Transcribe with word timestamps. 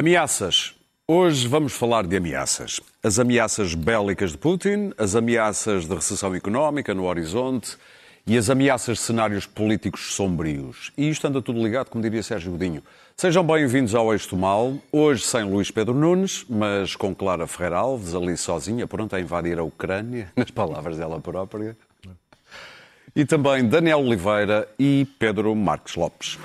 Ameaças. 0.00 0.74
Hoje 1.06 1.46
vamos 1.46 1.74
falar 1.74 2.06
de 2.06 2.16
ameaças. 2.16 2.80
As 3.02 3.18
ameaças 3.18 3.74
bélicas 3.74 4.32
de 4.32 4.38
Putin, 4.38 4.94
as 4.96 5.14
ameaças 5.14 5.84
de 5.84 5.94
recessão 5.94 6.34
económica 6.34 6.94
no 6.94 7.04
horizonte 7.04 7.76
e 8.26 8.38
as 8.38 8.48
ameaças 8.48 8.96
de 8.96 9.04
cenários 9.04 9.44
políticos 9.44 10.14
sombrios. 10.14 10.90
E 10.96 11.10
isto 11.10 11.26
anda 11.26 11.42
tudo 11.42 11.62
ligado, 11.62 11.90
como 11.90 12.02
diria 12.02 12.22
Sérgio 12.22 12.52
Godinho. 12.52 12.82
Sejam 13.14 13.44
bem-vindos 13.44 13.94
ao 13.94 14.10
Eixo 14.10 14.34
Mal, 14.34 14.78
hoje 14.90 15.22
sem 15.22 15.44
Luís 15.44 15.70
Pedro 15.70 15.92
Nunes, 15.92 16.46
mas 16.48 16.96
com 16.96 17.14
Clara 17.14 17.46
Ferreira 17.46 17.76
Alves, 17.76 18.14
ali 18.14 18.38
sozinha, 18.38 18.86
pronta 18.86 19.16
a 19.18 19.20
invadir 19.20 19.58
a 19.58 19.62
Ucrânia, 19.62 20.32
nas 20.34 20.50
palavras 20.50 20.96
dela 20.96 21.20
própria. 21.20 21.76
E 23.14 23.26
também 23.26 23.68
Daniel 23.68 24.00
Oliveira 24.00 24.66
e 24.78 25.06
Pedro 25.18 25.54
Marques 25.54 25.94
Lopes. 25.94 26.38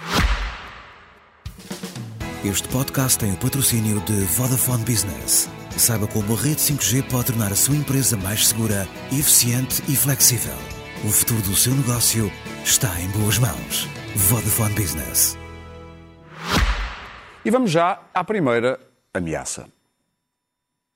Este 2.45 2.69
podcast 2.69 3.19
tem 3.19 3.33
o 3.33 3.37
patrocínio 3.37 4.01
de 4.01 4.25
Vodafone 4.25 4.85
Business. 4.85 5.49
Saiba 5.77 6.07
como 6.07 6.35
a 6.35 6.37
rede 6.37 6.57
5G 6.61 7.03
pode 7.11 7.27
tornar 7.27 7.53
a 7.53 7.55
sua 7.55 7.77
empresa 7.77 8.17
mais 8.17 8.49
segura, 8.49 8.87
eficiente 9.13 9.83
e 9.89 9.95
flexível. 9.97 10.55
O 11.05 11.09
futuro 11.09 11.43
do 11.43 11.55
seu 11.55 11.75
negócio 11.75 12.31
está 12.65 12.89
em 13.01 13.09
boas 13.11 13.39
mãos. 13.39 13.87
Vodafone 14.17 14.75
Business. 14.75 15.37
E 17.45 17.51
vamos 17.51 17.71
já 17.71 18.01
à 18.15 18.25
primeira 18.25 18.79
ameaça. 19.15 19.67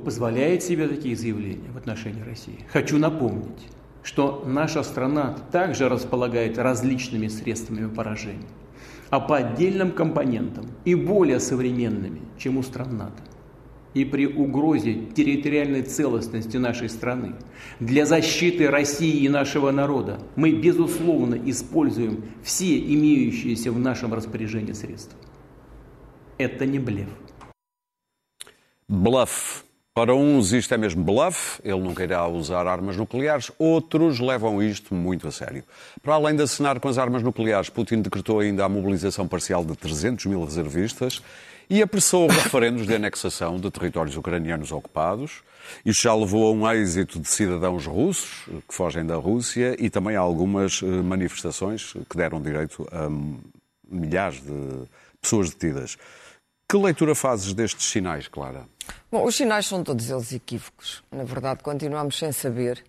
позволяет 0.02 0.62
себе 0.62 0.88
такие 0.88 1.14
заявления 1.16 1.70
в 1.72 1.76
отношении 1.78 2.22
России. 2.22 2.58
Хочу 2.72 2.98
напомнить, 2.98 3.68
что 4.02 4.44
наша 4.46 4.82
страна 4.82 5.34
также 5.52 5.88
располагает 5.88 6.58
различными 6.58 7.28
средствами 7.28 7.86
поражения 7.88 8.48
А 9.09 9.19
по 9.19 9.37
отдельным 9.37 9.91
компонентам 9.91 10.67
и 10.85 10.95
более 10.95 11.39
современными, 11.39 12.21
чем 12.37 12.57
у 12.57 12.63
стран 12.63 12.97
НАТО. 12.97 13.23
И 13.95 14.05
при 14.05 14.27
угрозе 14.27 15.07
территориальной 15.15 15.81
целостности 15.81 16.57
нашей 16.57 16.89
страны 16.89 17.33
для 17.79 18.05
защиты 18.05 18.69
России 18.69 19.23
и 19.23 19.29
нашего 19.29 19.71
народа 19.71 20.19
мы, 20.35 20.51
безусловно, 20.51 21.35
используем 21.35 22.23
все 22.43 22.77
имеющиеся 22.77 23.71
в 23.71 23.79
нашем 23.79 24.13
распоряжении 24.13 24.73
средства. 24.73 25.17
Это 26.37 26.65
не 26.67 26.77
блеф. 26.77 27.09
Блеф. 28.87 29.65
Para 29.93 30.15
uns 30.15 30.53
isto 30.53 30.73
é 30.73 30.77
mesmo 30.77 31.03
bluff, 31.03 31.59
ele 31.63 31.79
nunca 31.79 32.03
irá 32.03 32.25
usar 32.27 32.67
armas 32.67 32.95
nucleares, 32.95 33.51
outros 33.57 34.19
levam 34.19 34.61
isto 34.61 34.93
muito 34.93 35.27
a 35.27 35.31
sério. 35.31 35.63
Para 36.01 36.13
além 36.13 36.35
de 36.35 36.43
assinar 36.43 36.79
com 36.79 36.87
as 36.87 36.97
armas 36.97 37.23
nucleares, 37.23 37.69
Putin 37.69 38.01
decretou 38.01 38.39
ainda 38.39 38.63
a 38.63 38.69
mobilização 38.69 39.27
parcial 39.27 39.65
de 39.65 39.75
300 39.75 40.27
mil 40.27 40.43
reservistas 40.45 41.21
e 41.69 41.81
apressou 41.81 42.27
referendos 42.29 42.87
de 42.87 42.95
anexação 42.95 43.59
de 43.59 43.69
territórios 43.69 44.15
ucranianos 44.15 44.71
ocupados. 44.71 45.41
Isto 45.85 46.03
já 46.03 46.15
levou 46.15 46.47
a 46.47 46.51
um 46.51 46.71
êxito 46.71 47.19
de 47.19 47.27
cidadãos 47.27 47.85
russos 47.85 48.45
que 48.67 48.73
fogem 48.73 49.05
da 49.05 49.15
Rússia 49.15 49.75
e 49.79 49.89
também 49.89 50.15
a 50.15 50.19
algumas 50.19 50.81
eh, 50.81 50.85
manifestações 50.85 51.93
que 52.09 52.15
deram 52.17 52.41
direito 52.41 52.87
a 52.91 53.09
milhares 53.91 54.41
de 54.41 54.87
pessoas 55.21 55.49
detidas. 55.49 55.97
Que 56.71 56.77
leitura 56.77 57.15
fazes 57.15 57.51
destes 57.51 57.89
sinais, 57.89 58.27
Clara? 58.27 58.67
Bom, 59.11 59.25
os 59.25 59.35
sinais 59.35 59.65
são 59.65 59.83
todos 59.83 60.07
eles 60.07 60.31
equívocos. 60.31 61.03
Na 61.11 61.23
verdade, 61.23 61.63
continuamos 61.63 62.15
sem 62.15 62.31
saber 62.31 62.83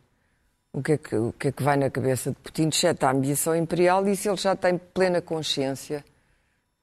o 0.71 0.83
que 0.83 0.93
é 0.93 0.99
que, 0.99 1.17
o 1.17 1.33
que, 1.33 1.49
é 1.49 1.53
que 1.53 1.63
vai 1.63 1.79
na 1.79 1.89
cabeça 1.89 2.29
de 2.29 2.37
Putin, 2.37 2.69
exceto 2.69 3.07
a 3.07 3.11
ambição 3.11 3.57
imperial, 3.57 4.07
e 4.07 4.15
se 4.15 4.29
ele 4.29 4.37
já 4.37 4.55
tem 4.55 4.77
plena 4.77 5.23
consciência 5.23 6.05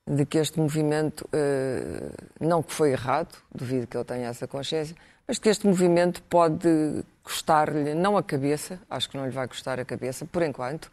de 0.10 0.26
que 0.26 0.40
este 0.40 0.60
movimento, 0.60 1.30
eh, 1.34 2.10
não 2.40 2.64
que 2.64 2.74
foi 2.74 2.94
errado, 2.94 3.36
duvido 3.54 3.86
que 3.86 3.96
ele 3.96 4.04
tenha 4.04 4.30
essa 4.30 4.48
consciência, 4.48 4.96
mas 5.28 5.38
que 5.38 5.50
este 5.50 5.68
movimento 5.68 6.24
pode 6.24 6.68
custar-lhe, 7.22 7.94
não 7.94 8.18
a 8.18 8.24
cabeça, 8.24 8.80
acho 8.90 9.08
que 9.08 9.18
não 9.18 9.26
lhe 9.26 9.32
vai 9.32 9.48
custar 9.48 9.80
a 9.80 9.86
cabeça, 9.86 10.26
por 10.26 10.42
enquanto, 10.42 10.92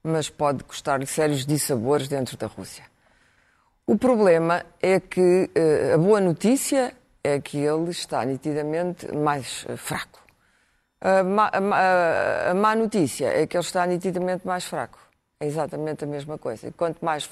mas 0.00 0.30
pode 0.30 0.62
custar-lhe 0.62 1.06
sérios 1.06 1.44
dissabores 1.44 2.06
dentro 2.06 2.36
da 2.36 2.46
Rússia. 2.46 2.89
O 3.86 3.98
problema 3.98 4.64
é 4.80 5.00
que 5.00 5.50
uh, 5.50 5.94
a 5.94 5.98
boa 5.98 6.20
notícia 6.20 6.94
é 7.22 7.40
que 7.40 7.58
ele 7.58 7.90
está 7.90 8.24
nitidamente 8.24 9.12
mais 9.14 9.64
uh, 9.68 9.76
fraco. 9.76 10.20
A 11.00 11.24
má, 11.24 11.50
a, 11.52 12.50
a 12.50 12.54
má, 12.54 12.74
notícia 12.76 13.26
é 13.26 13.46
que 13.46 13.56
ele 13.56 13.64
está 13.64 13.86
nitidamente 13.86 14.46
mais 14.46 14.64
fraco. 14.64 14.98
É 15.40 15.46
exatamente 15.46 16.04
a 16.04 16.06
mesma 16.06 16.36
coisa. 16.36 16.68
E 16.68 16.72
quanto 16.72 17.02
mais. 17.02 17.28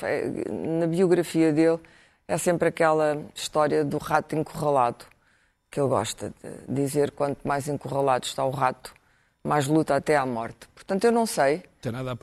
Na 0.79 0.87
biografia 0.87 1.53
dele, 1.53 1.79
é 2.27 2.39
sempre 2.39 2.69
aquela 2.69 3.23
história 3.35 3.85
do 3.85 3.99
rato 3.99 4.35
encurralado, 4.35 5.05
que 5.71 5.79
ele 5.79 5.89
gosta 5.89 6.33
de 6.67 6.75
dizer: 6.75 7.11
quanto 7.11 7.47
mais 7.47 7.69
encurralado 7.69 8.25
está 8.25 8.43
o 8.45 8.51
rato, 8.51 8.95
mais 9.45 9.67
luta 9.67 9.95
até 9.97 10.17
à 10.17 10.25
morte. 10.25 10.67
Portanto, 10.75 11.05
eu 11.05 11.13
não 11.13 11.27
sei. 11.27 11.63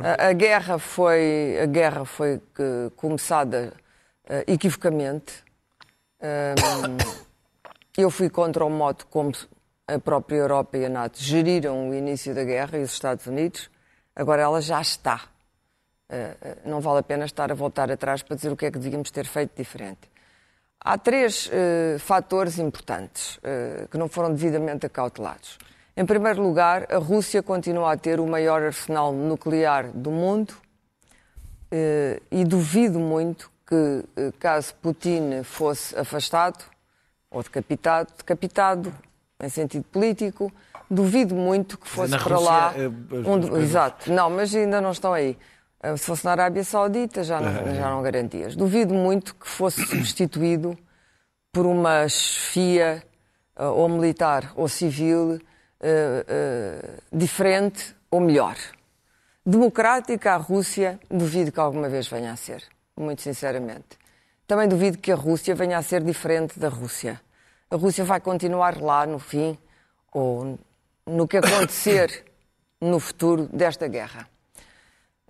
A, 0.03 0.29
a, 0.29 0.33
guerra 0.33 0.79
foi, 0.79 1.59
a 1.61 1.65
guerra 1.67 2.05
foi 2.05 2.41
que, 2.55 2.91
começada 2.95 3.71
uh, 4.29 4.43
equivocamente. 4.47 5.43
Um, 6.21 6.97
eu 7.97 8.09
fui 8.09 8.29
contra 8.29 8.65
o 8.65 8.69
modo 8.69 9.05
como 9.05 9.31
a 9.87 9.99
própria 9.99 10.37
Europa 10.37 10.77
e 10.77 10.85
a 10.85 10.89
NATO 10.89 11.19
geriram 11.21 11.89
o 11.89 11.93
início 11.93 12.33
da 12.33 12.43
guerra 12.43 12.77
e 12.77 12.83
os 12.83 12.91
Estados 12.91 13.25
Unidos. 13.27 13.69
Agora 14.15 14.41
ela 14.41 14.61
já 14.61 14.81
está. 14.81 15.21
Uh, 16.09 16.69
não 16.69 16.81
vale 16.81 16.99
a 16.99 17.03
pena 17.03 17.25
estar 17.25 17.51
a 17.51 17.55
voltar 17.55 17.91
atrás 17.91 18.21
para 18.21 18.35
dizer 18.35 18.51
o 18.51 18.57
que 18.57 18.65
é 18.65 18.71
que 18.71 18.79
devíamos 18.79 19.11
ter 19.11 19.25
feito 19.25 19.55
diferente. 19.55 20.09
Há 20.79 20.97
três 20.97 21.47
uh, 21.47 21.99
fatores 21.99 22.59
importantes 22.59 23.37
uh, 23.37 23.87
que 23.89 23.97
não 23.97 24.07
foram 24.07 24.31
devidamente 24.31 24.85
acautelados. 24.85 25.57
Em 25.97 26.05
primeiro 26.05 26.41
lugar, 26.41 26.85
a 26.91 26.97
Rússia 26.97 27.41
continua 27.41 27.93
a 27.93 27.97
ter 27.97 28.19
o 28.19 28.27
maior 28.27 28.61
arsenal 28.61 29.13
nuclear 29.13 29.89
do 29.91 30.11
mundo 30.11 30.53
e 32.29 32.43
duvido 32.43 32.99
muito 32.99 33.49
que, 33.65 34.03
eh, 34.15 34.31
caso 34.39 34.75
Putin 34.75 35.43
fosse 35.43 35.97
afastado 35.97 36.63
ou 37.31 37.41
decapitado, 37.41 38.13
decapitado 38.17 38.93
em 39.41 39.49
sentido 39.49 39.83
político, 39.85 40.51
duvido 40.89 41.33
muito 41.35 41.77
que 41.77 41.87
fosse 41.87 42.17
para 42.17 42.35
Rússia, 42.35 42.49
lá. 42.49 42.73
É, 42.77 43.59
exato, 43.61 44.11
não, 44.11 44.29
mas 44.29 44.53
ainda 44.55 44.79
não 44.79 44.91
estão 44.91 45.13
aí. 45.13 45.37
Eh, 45.81 45.97
se 45.97 46.05
fosse 46.05 46.23
na 46.25 46.31
Arábia 46.31 46.63
Saudita, 46.63 47.23
já 47.23 47.41
não, 47.41 47.49
é. 47.49 47.75
já 47.75 47.89
não 47.89 48.01
garantias. 48.01 48.55
Duvido 48.55 48.93
muito 48.93 49.35
que 49.35 49.47
fosse 49.47 49.83
substituído 49.85 50.77
por 51.51 51.65
uma 51.65 52.07
chefia 52.07 53.03
ou 53.57 53.87
militar 53.87 54.51
ou 54.55 54.67
civil 54.67 55.39
diferente 57.13 57.95
ou 58.11 58.19
melhor. 58.19 58.57
Democrática, 59.45 60.33
a 60.33 60.37
Rússia, 60.37 60.99
duvido 61.09 61.51
que 61.51 61.59
alguma 61.59 61.87
vez 61.87 62.07
venha 62.07 62.33
a 62.33 62.35
ser 62.35 62.63
muito 62.97 63.21
sinceramente. 63.21 63.97
Também 64.47 64.67
duvido 64.67 64.97
que 64.97 65.11
a 65.11 65.15
Rússia 65.15 65.55
venha 65.55 65.77
a 65.77 65.81
ser 65.81 66.03
diferente 66.03 66.59
da 66.59 66.69
Rússia. 66.69 67.19
A 67.69 67.75
Rússia 67.75 68.03
vai 68.03 68.19
continuar 68.19 68.79
lá 68.79 69.05
no 69.05 69.19
fim, 69.19 69.57
ou 70.13 70.57
no 71.05 71.27
que 71.27 71.37
acontecer 71.37 72.23
no 72.79 72.99
futuro 72.99 73.47
desta 73.51 73.87
guerra. 73.87 74.27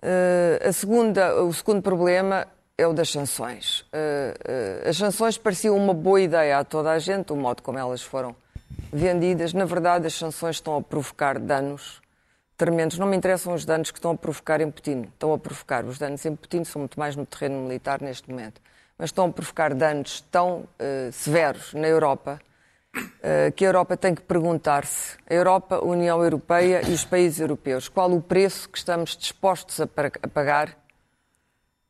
Uh, 0.02 0.68
a 0.68 0.72
segunda, 0.72 1.42
o 1.42 1.52
segundo 1.52 1.82
problema 1.82 2.46
é 2.76 2.86
o 2.86 2.92
das 2.92 3.10
sanções. 3.10 3.80
Uh, 3.80 4.84
uh, 4.84 4.88
as 4.88 4.96
sanções 4.96 5.38
pareciam 5.38 5.76
uma 5.76 5.94
boa 5.94 6.20
ideia 6.20 6.58
a 6.58 6.64
toda 6.64 6.90
a 6.90 6.98
gente, 6.98 7.32
o 7.32 7.36
modo 7.36 7.62
como 7.62 7.78
elas 7.78 8.02
foram 8.02 8.36
vendidas. 8.92 9.54
Na 9.54 9.64
verdade, 9.64 10.06
as 10.06 10.14
sanções 10.14 10.56
estão 10.56 10.76
a 10.76 10.82
provocar 10.82 11.38
danos 11.38 12.02
tremendos. 12.56 12.98
Não 12.98 13.06
me 13.06 13.16
interessam 13.16 13.54
os 13.54 13.64
danos 13.64 13.90
que 13.90 13.98
estão 13.98 14.12
a 14.12 14.16
provocar 14.16 14.60
em 14.60 14.70
Putin. 14.70 15.02
Estão 15.02 15.32
a 15.32 15.38
provocar. 15.38 15.84
Os 15.84 15.98
danos 15.98 16.24
em 16.24 16.34
Putin 16.34 16.64
são 16.64 16.80
muito 16.80 16.98
mais 16.98 17.14
no 17.14 17.26
terreno 17.26 17.60
militar 17.60 18.00
neste 18.00 18.30
momento. 18.30 18.60
Mas 18.98 19.08
estão 19.08 19.26
a 19.26 19.32
provocar 19.32 19.74
danos 19.74 20.22
tão 20.30 20.60
uh, 20.60 21.12
severos 21.12 21.74
na 21.74 21.86
Europa 21.86 22.40
uh, 22.96 23.52
que 23.54 23.64
a 23.64 23.68
Europa 23.68 23.96
tem 23.96 24.14
que 24.14 24.22
perguntar-se, 24.22 25.18
a 25.28 25.34
Europa, 25.34 25.76
a 25.76 25.84
União 25.84 26.22
Europeia 26.22 26.80
e 26.88 26.92
os 26.92 27.04
países 27.04 27.40
europeus, 27.40 27.88
qual 27.88 28.10
o 28.10 28.22
preço 28.22 28.68
que 28.68 28.78
estamos 28.78 29.16
dispostos 29.16 29.80
a, 29.80 29.84
a 29.84 30.28
pagar 30.28 30.76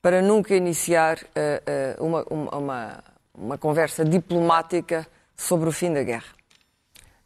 para 0.03 0.21
nunca 0.21 0.55
iniciar 0.55 1.19
uh, 1.19 2.05
uma, 2.05 2.25
uma, 2.25 3.05
uma 3.33 3.59
conversa 3.59 4.05
diplomática 4.05 5.07
sobre 5.37 5.69
o 5.69 5.73
fim 5.73 5.93
da 5.93 6.03
guerra. 6.03 6.35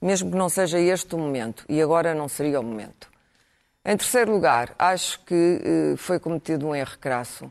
Mesmo 0.01 0.31
que 0.31 0.37
não 0.37 0.49
seja 0.49 0.79
este 0.79 1.15
o 1.15 1.19
momento, 1.19 1.65
e 1.69 1.81
agora 1.81 2.15
não 2.15 2.29
seria 2.29 2.59
o 2.61 2.63
momento. 2.63 3.10
Em 3.91 3.97
terceiro 3.97 4.31
lugar, 4.31 4.73
acho 4.79 5.19
que 5.25 5.35
uh, 5.35 5.97
foi 5.97 6.21
cometido 6.21 6.69
um 6.69 6.77
erro 6.77 6.97
crasso. 7.01 7.47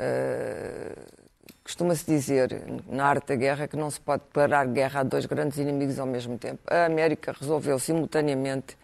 Uh, 0.00 1.18
Costuma-se 1.64 2.06
dizer 2.06 2.62
na 2.86 3.04
arte 3.04 3.26
da 3.26 3.34
guerra 3.34 3.66
que 3.66 3.76
não 3.76 3.90
se 3.90 3.98
pode 3.98 4.22
declarar 4.22 4.64
guerra 4.68 5.00
a 5.00 5.02
dois 5.02 5.26
grandes 5.26 5.58
inimigos 5.58 5.98
ao 5.98 6.06
mesmo 6.06 6.38
tempo. 6.38 6.60
A 6.68 6.84
América 6.84 7.34
resolveu 7.36 7.76
simultaneamente 7.80 8.76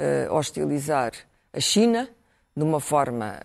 uh, 0.00 0.34
hostilizar 0.34 1.12
a 1.52 1.60
China, 1.60 2.08
de 2.56 2.64
uma 2.64 2.80
forma 2.80 3.38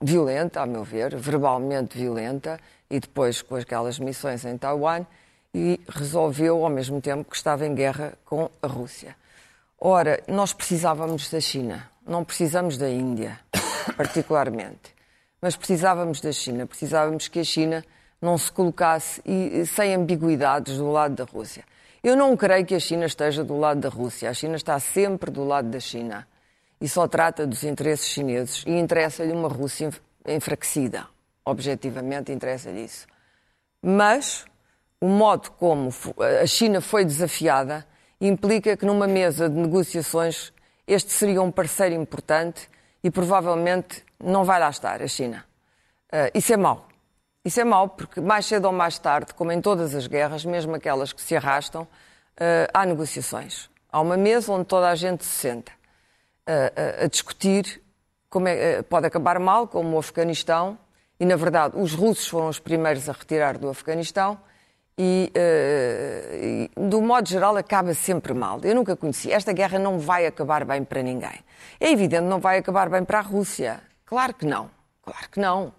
violenta, 0.00 0.60
a 0.60 0.66
meu 0.66 0.82
ver, 0.82 1.14
verbalmente 1.14 1.96
violenta, 1.96 2.58
e 2.90 2.98
depois 2.98 3.40
com 3.40 3.54
aquelas 3.54 4.00
missões 4.00 4.44
em 4.44 4.58
Taiwan, 4.58 5.06
e 5.54 5.80
resolveu 5.88 6.64
ao 6.64 6.70
mesmo 6.70 7.00
tempo 7.00 7.30
que 7.30 7.36
estava 7.36 7.64
em 7.64 7.72
guerra 7.72 8.14
com 8.24 8.50
a 8.60 8.66
Rússia. 8.66 9.14
Ora, 9.80 10.20
nós 10.26 10.52
precisávamos 10.52 11.30
da 11.30 11.40
China, 11.40 11.88
não 12.04 12.24
precisamos 12.24 12.76
da 12.76 12.90
Índia, 12.90 13.38
particularmente, 13.96 14.94
mas 15.40 15.54
precisávamos 15.54 16.20
da 16.20 16.32
China, 16.32 16.66
precisávamos 16.66 17.28
que 17.28 17.38
a 17.38 17.44
China 17.44 17.84
não 18.20 18.36
se 18.36 18.50
colocasse 18.50 19.22
e, 19.24 19.64
sem 19.66 19.94
ambiguidades 19.94 20.78
do 20.78 20.90
lado 20.90 21.14
da 21.14 21.24
Rússia. 21.24 21.64
Eu 22.02 22.16
não 22.16 22.36
creio 22.36 22.66
que 22.66 22.74
a 22.74 22.80
China 22.80 23.06
esteja 23.06 23.44
do 23.44 23.56
lado 23.56 23.80
da 23.80 23.88
Rússia. 23.88 24.30
A 24.30 24.34
China 24.34 24.56
está 24.56 24.78
sempre 24.80 25.30
do 25.30 25.44
lado 25.44 25.68
da 25.68 25.78
China 25.78 26.26
e 26.80 26.88
só 26.88 27.06
trata 27.06 27.46
dos 27.46 27.62
interesses 27.62 28.08
chineses 28.08 28.64
e 28.66 28.70
interessa-lhe 28.70 29.32
uma 29.32 29.48
Rússia 29.48 29.90
enfraquecida. 30.26 31.06
Objetivamente, 31.44 32.32
interessa-lhe 32.32 32.84
isso. 32.84 33.06
Mas 33.82 34.44
o 35.00 35.06
modo 35.06 35.50
como 35.52 35.90
a 36.42 36.46
China 36.46 36.80
foi 36.80 37.04
desafiada 37.04 37.86
implica 38.26 38.76
que 38.76 38.84
numa 38.84 39.06
mesa 39.06 39.48
de 39.48 39.56
negociações 39.56 40.52
este 40.86 41.12
seria 41.12 41.42
um 41.42 41.50
parceiro 41.50 41.94
importante 41.94 42.68
e 43.04 43.10
provavelmente 43.10 44.04
não 44.18 44.44
vai 44.44 44.58
lá 44.58 44.70
estar, 44.70 45.02
a 45.02 45.06
China. 45.06 45.44
Uh, 46.12 46.30
isso 46.34 46.52
é 46.52 46.56
mau. 46.56 46.88
Isso 47.44 47.60
é 47.60 47.64
mau 47.64 47.88
porque 47.88 48.20
mais 48.20 48.46
cedo 48.46 48.64
ou 48.64 48.72
mais 48.72 48.98
tarde, 48.98 49.34
como 49.34 49.52
em 49.52 49.60
todas 49.60 49.94
as 49.94 50.06
guerras, 50.06 50.44
mesmo 50.44 50.74
aquelas 50.74 51.12
que 51.12 51.22
se 51.22 51.36
arrastam, 51.36 51.82
uh, 51.82 52.68
há 52.72 52.84
negociações. 52.86 53.70
Há 53.90 54.00
uma 54.00 54.16
mesa 54.16 54.52
onde 54.52 54.64
toda 54.64 54.88
a 54.88 54.94
gente 54.94 55.24
se 55.24 55.30
senta 55.30 55.72
uh, 56.48 57.04
a 57.04 57.06
discutir 57.06 57.82
como 58.28 58.48
é, 58.48 58.82
pode 58.82 59.06
acabar 59.06 59.38
mal, 59.38 59.66
como 59.66 59.96
o 59.96 59.98
Afeganistão, 59.98 60.78
e 61.18 61.24
na 61.24 61.36
verdade 61.36 61.76
os 61.78 61.94
russos 61.94 62.28
foram 62.28 62.48
os 62.48 62.58
primeiros 62.58 63.08
a 63.08 63.12
retirar 63.12 63.56
do 63.56 63.68
Afeganistão, 63.68 64.38
e, 64.98 65.32
uh, 65.36 66.34
e, 66.34 66.70
do 66.88 67.00
modo 67.00 67.28
geral 67.28 67.56
acaba 67.56 67.94
sempre 67.94 68.34
mal. 68.34 68.60
Eu 68.64 68.74
nunca 68.74 68.96
conheci. 68.96 69.30
Esta 69.30 69.52
guerra 69.52 69.78
não 69.78 70.00
vai 70.00 70.26
acabar 70.26 70.64
bem 70.64 70.82
para 70.82 71.02
ninguém. 71.02 71.38
É 71.78 71.92
evidente 71.92 72.24
não 72.24 72.40
vai 72.40 72.58
acabar 72.58 72.90
bem 72.90 73.04
para 73.04 73.20
a 73.20 73.22
Rússia. 73.22 73.80
Claro 74.04 74.34
que 74.34 74.44
não. 74.44 74.68
Claro 75.02 75.28
que 75.30 75.38
não. 75.38 75.72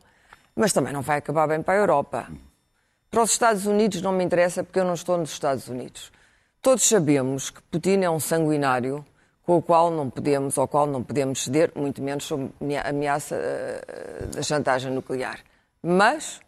Mas 0.56 0.72
também 0.72 0.94
não 0.94 1.02
vai 1.02 1.18
acabar 1.18 1.48
bem 1.48 1.62
para 1.62 1.74
a 1.74 1.78
Europa. 1.78 2.28
Para 3.12 3.22
os 3.22 3.32
Estados 3.32 3.66
Unidos 3.66 4.02
não 4.02 4.14
me 4.14 4.24
interessa 4.24 4.64
porque 4.64 4.80
eu 4.80 4.86
não 4.86 4.94
estou 4.94 5.18
nos 5.18 5.32
Estados 5.32 5.68
Unidos. 5.68 6.12
Todos 6.62 6.88
sabemos 6.88 7.50
que 7.50 7.62
Putin 7.64 8.04
é 8.04 8.10
um 8.10 8.20
sanguinário 8.20 9.06
com 9.44 9.58
o 9.58 9.62
qual 9.62 9.90
não 9.90 10.10
podemos, 10.10 10.58
ao 10.58 10.68
qual 10.68 10.86
não 10.86 11.02
podemos 11.02 11.44
ceder, 11.44 11.72
muito 11.76 12.02
menos 12.04 12.26
sob 12.26 12.52
a 12.78 12.90
ameaça 12.90 13.36
uh, 13.36 14.28
da 14.28 14.44
chantagem 14.44 14.92
nuclear. 14.92 15.40
Mas 15.82 16.40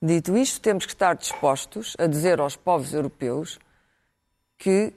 Dito 0.00 0.36
isto, 0.36 0.60
temos 0.60 0.86
que 0.86 0.92
estar 0.92 1.16
dispostos 1.16 1.96
a 1.98 2.06
dizer 2.06 2.40
aos 2.40 2.54
povos 2.54 2.94
europeus 2.94 3.58
que 4.56 4.92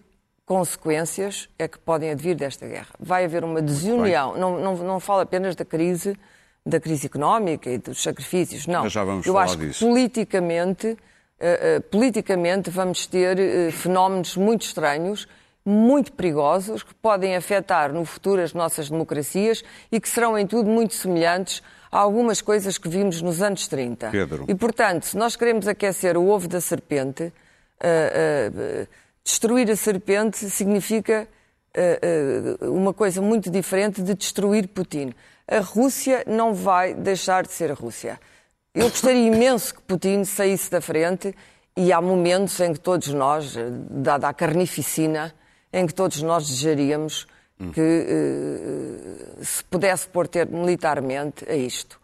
consequências 0.45 1.49
é 1.57 1.67
que 1.67 1.79
podem 1.79 2.11
advir 2.11 2.35
desta 2.35 2.67
guerra. 2.67 2.89
Vai 2.99 3.25
haver 3.25 3.43
uma 3.43 3.61
desunião, 3.61 4.37
não, 4.37 4.59
não, 4.59 4.75
não 4.75 4.99
falo 4.99 5.21
apenas 5.21 5.55
da 5.55 5.65
crise, 5.65 6.15
da 6.65 6.79
crise 6.79 7.07
económica 7.07 7.69
e 7.69 7.77
dos 7.77 8.03
sacrifícios, 8.03 8.67
não. 8.67 8.83
Mas 8.83 8.91
já 8.91 9.03
vamos 9.03 9.25
Eu 9.25 9.33
falar 9.33 9.45
acho 9.45 9.57
disso. 9.57 9.79
que 9.79 9.85
politicamente, 9.85 10.87
uh, 10.87 10.93
uh, 10.93 11.81
politicamente 11.89 12.69
vamos 12.69 13.07
ter 13.07 13.37
uh, 13.39 13.71
fenómenos 13.71 14.35
muito 14.37 14.63
estranhos, 14.63 15.27
muito 15.65 16.11
perigosos, 16.13 16.83
que 16.83 16.93
podem 16.95 17.35
afetar 17.35 17.93
no 17.93 18.03
futuro 18.03 18.41
as 18.41 18.53
nossas 18.53 18.89
democracias 18.89 19.63
e 19.91 19.99
que 19.99 20.09
serão 20.09 20.37
em 20.37 20.45
tudo 20.45 20.69
muito 20.69 20.93
semelhantes 20.93 21.63
a 21.91 21.99
algumas 21.99 22.41
coisas 22.41 22.77
que 22.77 22.87
vimos 22.87 23.21
nos 23.21 23.41
anos 23.41 23.67
30. 23.67 24.09
Pedro. 24.09 24.45
E, 24.47 24.55
portanto, 24.55 25.05
se 25.05 25.17
nós 25.17 25.35
queremos 25.35 25.67
aquecer 25.67 26.17
o 26.17 26.27
ovo 26.27 26.47
da 26.47 26.61
serpente, 26.61 27.23
uh, 27.23 28.83
uh, 28.83 28.87
destruir 29.23 29.69
a 29.69 29.75
serpente 29.75 30.49
significa 30.49 31.27
uh, 31.75 32.71
uma 32.71 32.93
coisa 32.93 33.21
muito 33.21 33.51
diferente 33.51 34.01
de 34.01 34.15
destruir 34.15 34.69
Putin. 34.69 35.13
A 35.47 35.59
Rússia 35.59 36.23
não 36.25 36.53
vai 36.53 36.93
deixar 36.93 37.43
de 37.43 37.51
ser 37.51 37.71
a 37.71 37.73
Rússia. 37.73 38.19
Eu 38.73 38.89
gostaria 38.89 39.27
imenso 39.27 39.75
que 39.75 39.81
Putin 39.81 40.23
saísse 40.23 40.71
da 40.71 40.79
frente 40.79 41.35
e 41.75 41.91
há 41.91 42.01
momentos 42.01 42.57
em 42.61 42.71
que 42.71 42.79
todos 42.79 43.09
nós, 43.09 43.55
dada 43.89 44.29
a 44.29 44.33
carnificina, 44.33 45.33
em 45.73 45.85
que 45.85 45.93
todos 45.93 46.21
nós 46.21 46.47
desejaríamos 46.47 47.27
que 47.69 49.37
uh, 49.39 49.45
se 49.45 49.63
pudesse 49.65 50.07
pôr 50.07 50.27
termo 50.27 50.59
militarmente 50.59 51.45
a 51.49 51.55
isto. 51.55 51.99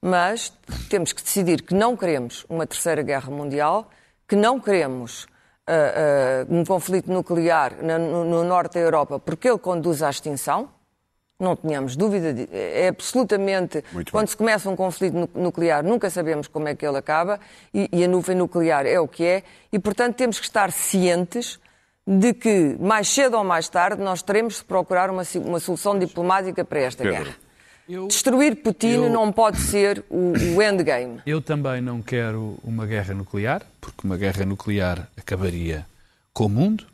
Mas 0.00 0.52
temos 0.88 1.12
que 1.12 1.22
decidir 1.22 1.62
que 1.62 1.74
não 1.74 1.96
queremos 1.96 2.44
uma 2.48 2.66
terceira 2.66 3.02
guerra 3.02 3.30
mundial, 3.30 3.90
que 4.28 4.36
não 4.36 4.60
queremos 4.60 5.24
uh, 5.24 6.48
uh, 6.48 6.54
um 6.54 6.64
conflito 6.64 7.10
nuclear 7.10 7.74
no, 7.82 8.24
no, 8.24 8.44
norte 8.44 8.74
da 8.74 8.80
Europa, 8.80 9.18
porque 9.18 9.48
ele 9.48 9.58
conduz 9.58 10.02
à 10.02 10.10
extinção. 10.10 10.70
Não 11.40 11.54
tínhamos 11.54 11.94
dúvida, 11.94 12.34
de, 12.34 12.48
é 12.52 12.88
absolutamente. 12.88 13.84
Muito 13.92 14.10
quando 14.10 14.26
bem. 14.26 14.30
se 14.30 14.36
começa 14.36 14.68
um 14.68 14.74
conflito 14.74 15.30
nuclear, 15.34 15.84
nunca 15.84 16.10
sabemos 16.10 16.48
como 16.48 16.68
é 16.68 16.74
que 16.74 16.86
ele 16.86 16.98
acaba, 16.98 17.38
e, 17.72 17.88
e 17.92 18.04
a 18.04 18.08
nuvem 18.08 18.36
nuclear 18.36 18.86
é 18.86 18.98
o 18.98 19.06
que 19.06 19.24
é, 19.24 19.42
e 19.72 19.78
portanto 19.78 20.16
temos 20.16 20.40
que 20.40 20.46
estar 20.46 20.72
cientes 20.72 21.60
de 22.10 22.32
que, 22.32 22.74
mais 22.80 23.06
cedo 23.06 23.36
ou 23.36 23.44
mais 23.44 23.68
tarde, 23.68 24.00
nós 24.02 24.22
teremos 24.22 24.56
de 24.56 24.64
procurar 24.64 25.10
uma, 25.10 25.22
uma 25.44 25.60
solução 25.60 25.98
diplomática 25.98 26.64
para 26.64 26.80
esta 26.80 27.04
Pedro. 27.04 27.24
guerra. 27.24 27.36
Eu, 27.86 28.06
Destruir 28.08 28.56
Putin 28.56 28.86
eu- 29.04 29.10
não 29.10 29.30
pode 29.30 29.58
ser 29.58 30.02
o, 30.08 30.32
o 30.56 30.62
endgame. 30.62 31.20
eu 31.26 31.42
também 31.42 31.82
não 31.82 32.00
quero 32.00 32.58
uma 32.64 32.86
guerra 32.86 33.12
nuclear, 33.12 33.62
porque 33.78 34.06
uma 34.06 34.16
guerra 34.16 34.46
nuclear 34.46 35.06
acabaria 35.18 35.86
com 36.32 36.46
o 36.46 36.48
mundo. 36.48 36.86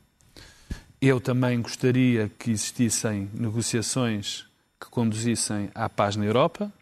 Eu 1.00 1.20
também 1.20 1.60
gostaria 1.62 2.28
que 2.36 2.50
existissem 2.50 3.30
negociações 3.34 4.46
que 4.80 4.88
conduzissem 4.90 5.70
à 5.74 5.88
paz 5.88 6.16
na 6.16 6.24
Europa, 6.24 6.72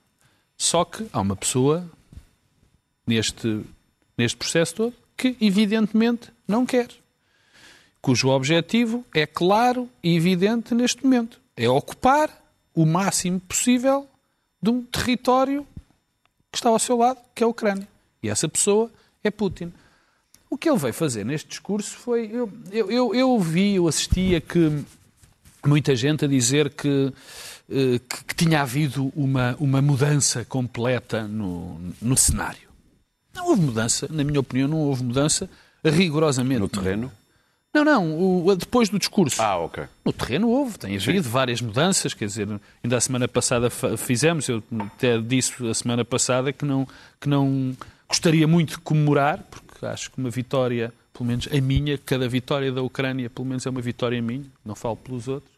só 0.57 0.85
que 0.87 1.07
há 1.13 1.21
uma 1.21 1.37
pessoa 1.37 1.85
neste, 3.07 3.61
neste 4.17 4.37
processo 4.39 4.75
todo 4.75 4.95
que, 5.17 5.37
evidentemente, 5.41 6.31
não 6.49 6.65
quer. 6.65 6.89
Cujo 8.03 8.31
objetivo 8.31 9.05
é 9.15 9.25
claro 9.25 9.89
e 10.03 10.17
evidente 10.17 10.75
neste 10.75 11.05
momento: 11.05 11.41
é 11.57 11.69
ocupar 11.69 12.29
o 12.75 12.85
máximo 12.85 13.39
possível 13.39 14.09
de 14.61 14.71
um 14.71 14.83
território 14.83 15.65
que 16.51 16.59
está 16.59 16.69
ao 16.69 16.79
seu 16.81 16.97
lado, 16.97 17.19
que 17.33 17.45
é 17.45 17.47
a 17.47 17.49
Ucrânia. 17.49 17.87
E 18.21 18.29
essa 18.29 18.49
pessoa 18.49 18.91
é 19.23 19.31
Putin. 19.31 19.73
O 20.51 20.59
que 20.59 20.69
ele 20.69 20.79
veio 20.79 20.93
fazer 20.93 21.25
neste 21.25 21.49
discurso 21.49 21.97
foi. 21.97 22.29
Eu, 22.31 22.53
eu, 22.73 22.91
eu, 22.91 23.15
eu 23.15 23.31
ouvi, 23.31 23.77
eu 23.77 23.87
assisti 23.87 24.35
a 24.35 24.41
que 24.41 24.85
muita 25.65 25.95
gente 25.95 26.25
a 26.25 26.29
dizer 26.29 26.71
que, 26.71 27.13
eh, 27.71 28.01
que, 28.01 28.25
que 28.25 28.35
tinha 28.35 28.63
havido 28.63 29.13
uma, 29.15 29.57
uma 29.61 29.81
mudança 29.81 30.45
completa 30.45 31.27
no, 31.27 31.81
no 32.03 32.17
cenário. 32.17 32.69
Não 33.33 33.47
houve 33.47 33.63
mudança, 33.63 34.09
na 34.11 34.25
minha 34.25 34.41
opinião, 34.41 34.69
não 34.69 34.79
houve 34.79 35.05
mudança 35.05 35.49
rigorosamente. 35.85 36.61
No 36.61 36.69
terreno? 36.69 37.11
Não, 37.75 37.85
não, 37.85 38.45
o- 38.47 38.55
depois 38.55 38.89
do 38.91 38.99
discurso. 38.99 39.41
Ah, 39.41 39.57
ok. 39.57 39.85
No 40.05 40.13
terreno 40.13 40.49
houve, 40.51 40.79
tem 40.79 40.95
havido 40.95 41.29
várias 41.29 41.61
mudanças, 41.63 42.13
quer 42.13 42.27
dizer, 42.27 42.47
ainda 42.85 42.97
a 42.97 43.01
semana 43.01 43.27
passada 43.27 43.71
fizemos, 43.71 44.47
eu 44.49 44.63
até 44.81 45.19
disse 45.19 45.67
a 45.67 45.73
semana 45.73 46.05
passada 46.05 46.53
que 46.53 46.65
não, 46.67 46.87
que 47.19 47.29
não 47.29 47.75
gostaria 48.07 48.47
muito 48.47 48.71
de 48.73 48.79
comemorar, 48.81 49.39
porque 49.51 49.87
acho 49.87 50.11
que 50.11 50.19
uma 50.19 50.29
vitória, 50.29 50.93
pelo 51.15 51.27
menos 51.27 51.49
a 51.51 51.61
minha, 51.63 51.97
cada 51.97 52.29
vitória 52.29 52.71
da 52.71 52.83
Ucrânia, 52.83 53.31
pelo 53.31 53.47
menos 53.49 53.65
é 53.65 53.71
uma 53.71 53.81
vitória 53.81 54.21
minha, 54.21 54.45
não 54.65 54.75
falo 54.75 54.97
pelos 54.97 55.27
outros, 55.27 55.51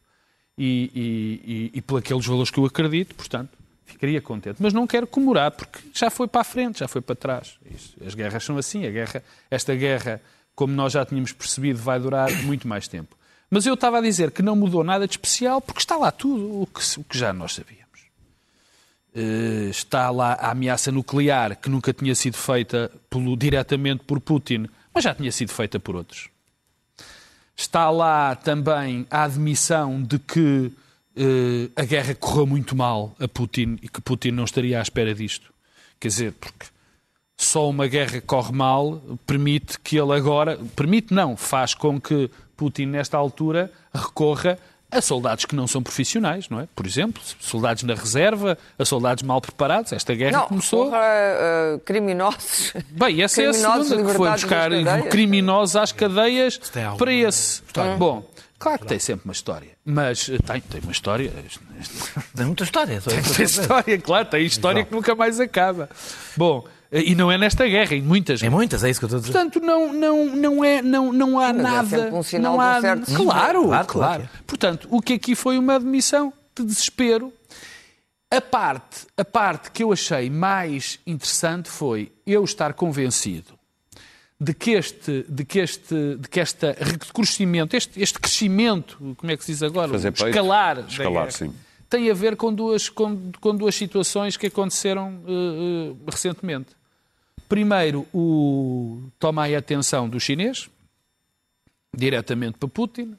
e, 0.57 0.91
e, 0.95 1.73
e, 1.75 1.79
e 1.81 1.97
aqueles 1.99 2.25
valores 2.25 2.49
que 2.51 2.59
eu 2.61 2.65
acredito, 2.65 3.13
portanto, 3.17 3.51
ficaria 3.85 4.21
contente. 4.21 4.59
Mas 4.63 4.73
não 4.73 4.87
quero 4.87 5.05
comemorar, 5.09 5.51
porque 5.51 5.81
já 5.93 6.09
foi 6.11 6.29
para 6.29 6.43
a 6.43 6.45
frente, 6.45 6.79
já 6.79 6.87
foi 6.87 7.01
para 7.01 7.17
trás. 7.17 7.57
Isso. 7.75 7.93
As 8.07 8.15
guerras 8.15 8.45
são 8.45 8.57
assim, 8.57 8.87
a 8.87 8.91
guerra, 8.91 9.21
esta 9.51 9.75
guerra, 9.75 10.21
como 10.55 10.73
nós 10.75 10.93
já 10.93 11.05
tínhamos 11.05 11.33
percebido, 11.33 11.79
vai 11.79 11.99
durar 11.99 12.31
muito 12.45 12.67
mais 12.69 12.87
tempo. 12.89 13.17
Mas 13.51 13.67
eu 13.67 13.75
estava 13.75 13.99
a 13.99 14.01
dizer 14.01 14.31
que 14.31 14.43
não 14.43 14.57
mudou 14.57 14.83
nada 14.85 15.07
de 15.07 15.13
especial, 15.15 15.61
porque 15.61 15.81
está 15.81 15.97
lá 15.97 16.11
tudo 16.11 16.63
o 16.63 16.67
que, 16.67 16.81
o 17.01 17.05
que 17.05 17.17
já 17.19 17.33
nós 17.33 17.55
sabíamos. 17.55 17.85
Eh, 19.15 19.69
está 19.71 20.11
lá 20.11 20.33
a 20.33 20.51
ameaça 20.51 20.91
nuclear, 20.91 21.57
que 21.57 21.69
nunca 21.69 21.93
tinha 21.93 22.15
sido 22.15 22.37
feita 22.37 22.91
pelo- 23.09 23.37
diretamente 23.37 24.03
por 24.05 24.19
Putin, 24.21 24.67
mas 24.93 25.05
já 25.05 25.15
tinha 25.15 25.31
sido 25.31 25.53
feita 25.53 25.79
por 25.79 25.95
outros. 25.95 26.29
Está 27.57 27.91
lá 27.91 28.35
também 28.35 29.07
a 29.11 29.23
admissão 29.25 30.03
de 30.03 30.19
que 30.19 30.73
eh, 31.17 31.71
a 31.77 31.85
guerra 31.85 32.15
correu 32.17 32.47
muito 32.47 32.75
mal 32.75 33.15
a 33.21 33.29
Putin 33.29 33.79
e 33.81 33.89
que 33.89 34.01
Putin 34.01 34.33
não 34.33 34.43
estaria 34.45 34.81
à 34.81 34.83
espera 34.83 35.15
disto. 35.15 35.53
Quer 36.01 36.09
dizer, 36.09 36.33
porque 36.33 36.67
só 37.45 37.69
uma 37.69 37.87
guerra 37.87 38.21
corre 38.21 38.53
mal 38.53 39.01
permite 39.27 39.79
que 39.81 39.97
ele 39.97 40.13
agora. 40.13 40.59
Permite, 40.75 41.13
não, 41.13 41.37
faz 41.37 41.75
com 41.75 42.01
que 42.01 42.31
Putin, 42.57 42.87
nesta 42.87 43.17
altura, 43.17 43.71
recorra 43.93 44.59
a 44.91 45.01
soldados 45.01 45.45
que 45.45 45.57
não 45.57 45.67
são 45.67 45.83
profissionais, 45.83 46.49
não 46.49 46.61
é? 46.61 46.69
Por 46.75 46.87
exemplo, 46.87 47.21
soldados 47.41 47.83
na 47.83 47.95
reserva, 47.95 48.57
a 48.79 48.85
soldados 48.85 49.23
mal 49.25 49.41
preparados. 49.41 49.93
Esta 49.93 50.15
guerra 50.15 50.39
Não, 50.39 50.47
começou. 50.47 50.87
porra, 50.87 50.99
uh, 50.99 51.79
criminosos. 51.81 52.73
Bem, 52.91 53.21
essa 53.23 53.43
é 53.43 53.47
a 53.47 53.51
Criminosos 53.51 53.89
segunda, 53.89 54.13
que 54.13 54.17
foi 54.17 54.31
buscar 54.31 54.71
criminosos 55.11 55.77
às 55.77 55.93
cadeias 55.93 56.59
tem 56.59 56.85
alguma 56.85 56.99
para 56.99 57.13
esse. 57.13 57.63
Bom, 57.99 58.25
claro 58.57 58.79
que 58.79 58.87
tem 58.87 58.99
sempre 59.01 59.25
uma 59.25 59.33
história, 59.33 59.71
mas 59.85 60.29
eh, 60.29 60.39
tem, 60.39 60.61
tem 60.61 60.81
uma 60.81 60.93
história. 60.93 61.33
Tem 62.37 62.47
muita 62.47 62.63
história. 62.63 63.01
Tem, 63.01 63.21
tem 63.21 63.45
história, 63.45 63.99
claro, 63.99 64.27
tem 64.27 64.47
história 64.47 64.85
que 64.85 64.93
nunca 64.93 65.15
mais 65.17 65.41
acaba. 65.41 65.91
Bom, 66.37 66.65
eh, 66.84 66.84
e 67.03 67.15
não 67.15 67.31
é 67.31 67.37
nesta 67.39 67.67
guerra, 67.67 67.95
em 67.95 68.03
muitas. 68.03 68.43
Em 68.43 68.51
muitas, 68.51 68.85
é 68.85 68.91
isso 68.91 69.01
que 69.01 69.05
eu 69.05 69.09
estou 69.09 69.19
a 69.19 69.21
dizer. 69.23 69.33
Portanto, 69.33 69.61
não, 69.61 69.93
não, 69.93 70.27
não, 70.37 70.65
é, 70.65 70.81
não, 70.83 71.13
não 71.13 71.39
há 71.41 71.53
Mas 71.53 71.59
é 71.59 71.63
nada. 71.63 71.89
sempre 71.89 72.15
um 72.15 72.23
sinal 72.23 72.53
não 72.53 72.59
de 72.59 72.65
um 72.65 72.69
há, 72.69 72.81
certo 72.81 73.05
claro, 73.07 73.25
Claro, 73.25 73.63
claro, 73.65 73.87
claro 73.87 74.23
que 74.23 74.43
Portanto, 74.45 74.89
o 74.91 75.01
que 75.03 75.15
aqui 75.15 75.35
foi 75.35 75.59
uma 75.59 75.75
admissão 75.75 76.33
de 76.57 76.65
desespero. 76.65 77.33
A 78.31 78.41
parte, 78.41 79.07
a 79.17 79.25
parte 79.25 79.71
que 79.71 79.83
eu 79.83 79.93
achei 79.93 80.29
mais 80.29 80.99
interessante 81.07 81.69
foi 81.69 82.11
eu 82.27 82.43
estar 82.45 82.73
convencido 82.75 83.55
de 84.41 84.53
que 84.53 84.73
este, 84.73 85.25
de 85.29 85.45
que 85.45 85.61
este, 85.61 86.17
de 86.17 86.29
que 86.29 86.41
este 86.41 86.75
crescimento, 87.15 87.75
este, 87.77 88.01
este 88.03 88.19
crescimento, 88.19 89.15
como 89.17 89.31
é 89.33 89.37
que 89.37 89.45
se 89.45 89.53
diz 89.53 89.63
agora? 89.63 89.93
Fazer 89.93 90.09
O 90.09 90.13
peito. 90.13 90.29
escalar, 90.29 90.85
Escalar, 90.89 91.31
sim. 91.33 91.53
tem 91.89 92.11
a 92.11 92.15
ver 92.15 92.35
com 92.37 92.53
duas, 92.53 92.89
com, 92.89 93.31
com 93.41 93.55
duas 93.57 93.75
situações 93.77 94.37
que 94.37 94.47
aconteceram 94.49 95.21
eh, 95.27 95.31
eh, 95.31 96.11
recentemente. 96.11 96.71
Primeiro, 97.55 98.05
o 98.13 99.09
toma 99.17 99.45
a 99.47 99.59
atenção 99.59 100.09
do 100.09 100.19
chinês, 100.19 100.69
diretamente 101.97 102.59
para 102.59 102.69
Putin, 102.69 103.17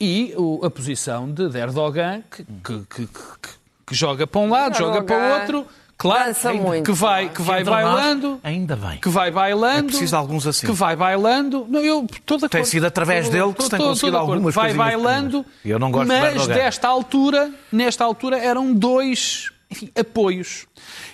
e 0.00 0.32
o- 0.38 0.64
a 0.64 0.70
posição 0.70 1.30
de, 1.30 1.50
de 1.50 1.58
Erdogan, 1.58 2.22
que, 2.30 2.44
que- 2.44 2.86
que- 2.88 3.06
que- 3.06 3.58
que 3.88 3.94
joga 3.94 4.26
para 4.26 4.40
um 4.40 4.48
lado, 4.48 4.78
joga 4.78 5.02
para 5.02 5.16
o 5.16 5.20
Erdogan 5.20 5.40
outro, 5.42 5.66
claro, 5.98 6.32
muito, 6.62 6.86
que 6.86 6.92
vai, 6.92 7.28
que 7.28 7.42
vai 7.42 7.62
bailando, 7.62 8.40
Ainda 8.42 8.74
bem. 8.74 8.98
que 9.00 9.08
vai 9.10 9.30
bailando, 9.30 9.78
É 9.80 9.82
preciso 9.90 10.16
alguns 10.16 10.46
assim. 10.46 10.66
que 10.66 10.72
vai 10.72 10.96
bailando. 10.96 11.66
Não, 11.68 11.80
eu 11.80 12.06
toda 12.24 12.48
Tem 12.48 12.64
sido 12.64 12.86
através 12.86 13.28
dele 13.28 13.52
que 13.52 13.64
se 13.64 13.68
tem 13.68 13.78
conseguido 13.80 14.16
algumas 14.16 14.54
Vai 14.54 14.72
coisinhas 14.72 15.02
bailando. 15.02 15.44
Eu 15.62 15.78
não 15.78 15.90
gosto 15.90 16.04
de 16.10 16.18
mas 16.18 16.34
Erdogan. 16.36 16.54
desta 16.54 16.88
altura, 16.88 17.52
nesta 17.70 18.02
altura 18.04 18.38
eram 18.38 18.72
dois 18.72 19.50
enfim, 19.70 19.90
apoios. 19.98 20.66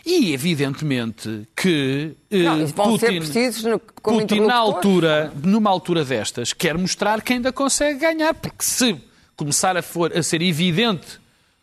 E 0.04 0.32
evidentemente 0.32 1.46
que 1.56 2.16
eh, 2.30 2.42
Não, 2.44 2.60
Putin, 2.72 3.20
no- 3.64 3.78
Putin 3.78 4.40
na 4.40 4.54
altura, 4.56 5.32
numa 5.42 5.70
altura 5.70 6.04
destas, 6.04 6.52
quer 6.52 6.76
mostrar 6.78 7.22
que 7.22 7.32
ainda 7.32 7.52
consegue 7.52 7.98
ganhar, 8.00 8.34
porque 8.34 8.64
se 8.64 9.00
começar 9.36 9.76
a, 9.76 9.82
for, 9.82 10.16
a 10.16 10.22
ser 10.22 10.40
evidente 10.42 11.18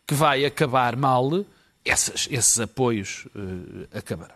que 0.07 0.13
vai 0.13 0.43
acabar 0.45 0.95
mal, 0.97 1.45
essas- 1.85 2.27
esses 2.29 2.59
apoios 2.59 3.25
eh, 3.93 3.97
acabarão. 3.99 4.35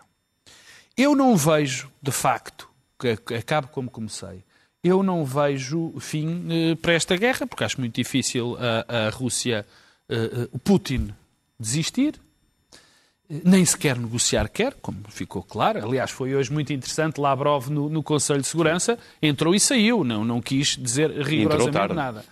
Eu 0.96 1.14
não 1.14 1.36
vejo, 1.36 1.90
de 2.02 2.10
facto, 2.10 2.68
que 2.98 3.34
acabe 3.34 3.68
como 3.68 3.90
comecei, 3.90 4.42
eu 4.82 5.02
não 5.02 5.24
vejo 5.24 5.92
fim 5.98 6.46
eh, 6.48 6.74
para 6.76 6.94
esta 6.94 7.16
guerra, 7.16 7.46
porque 7.46 7.64
acho 7.64 7.78
muito 7.80 7.94
difícil 7.94 8.56
a, 8.58 9.06
a 9.06 9.10
Rússia, 9.10 9.66
eh, 10.08 10.48
o 10.52 10.58
Putin, 10.58 11.12
desistir. 11.60 12.14
Eh, 13.30 13.40
Nem 13.44 13.64
sequer 13.64 13.98
negociar 13.98 14.48
quer, 14.48 14.74
como 14.74 14.98
ficou 15.08 15.42
claro. 15.42 15.84
Aliás, 15.84 16.10
foi 16.10 16.34
hoje 16.34 16.52
muito 16.52 16.72
interessante. 16.72 17.20
Lavrov, 17.20 17.68
no, 17.68 17.88
no 17.88 18.02
Conselho 18.02 18.40
de 18.40 18.46
Segurança, 18.46 18.98
entrou 19.22 19.54
e 19.54 19.60
saiu. 19.60 20.04
Não, 20.04 20.24
não 20.24 20.40
quis 20.40 20.76
dizer 20.80 21.10
rigorosamente 21.10 21.94
nada. 21.94 22.24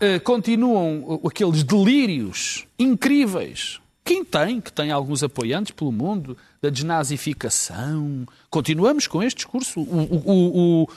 Eh, 0.00 0.18
continuam 0.18 1.04
uh, 1.22 1.28
aqueles 1.28 1.62
delírios 1.62 2.66
incríveis. 2.78 3.80
Quem 4.04 4.22
tem, 4.24 4.60
que 4.60 4.70
tem 4.72 4.90
alguns 4.90 5.22
apoiantes 5.22 5.72
pelo 5.72 5.90
mundo, 5.92 6.36
da 6.60 6.68
desnazificação. 6.68 8.26
Continuamos 8.50 9.06
com 9.06 9.22
este 9.22 9.36
discurso. 9.38 9.80
O- 9.80 10.22
o- 10.26 10.82
o- 10.82 10.88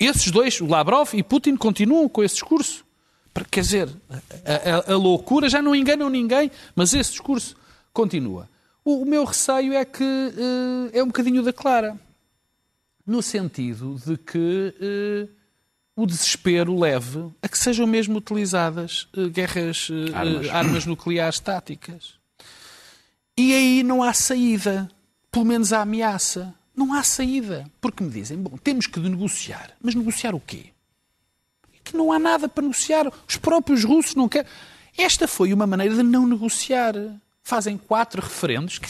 esses 0.00 0.30
dois, 0.30 0.60
o 0.60 0.66
Lavrov 0.66 1.14
e 1.14 1.22
Putin, 1.22 1.56
continuam 1.56 2.08
com 2.08 2.22
esse 2.22 2.34
discurso. 2.34 2.84
Quer 3.50 3.60
dizer, 3.60 3.88
a, 4.44 4.90
a- 4.90 4.94
a 4.94 4.96
loucura 4.96 5.48
já 5.48 5.60
não 5.60 5.74
enganam 5.74 6.08
ninguém, 6.08 6.50
mas 6.74 6.92
esse 6.94 7.10
discurso 7.12 7.54
continua. 7.92 8.48
O, 8.86 9.02
o 9.02 9.04
meu 9.04 9.24
receio 9.24 9.72
é 9.72 9.84
que 9.84 10.04
eh, 10.04 11.00
é 11.00 11.02
um 11.02 11.08
bocadinho 11.08 11.42
da 11.42 11.52
Clara, 11.52 11.98
no 13.04 13.20
sentido 13.20 13.96
de 14.06 14.16
que 14.16 14.74
eh, 14.80 15.28
o 15.96 16.06
desespero 16.06 16.78
leve 16.78 17.32
a 17.42 17.48
que 17.48 17.58
sejam 17.58 17.84
mesmo 17.84 18.16
utilizadas 18.18 19.08
eh, 19.16 19.28
guerras, 19.28 19.88
Armas. 20.14 20.48
armas 20.50 20.86
nucleares 20.86 21.40
táticas. 21.40 22.14
E 23.36 23.52
aí 23.52 23.82
não 23.82 24.04
há 24.04 24.12
saída. 24.12 24.88
Pelo 25.32 25.44
menos 25.44 25.72
há 25.72 25.80
ameaça. 25.80 26.54
Não 26.74 26.94
há 26.94 27.02
saída. 27.02 27.68
Porque 27.80 28.04
me 28.04 28.10
dizem, 28.10 28.38
bom, 28.38 28.56
temos 28.56 28.86
que 28.86 29.00
negociar. 29.00 29.72
Mas 29.82 29.96
negociar 29.96 30.32
o 30.32 30.40
quê? 30.40 30.66
Que 31.82 31.96
não 31.96 32.12
há 32.12 32.20
nada 32.20 32.48
para 32.48 32.62
negociar. 32.62 33.12
Os 33.28 33.36
próprios 33.36 33.82
russos 33.82 34.14
não 34.14 34.28
querem. 34.28 34.48
Esta 34.96 35.26
foi 35.26 35.52
uma 35.52 35.66
maneira 35.66 35.96
de 35.96 36.04
não 36.04 36.24
negociar. 36.24 36.94
Fazem 37.46 37.78
quatro 37.78 38.20
referendos, 38.20 38.76
que, 38.76 38.88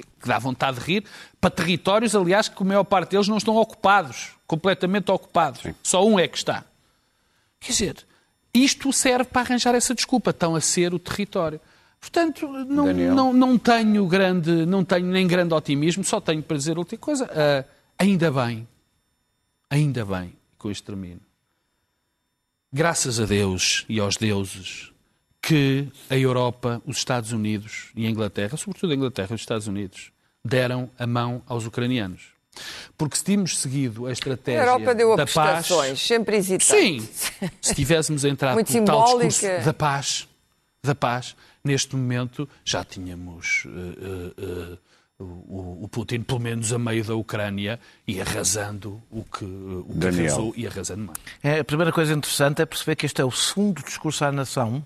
que 0.00 0.26
dá 0.26 0.36
vontade 0.36 0.80
de 0.80 0.84
rir, 0.84 1.04
para 1.40 1.50
territórios, 1.50 2.16
aliás, 2.16 2.48
que 2.48 2.60
a 2.60 2.66
maior 2.66 2.82
parte 2.82 3.10
deles 3.10 3.28
não 3.28 3.36
estão 3.36 3.54
ocupados. 3.54 4.32
Completamente 4.44 5.08
ocupados. 5.12 5.62
Só 5.84 6.04
um 6.04 6.18
é 6.18 6.26
que 6.26 6.36
está. 6.36 6.64
Quer 7.60 7.70
dizer, 7.70 7.96
isto 8.52 8.92
serve 8.92 9.30
para 9.30 9.42
arranjar 9.42 9.76
essa 9.76 9.94
desculpa. 9.94 10.30
Estão 10.30 10.56
a 10.56 10.60
ser 10.60 10.92
o 10.92 10.98
território. 10.98 11.60
Portanto, 12.00 12.48
não, 12.48 12.86
Daniel. 12.86 13.14
não, 13.14 13.32
não 13.32 13.56
tenho 13.56 14.04
grande, 14.08 14.66
não 14.66 14.84
tenho 14.84 15.06
nem 15.06 15.24
grande 15.24 15.54
otimismo, 15.54 16.02
só 16.02 16.20
tenho 16.20 16.42
para 16.42 16.56
dizer 16.56 16.76
outra 16.76 16.98
coisa. 16.98 17.30
Ah, 17.32 17.64
ainda 17.96 18.32
bem, 18.32 18.66
ainda 19.70 20.04
bem, 20.04 20.34
com 20.58 20.72
isto 20.72 20.84
termino. 20.84 21.20
Graças 22.72 23.20
a 23.20 23.26
Deus 23.26 23.84
e 23.88 24.00
aos 24.00 24.16
deuses 24.16 24.91
que 25.52 25.86
a 26.08 26.16
Europa, 26.16 26.80
os 26.86 26.96
Estados 26.96 27.30
Unidos 27.30 27.90
e 27.94 28.06
a 28.06 28.10
Inglaterra, 28.10 28.56
sobretudo 28.56 28.92
a 28.92 28.96
Inglaterra 28.96 29.28
e 29.32 29.34
os 29.34 29.42
Estados 29.42 29.66
Unidos, 29.66 30.10
deram 30.42 30.88
a 30.98 31.06
mão 31.06 31.42
aos 31.46 31.66
ucranianos. 31.66 32.28
Porque 32.96 33.18
se 33.18 33.24
tínhamos 33.24 33.58
seguido 33.58 34.06
a 34.06 34.08
A 34.08 34.12
estratégia 34.12 34.62
Europa 34.62 34.94
deu 34.94 35.14
da 35.14 35.26
paz, 35.26 35.68
sempre 35.98 36.38
hesitante. 36.38 36.64
Sim, 36.64 37.06
se 37.60 37.74
tivéssemos 37.74 38.24
entrado 38.24 38.54
Muito 38.54 38.72
no 38.72 38.84
tal 38.86 39.06
simbólica. 39.06 39.28
discurso 39.28 39.64
da 39.66 39.74
paz, 39.74 40.28
da 40.82 40.94
paz, 40.94 41.36
neste 41.62 41.96
momento 41.96 42.48
já 42.64 42.82
tínhamos 42.82 43.64
eh, 43.66 43.68
eh, 43.68 44.72
eh, 44.72 44.78
o, 45.18 45.86
Putin 45.90 46.22
pelo 46.22 46.40
menos 46.40 46.72
a 46.72 46.78
meio 46.78 47.04
da 47.04 47.14
Ucrânia 47.14 47.78
e 48.08 48.22
arrasando 48.22 49.02
o 49.10 49.22
que, 49.22 49.44
o 49.44 49.84
que 49.84 49.98
Daniel. 49.98 50.24
arrasou 50.24 50.54
e 50.56 50.66
arrasando 50.66 51.04
mais. 51.04 51.18
É, 51.42 51.60
a 51.60 51.64
primeira 51.64 51.92
coisa 51.92 52.14
interessante 52.14 52.62
é 52.62 52.66
perceber 52.66 52.96
que 52.96 53.04
este 53.04 53.20
é 53.20 53.24
o 53.24 53.30
segundo 53.30 53.82
discurso 53.82 54.24
à 54.24 54.32
nação 54.32 54.82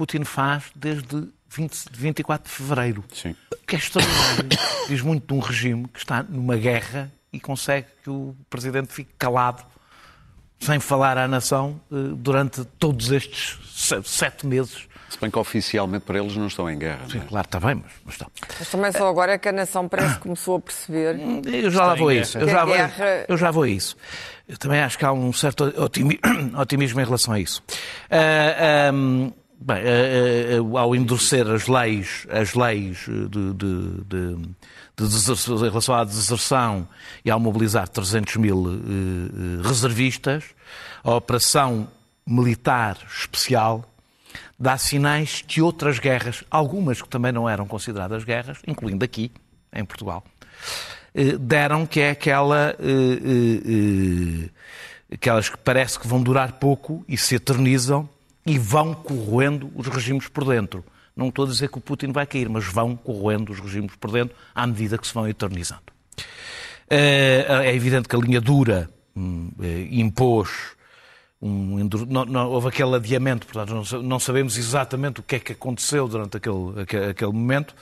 Putin 0.00 0.24
faz 0.24 0.64
desde 0.74 1.28
20 1.50 1.78
24 1.92 2.48
de 2.50 2.56
fevereiro. 2.56 3.04
Sim. 3.12 3.36
Que 3.66 3.76
é 3.76 3.78
extraordinário. 3.78 4.48
Diz 4.88 5.02
muito 5.02 5.26
de 5.26 5.34
um 5.34 5.40
regime 5.40 5.86
que 5.88 5.98
está 5.98 6.22
numa 6.22 6.56
guerra 6.56 7.12
e 7.30 7.38
consegue 7.38 7.86
que 8.02 8.08
o 8.08 8.34
presidente 8.48 8.90
fique 8.94 9.10
calado, 9.18 9.62
sem 10.58 10.80
falar 10.80 11.18
à 11.18 11.28
nação, 11.28 11.78
eh, 11.92 11.94
durante 12.16 12.64
todos 12.78 13.10
estes 13.10 13.58
se- 13.74 14.02
sete 14.04 14.46
meses. 14.46 14.88
Se 15.10 15.18
bem 15.20 15.30
que 15.30 15.38
oficialmente 15.38 16.04
para 16.06 16.18
eles 16.18 16.34
não 16.34 16.46
estão 16.46 16.70
em 16.70 16.78
guerra. 16.78 17.00
não 17.12 17.20
é? 17.20 17.24
Claro, 17.26 17.46
está 17.46 17.60
bem, 17.60 17.74
mas, 17.74 17.92
mas 18.06 18.14
está. 18.14 18.26
Mas 18.58 18.70
também 18.70 18.92
só 18.92 19.06
agora 19.06 19.32
é 19.32 19.38
que 19.38 19.48
a 19.50 19.52
nação 19.52 19.86
parece 19.86 20.14
que 20.14 20.20
começou 20.20 20.56
a 20.56 20.60
perceber. 20.60 21.16
Eu 21.46 21.70
já 21.70 21.84
lá 21.84 21.94
vou 21.94 22.08
a 22.08 22.14
isso. 22.14 22.38
Eu 22.38 22.48
já 22.48 22.64
vou, 22.64 22.74
guerra- 22.74 23.24
eu 23.28 23.36
já 23.36 23.50
vou 23.50 23.62
a 23.64 23.68
isso. 23.68 23.96
Eu 24.48 24.56
também 24.56 24.80
acho 24.80 24.96
que 24.96 25.04
há 25.04 25.12
um 25.12 25.30
certo 25.32 25.64
otimi- 25.76 26.18
otimismo 26.58 27.00
em 27.02 27.04
relação 27.04 27.34
a 27.34 27.38
isso. 27.40 27.62
Ah, 28.10 28.88
ahm, 28.88 29.30
bem, 29.60 29.76
ah, 29.76 29.80
ah, 29.80 30.76
ah, 30.76 30.80
ao 30.80 30.94
endurecer 30.96 31.46
as 31.48 31.66
leis, 31.68 32.26
as 32.30 32.54
leis 32.54 32.98
de, 33.06 33.28
de- 33.28 34.04
de- 34.04 34.36
de 34.96 35.08
deserção- 35.08 35.56
em 35.56 35.68
relação 35.68 35.94
à 35.94 36.04
deserção 36.04 36.88
e 37.24 37.30
ao 37.30 37.40
mobilizar 37.40 37.88
300 37.88 38.36
mil 38.36 38.66
eh, 38.68 38.72
eh, 39.64 39.66
reservistas, 39.68 40.44
a 41.02 41.14
operação 41.14 41.88
militar 42.26 42.98
especial 43.18 43.84
dá 44.58 44.76
sinais 44.76 45.42
que 45.46 45.62
outras 45.62 45.98
guerras, 45.98 46.44
algumas 46.50 47.00
que 47.00 47.08
também 47.08 47.32
não 47.32 47.48
eram 47.48 47.66
consideradas 47.66 48.24
guerras, 48.24 48.58
incluindo 48.66 49.02
aqui, 49.04 49.32
em 49.72 49.84
Portugal, 49.84 50.22
eh, 51.14 51.36
deram 51.38 51.86
que 51.86 52.00
é 52.00 52.10
aquela, 52.10 52.76
eh, 52.78 52.84
eh, 53.24 54.44
eh, 54.44 55.14
aquelas 55.14 55.48
que 55.48 55.56
parece 55.56 55.98
que 55.98 56.06
vão 56.06 56.22
durar 56.22 56.52
pouco 56.52 57.02
e 57.08 57.16
se 57.16 57.34
eternizam 57.36 58.06
e 58.50 58.58
vão 58.58 58.94
corroendo 58.94 59.70
os 59.74 59.86
regimes 59.86 60.26
por 60.28 60.44
dentro. 60.44 60.84
Não 61.16 61.28
estou 61.28 61.44
a 61.44 61.48
dizer 61.48 61.68
que 61.68 61.78
o 61.78 61.80
Putin 61.80 62.12
vai 62.12 62.26
cair, 62.26 62.48
mas 62.48 62.64
vão 62.64 62.96
corroendo 62.96 63.52
os 63.52 63.60
regimes 63.60 63.94
por 63.96 64.10
dentro 64.10 64.36
à 64.54 64.66
medida 64.66 64.98
que 64.98 65.06
se 65.06 65.14
vão 65.14 65.28
eternizando. 65.28 65.82
Eh, 66.88 67.46
É 67.48 67.74
evidente 67.74 68.08
que 68.08 68.16
a 68.16 68.18
linha 68.18 68.40
dura 68.40 68.90
hum, 69.16 69.50
eh, 69.62 69.88
impôs 69.92 70.48
um 71.42 71.78
não, 72.08 72.24
não- 72.26 72.50
houve 72.50 72.68
aquele 72.68 72.94
adiamento, 72.96 73.46
portanto, 73.46 73.72
não, 73.92 74.02
não 74.02 74.18
sabemos 74.18 74.58
exatamente 74.58 75.20
o 75.20 75.22
que 75.22 75.36
é 75.36 75.38
que 75.38 75.52
aconteceu 75.52 76.06
durante 76.06 76.36
aquele, 76.36 76.82
aque- 76.82 76.96
aquele 76.96 77.32
momento, 77.32 77.74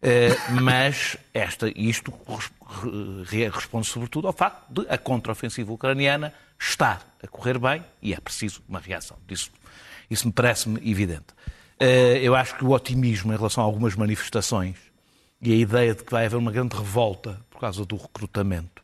eh, 0.00 0.36
mas 0.60 1.16
esta, 1.34 1.68
isto 1.74 2.12
res- 2.28 2.50
re- 3.28 3.48
responde 3.48 3.86
sobretudo 3.88 4.26
ao 4.28 4.32
facto 4.32 4.62
de 4.70 4.86
a 4.88 4.96
contraofensiva 4.98 5.72
ucraniana 5.72 6.32
estar 6.60 7.02
a 7.22 7.26
correr 7.26 7.58
bem 7.58 7.82
e 8.00 8.12
é 8.14 8.20
preciso 8.20 8.62
uma 8.68 8.78
reação. 8.78 9.16
Isso, 9.28 9.50
isso 10.12 10.26
me 10.26 10.32
parece-me 10.32 10.78
evidente. 10.88 11.26
Eh, 11.78 12.20
eu 12.22 12.34
acho 12.34 12.56
que 12.56 12.64
o 12.64 12.70
otimismo 12.70 13.32
em 13.32 13.36
relação 13.36 13.62
a 13.62 13.66
algumas 13.66 13.94
manifestações 13.96 14.76
e 15.40 15.52
a 15.52 15.56
ideia 15.56 15.94
de 15.94 16.04
que 16.04 16.10
vai 16.12 16.26
haver 16.26 16.36
uma 16.36 16.52
grande 16.52 16.76
revolta 16.76 17.40
por 17.50 17.60
causa 17.60 17.84
do 17.84 17.96
recrutamento 17.96 18.82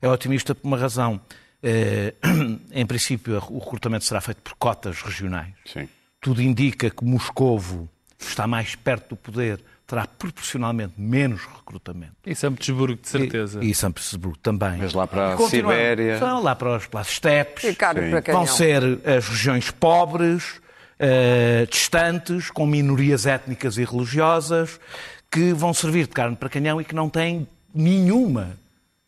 é 0.00 0.08
otimista 0.08 0.54
por 0.54 0.66
uma 0.66 0.76
razão. 0.76 1.20
Eh, 1.62 2.14
em 2.72 2.86
princípio, 2.86 3.36
o 3.50 3.58
recrutamento 3.58 4.04
será 4.04 4.20
feito 4.20 4.42
por 4.42 4.54
cotas 4.54 5.00
regionais. 5.02 5.54
Sim. 5.64 5.88
Tudo 6.20 6.42
indica 6.42 6.90
que 6.90 7.04
Moscovo 7.04 7.88
está 8.18 8.46
mais 8.46 8.74
perto 8.74 9.10
do 9.10 9.16
poder, 9.16 9.62
terá 9.86 10.06
proporcionalmente 10.06 10.94
menos 10.98 11.42
recrutamento. 11.42 12.14
E 12.26 12.34
São 12.34 12.52
Petersburgo, 12.52 13.00
de 13.00 13.08
certeza. 13.08 13.62
E, 13.62 13.70
e 13.70 13.74
São 13.74 13.92
Petersburgo 13.92 14.38
também. 14.38 14.78
Mas 14.78 14.92
lá 14.92 15.06
para 15.06 15.34
a 15.34 15.38
Sibéria. 15.38 16.18
São 16.18 16.42
lá 16.42 16.54
para 16.56 16.76
os, 16.76 16.86
para 16.86 17.00
as 17.00 17.10
estepes. 17.10 17.76
Canhão. 17.76 18.22
Vão 18.32 18.46
ser 18.46 18.82
as 19.06 19.28
regiões 19.28 19.70
pobres, 19.70 20.60
eh, 20.98 21.66
distantes, 21.70 22.50
com 22.50 22.66
minorias 22.66 23.26
étnicas 23.26 23.78
e 23.78 23.84
religiosas, 23.84 24.80
que 25.30 25.52
vão 25.52 25.72
servir 25.72 26.08
de 26.08 26.12
carne 26.14 26.34
para 26.34 26.48
canhão 26.48 26.80
e 26.80 26.84
que 26.84 26.94
não 26.94 27.08
têm 27.08 27.46
nenhuma 27.72 28.58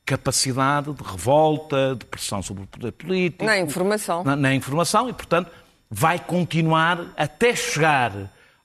capacidade 0.06 0.92
de 0.92 1.02
revolta, 1.02 1.96
de 1.98 2.06
pressão 2.06 2.40
sobre 2.40 2.62
o 2.62 2.66
poder 2.66 2.92
político. 2.92 3.44
Nem 3.44 3.64
informação. 3.64 4.22
Na, 4.22 4.36
na 4.36 4.54
informação 4.54 5.08
e, 5.08 5.12
portanto, 5.12 5.50
vai 5.90 6.18
continuar 6.18 7.12
até 7.16 7.54
chegar 7.54 8.12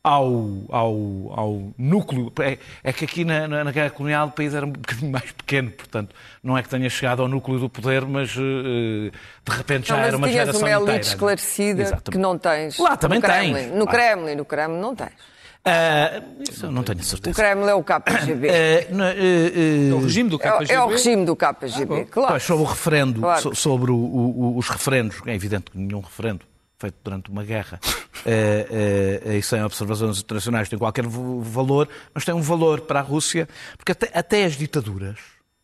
ao, 0.03 0.65
ao, 0.69 0.93
ao 1.39 1.73
núcleo. 1.77 2.31
É, 2.41 2.57
é 2.83 2.91
que 2.91 3.05
aqui 3.05 3.23
na, 3.23 3.47
na, 3.47 3.63
na 3.63 3.71
guerra 3.71 3.89
colonial 3.89 4.27
o 4.27 4.31
país 4.31 4.53
era 4.53 4.65
um 4.65 4.71
bocadinho 4.71 5.11
mais 5.11 5.31
pequeno, 5.31 5.71
portanto, 5.71 6.13
não 6.43 6.57
é 6.57 6.61
que 6.61 6.67
tenha 6.69 6.89
chegado 6.89 7.21
ao 7.21 7.27
núcleo 7.29 7.57
do 7.59 7.69
poder, 7.69 8.05
mas 8.05 8.31
eh, 8.37 9.11
de 9.45 9.57
repente 9.57 9.87
já 9.87 9.95
Não, 9.95 10.03
era 10.03 10.17
uma 10.17 10.29
geração 10.29 10.59
uma 10.61 10.69
elite 10.69 10.83
inteira. 10.83 11.01
esclarecida 11.01 11.81
Exatamente. 11.83 12.11
que 12.11 12.17
não 12.17 12.37
tens. 12.37 12.77
Lá 12.77 12.97
também 12.97 13.19
no 13.19 13.25
Kremlin. 13.25 13.53
tens. 13.53 13.71
No. 13.75 13.87
Kremlin, 13.87 14.35
no 14.35 14.45
Kremlin 14.45 14.79
não 14.81 14.93
tens. 14.95 15.33
Ah, 15.65 16.21
isso 16.41 16.65
eu 16.65 16.71
não 16.71 16.83
tenho 16.83 16.99
O 16.99 17.03
certeza. 17.03 17.41
Kremlin 17.41 17.69
é 17.69 17.73
o 17.73 17.81
KGB. 17.83 18.47
Eh, 18.51 18.87
eh, 18.91 19.89
É 19.89 19.93
o 19.93 20.01
regime 20.01 20.29
do 20.29 20.35
É, 20.43 20.49
o- 20.53 20.57
KGB. 20.57 20.73
é 20.73 20.81
o 20.83 20.87
regime 20.89 21.25
do 21.25 21.35
KGB, 21.37 22.05
claro. 22.11 22.31
Pois, 22.31 22.43
sobre 22.43 22.63
o 22.63 22.67
referendo, 22.67 23.21
Claro. 23.21 23.41
so- 23.41 23.55
sobre 23.55 23.89
o- 23.89 23.95
o- 23.95 24.57
os 24.57 24.67
referendos, 24.67 25.21
é 25.25 25.33
evidente 25.33 25.71
que 25.71 25.77
nenhum 25.77 26.01
referendo 26.01 26.41
feito 26.83 26.95
durante 27.01 27.31
uma 27.31 27.43
guerra 27.43 27.79
eh, 28.25 29.21
eh, 29.25 29.37
e 29.37 29.41
sem 29.41 29.63
observações 29.63 30.19
internacionais 30.19 30.67
tem 30.67 30.77
qualquer 30.77 31.05
valor, 31.07 31.87
mas 32.13 32.25
tem 32.25 32.35
um 32.35 32.41
valor 32.41 32.81
para 32.81 32.99
a 32.99 33.01
Rússia, 33.01 33.47
porque 33.77 33.93
até, 33.93 34.11
até 34.13 34.43
as 34.43 34.57
ditaduras, 34.57 35.17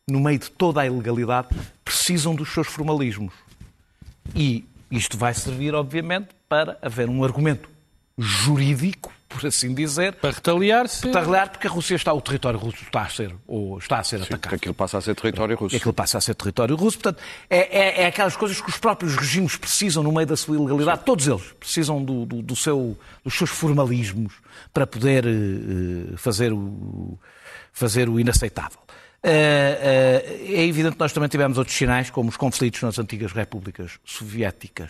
no 0.09 0.19
meio 0.21 0.39
de 0.39 0.49
toda 0.49 0.81
a 0.81 0.85
ilegalidade, 0.85 1.49
precisam 1.83 2.33
dos 2.33 2.53
seus 2.53 2.67
formalismos. 2.67 3.33
E 4.33 4.65
isto 4.89 5.17
vai 5.17 5.33
servir, 5.33 5.75
obviamente, 5.75 6.29
para 6.47 6.77
haver 6.81 7.09
um 7.09 7.23
argumento 7.23 7.69
jurídico, 8.19 9.11
por 9.27 9.45
assim 9.45 9.73
dizer, 9.73 10.13
Para 10.15 10.31
retaliar-se. 10.31 11.07
para 11.07 11.19
retaliar, 11.21 11.49
porque 11.49 11.67
a 11.67 11.69
Rússia 11.69 11.95
está, 11.95 12.11
o 12.13 12.19
território 12.19 12.59
russo 12.59 12.83
está 12.83 13.01
a 13.03 13.09
ser, 13.09 13.33
ou 13.47 13.77
está 13.77 13.99
a 13.99 14.03
ser 14.03 14.17
Porque 14.19 14.33
atacado. 14.33 14.55
aquilo 14.55 14.73
passa 14.73 14.97
a 14.97 15.01
ser 15.01 15.15
território 15.15 15.55
russo. 15.55 15.75
Aquilo 15.75 15.93
passa 15.93 16.17
a 16.17 16.21
ser 16.21 16.33
território 16.35 16.75
russo. 16.75 16.97
Portanto, 16.99 17.21
é, 17.49 17.57
é- 17.77 18.01
é 18.01 18.05
aquelas 18.07 18.35
coisas 18.35 18.59
que 18.59 18.69
os 18.69 18.77
próprios 18.77 19.15
regimes 19.15 19.55
precisam 19.55 20.01
no 20.03 20.11
meio 20.11 20.25
da 20.25 20.35
sua 20.35 20.55
ilegalidade. 20.55 21.03
Todos 21.05 21.27
eles 21.27 21.43
precisam 21.59 22.03
do, 22.03 22.25
do- 22.25 22.41
do 22.41 22.55
seu, 22.55 22.97
dos 23.23 23.33
seus 23.35 23.49
formalismos 23.51 24.33
para 24.73 24.87
poder 24.87 25.25
eh, 25.27 26.15
fazer, 26.17 26.51
o, 26.51 27.17
fazer 27.71 28.09
o 28.09 28.19
inaceitável. 28.19 28.79
Eh, 29.21 30.23
eh, 30.49 30.53
é 30.61 30.65
evidente 30.65 30.95
que 30.95 30.99
nós 30.99 31.13
também 31.13 31.29
tivemos 31.29 31.57
outros 31.57 31.75
sinais, 31.77 32.09
como 32.09 32.29
os 32.29 32.37
conflitos 32.37 32.81
nas 32.81 32.97
antigas 32.97 33.31
repúblicas 33.31 33.99
soviéticas, 34.05 34.89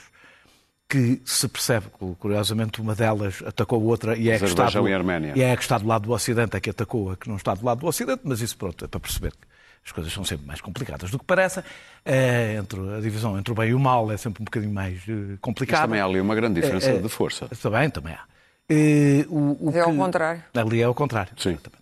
que 0.89 1.21
se 1.23 1.47
percebe, 1.47 1.85
curiosamente, 2.17 2.81
uma 2.81 2.95
delas 2.95 3.43
atacou 3.45 3.79
a 3.79 3.83
outra 3.83 4.17
e 4.17 4.27
é 4.29 4.35
a 4.35 4.39
que 4.39 4.45
está 4.45 4.65
do, 4.69 4.87
e 4.87 4.91
e 5.35 5.41
é 5.43 5.51
a 5.51 5.55
que 5.55 5.61
está 5.61 5.77
do 5.77 5.85
lado 5.87 6.07
do 6.07 6.11
Ocidente, 6.11 6.57
a 6.57 6.59
que 6.59 6.71
atacou 6.71 7.11
a 7.11 7.15
que 7.15 7.29
não 7.29 7.35
está 7.35 7.53
do 7.53 7.63
lado 7.63 7.81
do 7.81 7.85
Ocidente, 7.87 8.21
mas 8.23 8.41
isso 8.41 8.57
pronto, 8.57 8.83
é 8.83 8.87
para 8.87 8.99
perceber 8.99 9.31
que 9.31 9.47
as 9.85 9.91
coisas 9.91 10.11
são 10.11 10.23
sempre 10.25 10.47
mais 10.47 10.59
complicadas 10.61 11.11
do 11.11 11.19
que 11.19 11.25
parecem. 11.25 11.63
É, 12.03 12.55
entre 12.59 12.79
a 12.97 12.99
divisão 12.99 13.37
entre 13.37 13.51
o 13.51 13.55
bem 13.55 13.69
e 13.69 13.73
o 13.75 13.79
mal 13.79 14.11
é 14.11 14.17
sempre 14.17 14.41
um 14.41 14.45
bocadinho 14.45 14.73
mais 14.73 14.97
eh, 15.07 15.11
Mas 15.11 15.39
complicada. 15.39 15.83
também 15.83 16.01
há 16.01 16.05
ali 16.05 16.19
uma 16.19 16.33
grande 16.35 16.59
diferença 16.59 16.89
É, 16.89 16.95
é, 16.95 16.99
de 16.99 17.07
força. 17.09 17.47
Também, 17.61 17.89
também 17.91 18.13
há. 18.13 18.23
Eh, 18.67 19.25
o, 19.29 19.51
o 19.51 19.65
Mas 19.67 19.75
é 19.75 19.81
ao 19.81 19.91
que- 19.91 19.97
contrário. 19.97 20.43
Ali 20.55 20.81
é 20.81 20.83
ao 20.85 20.93
contrário. 20.95 21.31
Sim. 21.37 21.49
exatamente. 21.51 21.79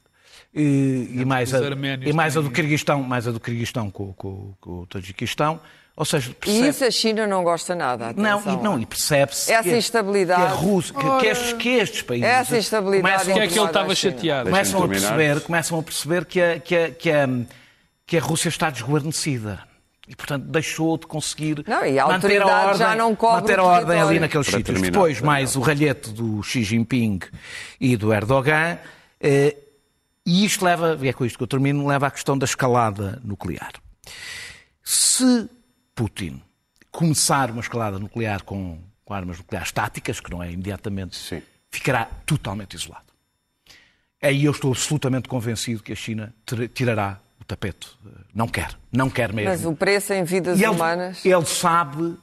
E, 0.53 1.11
e 1.21 1.25
mais 1.25 1.53
a, 1.53 1.59
e 2.05 2.13
mais 2.13 2.35
a 2.35 2.41
do 2.41 2.49
Kirguistão, 2.51 3.03
mais 3.03 3.27
a 3.27 3.31
do 3.31 3.39
Kirguistão 3.39 3.89
com, 3.89 4.11
com, 4.13 4.53
com 4.59 4.71
o 4.81 4.85
Tajiquistão. 4.85 5.59
Ou 5.97 6.05
seja, 6.05 6.29
E 6.29 6.33
percebe... 6.35 6.67
isso 6.69 6.85
a 6.85 6.91
China 6.91 7.25
não 7.25 7.43
gosta 7.43 7.73
nada. 7.73 8.13
Não, 8.15 8.39
e, 8.45 8.57
não, 8.63 8.79
e 8.79 8.85
percebe-se 8.85 9.51
Essa 9.51 9.63
que, 9.63 9.73
a- 9.73 9.77
instabilidade. 9.77 10.41
que, 10.43 10.47
a 10.47 10.51
Rússia, 10.51 10.93
que, 10.93 11.17
que 11.19 11.25
estes, 11.25 11.53
que 11.53 11.69
estes 11.69 12.01
países 12.03 12.27
Essa 12.29 12.57
instabilidade 12.59 13.11
começam 13.25 13.33
Que 13.33 13.39
a 13.39 13.43
é 13.43 13.47
que 13.47 13.59
ele 13.59 13.65
estava 13.67 13.95
chateado. 13.95 14.49
começam 14.51 14.83
a 14.83 14.87
perceber, 14.87 15.41
começam 15.41 15.79
a 15.79 15.83
perceber 15.83 16.25
que, 16.25 16.39
a, 16.39 16.59
que, 16.59 16.75
a, 16.75 16.91
que, 16.91 17.09
a, 17.11 17.27
que 18.05 18.17
a 18.17 18.21
Rússia 18.21 18.47
está 18.49 18.69
desguarnecida. 18.69 19.63
E, 20.07 20.15
portanto, 20.15 20.45
deixou 20.45 20.97
de 20.99 21.07
conseguir 21.07 21.63
Não, 21.67 21.83
e 21.83 21.97
a 21.99 22.07
manter 22.07 22.41
a 22.43 22.45
ordem, 22.45 22.77
já 22.77 22.95
não 22.95 23.17
manter 23.19 23.59
a 23.59 23.63
ordem 23.63 23.99
ali 23.99 24.19
naqueles 24.19 24.47
Para 24.47 24.59
sítios. 24.59 24.75
terminar, 24.75 24.91
Depois, 24.93 25.19
mais 25.19 25.55
o 25.55 25.61
ralhete 25.61 26.11
do 26.11 26.41
Xi 26.43 26.63
Jinping 26.63 27.19
e 27.81 27.97
do 27.97 28.13
Erdogan. 28.13 28.77
eh, 29.19 29.57
e 30.25 30.45
isto 30.45 30.63
leva, 30.63 30.97
e 31.01 31.07
é 31.09 31.13
com 31.13 31.25
isto 31.25 31.37
que 31.37 31.43
eu 31.43 31.47
termino, 31.47 31.85
leva 31.87 32.05
à 32.07 32.11
questão 32.11 32.37
da 32.37 32.45
escalada 32.45 33.19
nuclear. 33.23 33.71
Se 34.83 35.49
Putin 35.97 36.39
começar 36.91 37.49
uma 37.49 37.59
escalada 37.59 37.97
nuclear 37.97 38.43
com, 38.43 38.79
com 39.03 39.13
armas 39.15 39.39
nucleares 39.39 39.71
táticas, 39.71 40.19
que 40.19 40.29
não 40.29 40.43
é 40.43 40.51
imediatamente, 40.51 41.17
Sim. 41.17 41.41
ficará 41.71 42.05
totalmente 42.23 42.75
isolado. 42.75 43.07
Aí 44.21 44.45
eu 44.45 44.51
estou 44.51 44.71
absolutamente 44.71 45.27
convencido 45.27 45.81
que 45.81 45.91
a 45.91 45.95
China 45.95 46.33
tirará 46.73 47.19
o 47.41 47.45
tapete. 47.45 47.89
Não 48.33 48.47
quer, 48.47 48.77
não 48.91 49.09
quer 49.09 49.33
mesmo. 49.33 49.49
Mas 49.49 49.65
o 49.65 49.75
preço 49.75 50.13
em 50.13 50.23
vidas 50.23 50.59
ele, 50.59 50.69
humanas. 50.69 51.25
ele 51.25 51.45
sabe, 51.45 52.15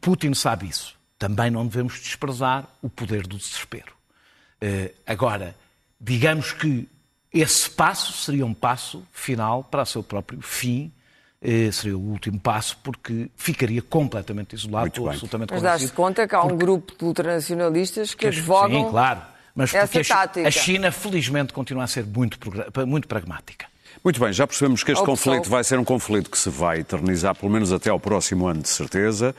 Putin 0.00 0.34
sabe 0.34 0.68
isso. 0.68 0.98
Também 1.16 1.50
não 1.50 1.66
devemos 1.66 2.00
desprezar 2.00 2.68
o 2.82 2.88
poder 2.90 3.26
do 3.26 3.36
desespero. 3.36 3.92
Eh, 4.60 4.92
agora, 5.06 5.54
digamos 6.00 6.52
que 6.52 6.88
esse 7.32 7.70
passo 7.70 8.12
seria 8.12 8.44
um 8.44 8.54
passo 8.54 9.06
final 9.12 9.62
para 9.62 9.82
o 9.82 9.86
seu 9.86 10.02
próprio 10.02 10.40
fim, 10.40 10.92
seria 11.72 11.96
o 11.96 12.00
último 12.00 12.38
passo, 12.38 12.76
porque 12.82 13.30
ficaria 13.34 13.80
completamente 13.80 14.54
isolado, 14.54 14.84
Muito 14.84 14.92
estou 14.94 15.04
bem. 15.04 15.14
absolutamente 15.14 15.52
Mas 15.52 15.62
dás-te 15.62 15.92
conta 15.92 16.28
que 16.28 16.34
há 16.34 16.42
um 16.42 16.56
grupo 16.56 16.92
de 16.98 17.04
ultranacionalistas 17.04 18.14
que 18.14 18.26
advogam. 18.26 18.84
Sim, 18.84 18.90
claro. 18.90 19.20
Mas 19.54 19.74
essa 19.74 19.86
porque 19.86 20.08
tática. 20.08 20.48
a 20.48 20.50
China, 20.50 20.92
felizmente, 20.92 21.52
continua 21.52 21.84
a 21.84 21.86
ser 21.86 22.04
muito, 22.04 22.38
muito 22.86 23.08
pragmática. 23.08 23.66
Muito 24.02 24.20
bem, 24.20 24.32
já 24.32 24.46
percebemos 24.46 24.82
que 24.82 24.92
este 24.92 25.04
conflito 25.04 25.50
vai 25.50 25.62
ser 25.64 25.78
um 25.78 25.84
conflito 25.84 26.30
que 26.30 26.38
se 26.38 26.48
vai 26.48 26.78
eternizar 26.78 27.34
pelo 27.34 27.50
menos 27.50 27.72
até 27.72 27.90
ao 27.90 28.00
próximo 28.00 28.46
ano, 28.46 28.62
de 28.62 28.68
certeza. 28.68 29.34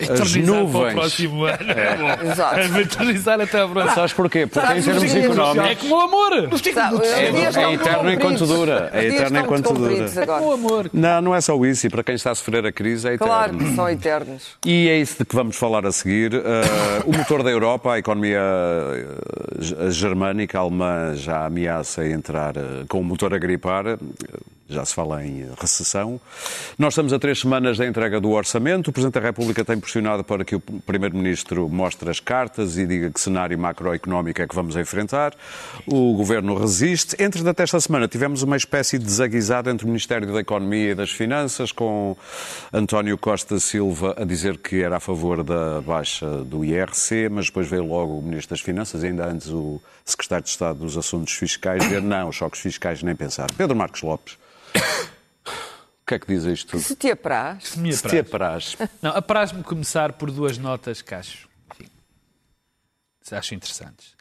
As 0.00 0.08
Eternizar 0.08 0.42
para 0.42 0.52
o 0.52 0.66
nuvens. 0.66 0.94
próximo 0.94 1.44
ano. 1.46 1.56
É 1.70 1.96
bom. 1.96 2.30
Exato. 2.32 2.56
É 2.58 2.80
eternizar 2.80 3.40
até 3.40 3.60
ao 3.60 3.68
próximo 3.68 3.94
Sabes 3.94 4.12
porquê? 4.14 4.46
Porque 4.46 4.72
em 4.72 4.82
Sabes 4.82 4.84
termos 5.12 5.14
económicos. 5.14 5.70
É 5.70 5.74
como 5.76 5.94
o 5.96 6.00
amor. 6.00 6.32
Sabe, 6.74 7.06
É- 7.06 7.62
é 7.62 7.72
eterno 7.74 8.10
enquanto 8.12 8.46
dura. 8.46 8.90
É 8.92 9.04
eterno 9.06 9.38
enquanto 9.38 9.72
dura. 9.72 10.04
É 10.16 10.26
como 10.26 10.46
o 10.48 10.52
amor. 10.52 10.90
Não, 10.92 11.20
não 11.22 11.34
é 11.34 11.40
só 11.40 11.62
isso. 11.64 11.86
E 11.86 11.90
para 11.90 12.02
quem 12.02 12.14
está 12.16 12.30
a 12.32 12.34
sofrer 12.34 12.66
a 12.66 12.72
crise, 12.72 13.06
é 13.08 13.14
eterno. 13.14 13.32
Claro 13.32 13.56
que 13.58 13.74
são 13.76 13.88
eternos. 13.88 14.42
E 14.66 14.88
é 14.88 14.98
isso 14.98 15.18
de 15.18 15.24
que 15.24 15.34
vamos 15.36 15.56
falar 15.56 15.86
a 15.86 15.92
seguir. 15.92 16.34
Uh, 16.34 16.40
o 17.06 17.16
motor 17.16 17.42
da 17.44 17.50
Europa, 17.50 17.92
a 17.92 17.98
economia 17.98 18.40
uh, 18.40 19.90
germânica, 19.90 20.58
alemã, 20.58 21.14
já 21.14 21.44
ameaça 21.46 22.06
entrar 22.06 22.56
uh, 22.56 22.84
com 22.88 23.00
o 23.00 23.04
motor 23.04 23.32
a 23.34 23.38
gripar. 23.38 23.86
Uh, 23.86 23.98
Já 24.72 24.84
se 24.84 24.94
fala 24.94 25.24
em 25.24 25.48
recessão. 25.60 26.20
Nós 26.78 26.94
estamos 26.94 27.12
a 27.12 27.18
três 27.18 27.40
semanas 27.40 27.78
da 27.78 27.86
entrega 27.86 28.20
do 28.20 28.30
orçamento. 28.30 28.88
O 28.88 28.92
Presidente 28.92 29.14
da 29.14 29.20
República 29.20 29.64
tem 29.64 29.78
pressionado 29.78 30.24
para 30.24 30.44
que 30.44 30.56
o 30.56 30.60
Primeiro-Ministro 30.60 31.68
mostre 31.68 32.08
as 32.10 32.20
cartas 32.20 32.78
e 32.78 32.86
diga 32.86 33.10
que 33.10 33.20
cenário 33.20 33.58
macroeconómico 33.58 34.40
é 34.40 34.46
que 34.46 34.54
vamos 34.54 34.76
enfrentar. 34.76 35.34
O 35.86 36.14
Governo 36.14 36.56
resiste. 36.56 37.16
Entretanto, 37.22 37.60
esta 37.60 37.80
semana 37.80 38.08
tivemos 38.08 38.42
uma 38.42 38.56
espécie 38.56 38.98
de 38.98 39.04
desaguisado 39.04 39.70
entre 39.70 39.84
o 39.84 39.88
Ministério 39.88 40.32
da 40.32 40.40
Economia 40.40 40.92
e 40.92 40.94
das 40.94 41.10
Finanças, 41.10 41.70
com 41.70 42.16
António 42.72 43.18
Costa 43.18 43.60
Silva 43.60 44.14
a 44.16 44.24
dizer 44.24 44.58
que 44.58 44.82
era 44.82 44.96
a 44.96 45.00
favor 45.00 45.42
da 45.44 45.80
baixa 45.80 46.44
do 46.44 46.64
IRC, 46.64 47.28
mas 47.30 47.46
depois 47.46 47.68
veio 47.68 47.84
logo 47.84 48.18
o 48.18 48.22
Ministro 48.22 48.54
das 48.54 48.60
Finanças, 48.60 49.04
ainda 49.04 49.26
antes 49.26 49.48
o 49.48 49.80
Secretário 50.04 50.44
de 50.44 50.50
Estado 50.50 50.78
dos 50.78 50.96
Assuntos 50.96 51.34
Fiscais, 51.34 51.82
dizer 51.82 52.02
não, 52.02 52.28
os 52.28 52.36
choques 52.36 52.60
fiscais 52.60 53.02
nem 53.02 53.14
pensar. 53.14 53.46
Pedro 53.56 53.76
Marcos 53.76 54.02
Lopes. 54.02 54.36
O 56.02 56.04
que 56.06 56.14
é 56.14 56.18
que 56.18 56.26
diz 56.26 56.44
isto 56.44 56.72
tudo? 56.72 56.82
Se 56.82 56.96
te 56.96 57.10
apraz, 57.10 57.68
Se 57.68 57.78
me 57.78 57.92
Se 57.92 58.02
te 58.06 58.18
apraz. 58.18 58.74
apraz. 58.74 58.90
Não, 59.00 59.10
apraz-me 59.12 59.62
começar 59.62 60.12
por 60.14 60.30
duas 60.30 60.58
notas 60.58 61.00
que 61.00 61.14
acho, 61.14 61.48
enfim, 61.72 61.88
acho 63.30 63.54
interessantes. 63.54 64.14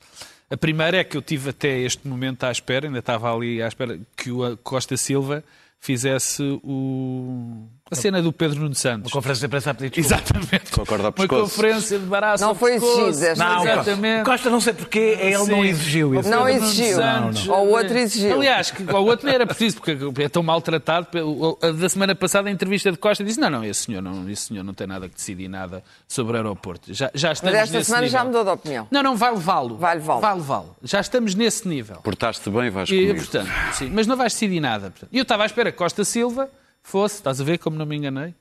A 0.50 0.56
primeira 0.56 0.98
é 0.98 1.04
que 1.04 1.18
eu 1.18 1.22
tive 1.22 1.50
até 1.50 1.80
este 1.80 2.08
momento 2.08 2.44
à 2.44 2.52
espera, 2.52 2.86
ainda 2.86 3.00
estava 3.00 3.34
ali 3.34 3.62
à 3.64 3.68
espera 3.68 4.00
que 4.16 4.32
o 4.32 4.56
Costa 4.58 4.96
Silva 4.96 5.44
fizesse 5.84 6.44
o... 6.64 7.66
a 7.92 7.96
cena 7.96 8.22
do 8.22 8.32
Pedro 8.32 8.60
Nuno 8.62 8.76
Santos. 8.76 9.12
Uma 9.12 9.18
conferência 9.20 9.40
de 9.42 9.46
imprensa 9.48 9.72
a 9.72 9.74
pedir 9.74 9.90
desculpa. 9.90 10.24
Exatamente. 10.24 10.80
Ao 10.80 11.12
Uma 11.12 11.28
conferência 11.28 11.98
de 12.00 12.06
baraço 12.06 12.44
Não 12.44 12.54
foi 12.54 12.76
exigido 12.76 13.20
desta 13.20 13.44
Não. 13.44 13.64
Exatamente. 13.64 14.26
Costa 14.26 14.50
não 14.52 14.62
sei 14.62 14.74
porque 14.74 15.00
ele 15.00 15.38
não 15.38 15.46
Sim. 15.46 15.62
exigiu 15.66 16.16
isso. 16.20 16.30
Não 16.30 16.48
exigiu. 16.48 16.96
Santos, 16.98 17.48
Ou 17.48 17.66
o 17.68 17.70
outro 17.72 17.98
exigiu. 17.98 18.36
Aliás, 18.36 18.70
que 18.70 18.88
ao 18.92 19.04
outro 19.04 19.26
nem 19.26 19.34
era 19.34 19.46
preciso, 19.48 19.78
porque 19.78 19.98
é 20.22 20.30
tão 20.30 20.44
maltratado. 20.44 21.08
O- 21.26 21.58
o- 21.60 21.74
Da 21.74 21.90
semana 21.90 22.14
passada, 22.14 22.48
a 22.48 22.52
entrevista 22.52 22.92
de 22.92 22.98
Costa 23.00 23.24
disse: 23.24 23.40
não, 23.40 23.50
não, 23.50 23.66
esse 23.66 23.86
senhor 23.86 24.02
não, 24.04 24.30
esse 24.30 24.44
senhor 24.44 24.64
não 24.64 24.76
tem 24.76 24.86
nada 24.86 25.10
que 25.10 25.16
decidir 25.16 25.48
nada 25.48 25.84
sobre 26.08 26.34
o 26.34 26.36
aeroporto. 26.36 26.94
Já, 26.94 27.10
já 27.16 27.32
estamos 27.32 27.56
mas 27.56 27.64
esta 27.64 27.78
nesse 27.80 27.88
semana 27.90 28.04
nível. 28.06 28.20
já 28.20 28.24
mudou 28.26 28.44
de 28.44 28.50
opinião. 28.52 28.88
Não, 28.92 29.02
não, 29.02 29.16
vai 29.16 29.32
levá-lo. 29.32 29.78
Vai 29.78 29.96
levá-lo. 29.96 30.22
Vai 30.22 30.36
levá-lo. 30.36 30.76
Já 30.84 31.00
estamos 31.00 31.34
nesse 31.34 31.68
nível. 31.68 31.98
Portaste 31.98 32.48
bem, 32.52 32.70
vais 32.70 32.88
E, 32.90 32.94
comigo. 32.94 33.16
portanto, 33.16 33.50
sim, 33.74 33.90
mas 33.92 34.06
não 34.06 34.16
vais 34.16 34.32
decidir 34.34 34.60
nada. 34.60 34.92
portanto. 34.92 35.10
E 35.12 35.18
eu 35.18 35.24
estava 35.24 35.42
à 35.44 35.46
espera 35.48 35.71
que 35.72 35.78
Costa 35.78 36.04
Silva 36.06 36.50
fosse, 36.84 37.16
estás 37.16 37.40
a 37.40 37.44
ver 37.44 37.58
como 37.60 37.78
não 37.78 37.86
me 37.86 37.96
enganei? 37.96 38.34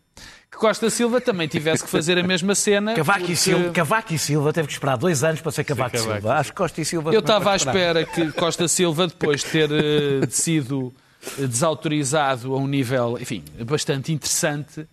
Que 0.51 0.59
Costa 0.59 0.91
Silva 0.91 1.21
também 1.21 1.47
tivesse 1.47 1.85
que 1.85 1.89
fazer 1.91 2.19
a 2.19 2.23
mesma 2.23 2.55
cena. 2.55 2.95
Cavaco, 2.95 3.21
porque- 3.21 3.33
e 3.33 3.37
Silva, 3.37 3.71
Cavaco 3.71 4.13
e 4.15 4.19
Silva 4.19 4.53
teve 4.53 4.67
que 4.67 4.73
esperar 4.75 4.97
dois 4.99 5.23
anos 5.23 5.41
para 5.41 5.53
ser 5.53 5.65
Cavaco, 5.65 5.97
e 5.97 5.99
Cavaco 6.01 6.21
Silva. 6.21 6.35
Acho 6.35 6.51
que 6.51 6.57
Costa 6.57 6.81
e 6.81 6.85
Silva. 6.85 7.15
Eu 7.15 7.21
estava 7.21 7.53
à 7.53 7.57
espera 7.57 8.05
que 8.05 8.33
Costa 8.33 8.67
Silva, 8.67 9.07
depois 9.07 9.43
de 9.43 9.47
ter 9.47 9.71
eh, 9.71 10.27
sido 10.29 10.93
eh, 11.39 11.47
desautorizado 11.47 12.53
a 12.55 12.59
um 12.59 12.67
nível, 12.67 13.17
enfim, 13.21 13.45
bastante 13.65 14.13
interessante, 14.13 14.87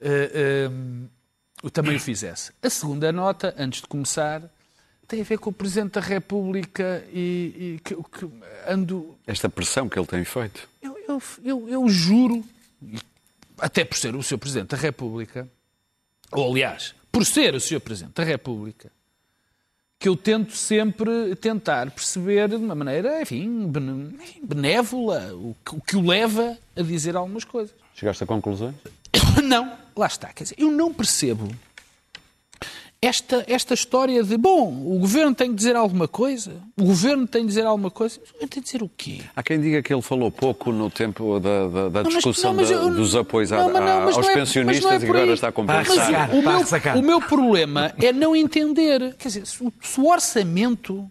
eh, 0.00 0.68
o 1.62 1.70
também 1.70 1.96
o 1.96 2.00
fizesse. 2.00 2.52
A 2.62 2.68
segunda 2.68 3.12
nota, 3.12 3.54
antes 3.56 3.80
de 3.82 3.86
começar, 3.86 4.42
tem 5.06 5.20
a 5.20 5.24
ver 5.24 5.38
com 5.38 5.50
o 5.50 5.52
Presidente 5.52 5.92
da 5.92 6.00
República 6.00 7.04
e, 7.12 7.76
e 7.76 7.80
que, 7.84 7.94
que 7.94 8.28
ando. 8.68 9.16
Esta 9.26 9.48
pressão 9.48 9.88
que 9.88 9.98
ele 9.98 10.06
tem 10.06 10.24
feito. 10.24 10.68
Eu, 10.82 10.93
eu, 11.08 11.22
eu, 11.44 11.68
eu 11.68 11.88
juro, 11.88 12.44
até 13.58 13.84
por 13.84 13.96
ser 13.96 14.14
o 14.14 14.22
Sr. 14.22 14.38
Presidente 14.38 14.68
da 14.68 14.76
República, 14.76 15.48
ou 16.30 16.50
aliás, 16.50 16.94
por 17.10 17.24
ser 17.24 17.54
o 17.54 17.60
Sr. 17.60 17.80
Presidente 17.80 18.14
da 18.14 18.24
República, 18.24 18.90
que 19.98 20.08
eu 20.08 20.16
tento 20.16 20.54
sempre 20.54 21.34
tentar 21.36 21.90
perceber 21.90 22.48
de 22.48 22.56
uma 22.56 22.74
maneira, 22.74 23.22
enfim, 23.22 23.70
benévola, 24.42 25.32
o 25.34 25.56
que, 25.64 25.76
o 25.76 25.80
que 25.80 25.96
o 25.96 26.06
leva 26.06 26.58
a 26.76 26.82
dizer 26.82 27.16
algumas 27.16 27.44
coisas. 27.44 27.74
Chegaste 27.94 28.24
a 28.24 28.26
conclusões? 28.26 28.74
Não, 29.42 29.72
lá 29.96 30.06
está. 30.06 30.32
Quer 30.32 30.42
dizer, 30.44 30.56
eu 30.58 30.70
não 30.70 30.92
percebo 30.92 31.48
esta, 33.06 33.44
esta 33.48 33.74
história 33.74 34.22
de, 34.22 34.36
bom, 34.36 34.68
o 34.86 34.98
governo 34.98 35.34
tem 35.34 35.50
que 35.50 35.54
dizer 35.56 35.76
alguma 35.76 36.06
coisa, 36.08 36.52
o 36.78 36.84
governo 36.84 37.26
tem 37.26 37.42
que 37.42 37.48
dizer 37.48 37.66
alguma 37.66 37.90
coisa, 37.90 38.16
o 38.18 38.20
governo 38.20 38.48
tem 38.48 38.48
que 38.48 38.60
dizer 38.60 38.82
o 38.82 38.90
quê? 38.96 39.20
Há 39.34 39.42
quem 39.42 39.60
diga 39.60 39.82
que 39.82 39.92
ele 39.92 40.02
falou 40.02 40.30
pouco 40.30 40.72
no 40.72 40.90
tempo 40.90 41.38
da, 41.40 41.68
da- 41.68 41.88
da 41.88 42.02
Não, 42.02 42.04
mas- 42.04 42.14
discussão 42.14 42.52
não, 42.52 42.60
mas 42.60 42.70
da- 42.70 42.76
eu- 42.76 42.94
dos 42.94 43.14
apoios 43.16 43.52
a- 43.52 43.56
não, 43.58 43.72
mas 43.72 43.82
não, 43.84 44.00
mas 44.06 44.16
aos 44.16 44.28
é- 44.28 44.34
pensionistas 44.34 44.84
mas 44.84 45.02
não 45.02 45.08
é 45.08 45.08
e 45.08 45.10
agora 45.20 45.32
está 45.34 45.48
a 45.48 45.62
Mas 45.62 45.88
sacar. 45.88 46.30
o, 46.34 46.48
a 46.48 46.64
sacar. 46.66 46.96
o 46.96 47.02
meu 47.02 47.20
problema 47.20 47.92
é 48.02 48.12
não 48.12 48.34
entender. 48.36 49.14
Quer 49.16 49.28
dizer, 49.28 49.46
se 49.46 49.62
o, 49.62 49.72
se 49.82 50.00
o 50.00 50.06
orçamento 50.10 51.10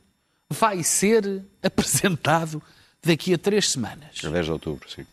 vai 0.49 0.83
ser 0.83 1.43
apresentado 1.61 2.61
daqui 3.05 3.33
a 3.33 3.37
três 3.37 3.69
semanas, 3.71 4.21
A 4.23 4.29
10 4.29 4.45
de 4.45 4.51
outubro, 4.51 4.89
sim. 4.89 5.05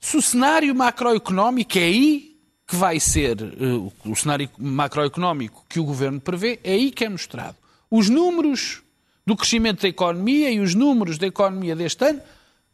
se 0.00 0.16
o 0.16 0.22
cenário 0.22 0.74
macroeconómico 0.74 1.78
é 1.78 1.82
aí 1.82 2.36
que 2.68 2.76
vai 2.76 3.00
ser, 3.00 3.40
eh, 3.40 4.08
o 4.08 4.14
cenário 4.14 4.50
macroeconómico 4.58 5.64
que 5.66 5.80
o 5.80 5.84
governo 5.84 6.20
prevê, 6.20 6.60
é 6.62 6.72
aí 6.72 6.90
que 6.90 7.02
é 7.02 7.08
mostrado. 7.08 7.56
Os 7.90 8.10
números 8.10 8.82
do 9.26 9.34
crescimento 9.34 9.80
da 9.82 9.88
economia 9.88 10.50
e 10.50 10.60
os 10.60 10.74
números 10.74 11.16
da 11.16 11.26
economia 11.26 11.74
deste 11.74 12.04
ano, 12.04 12.20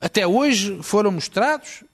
até 0.00 0.26
hoje, 0.26 0.82
foram 0.82 1.12
mostrados. 1.12 1.84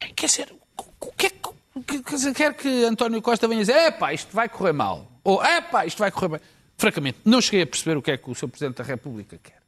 Eh, 0.00 0.12
Quer 0.14 0.26
dizer, 0.26 0.54
o 1.00 1.12
que 1.12 1.26
é 1.26 1.30
que. 1.30 2.32
Quer 2.34 2.54
que 2.54 2.84
António 2.84 3.20
Costa 3.20 3.48
venha 3.48 3.60
dizer, 3.62 3.76
epá, 3.76 4.12
isto 4.14 4.32
vai 4.32 4.48
correr 4.48 4.72
mal. 4.72 5.10
Ou, 5.24 5.44
epá, 5.44 5.84
isto 5.84 5.98
vai 5.98 6.12
correr 6.12 6.28
bem. 6.28 6.40
Francamente, 6.78 7.18
não 7.24 7.40
cheguei 7.40 7.62
a 7.62 7.66
perceber 7.66 7.96
o 7.96 8.02
que 8.02 8.12
é 8.12 8.16
que 8.16 8.30
o 8.30 8.34
Sr. 8.34 8.48
Presidente 8.48 8.76
da 8.76 8.84
República 8.84 9.36
quer. 9.42 9.58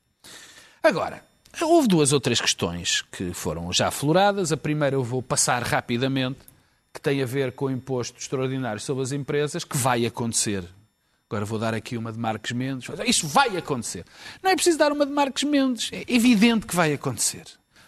Agora, 0.80 1.20
houve 1.60 1.88
duas 1.88 2.12
ou 2.12 2.20
três 2.20 2.40
questões 2.40 3.02
que 3.02 3.32
foram 3.32 3.72
já 3.72 3.88
afloradas. 3.88 4.52
A 4.52 4.56
primeira 4.56 4.94
eu 4.94 5.02
vou 5.02 5.20
passar 5.20 5.62
rapidamente, 5.64 6.38
que 6.96 7.00
tem 7.02 7.22
a 7.22 7.26
ver 7.26 7.52
com 7.52 7.66
o 7.66 7.70
imposto 7.70 8.18
extraordinário 8.18 8.80
sobre 8.80 9.02
as 9.02 9.12
empresas, 9.12 9.64
que 9.64 9.76
vai 9.76 10.06
acontecer. 10.06 10.64
Agora 11.28 11.44
vou 11.44 11.58
dar 11.58 11.74
aqui 11.74 11.98
uma 11.98 12.10
de 12.10 12.18
Marques 12.18 12.52
Mendes. 12.52 12.88
Isto 13.04 13.26
vai 13.26 13.54
acontecer. 13.54 14.04
Não 14.42 14.50
é 14.50 14.54
preciso 14.54 14.78
dar 14.78 14.92
uma 14.92 15.04
de 15.04 15.12
Marques 15.12 15.44
Mendes. 15.44 15.90
É 15.92 16.04
evidente 16.08 16.64
que 16.66 16.74
vai 16.74 16.94
acontecer. 16.94 17.44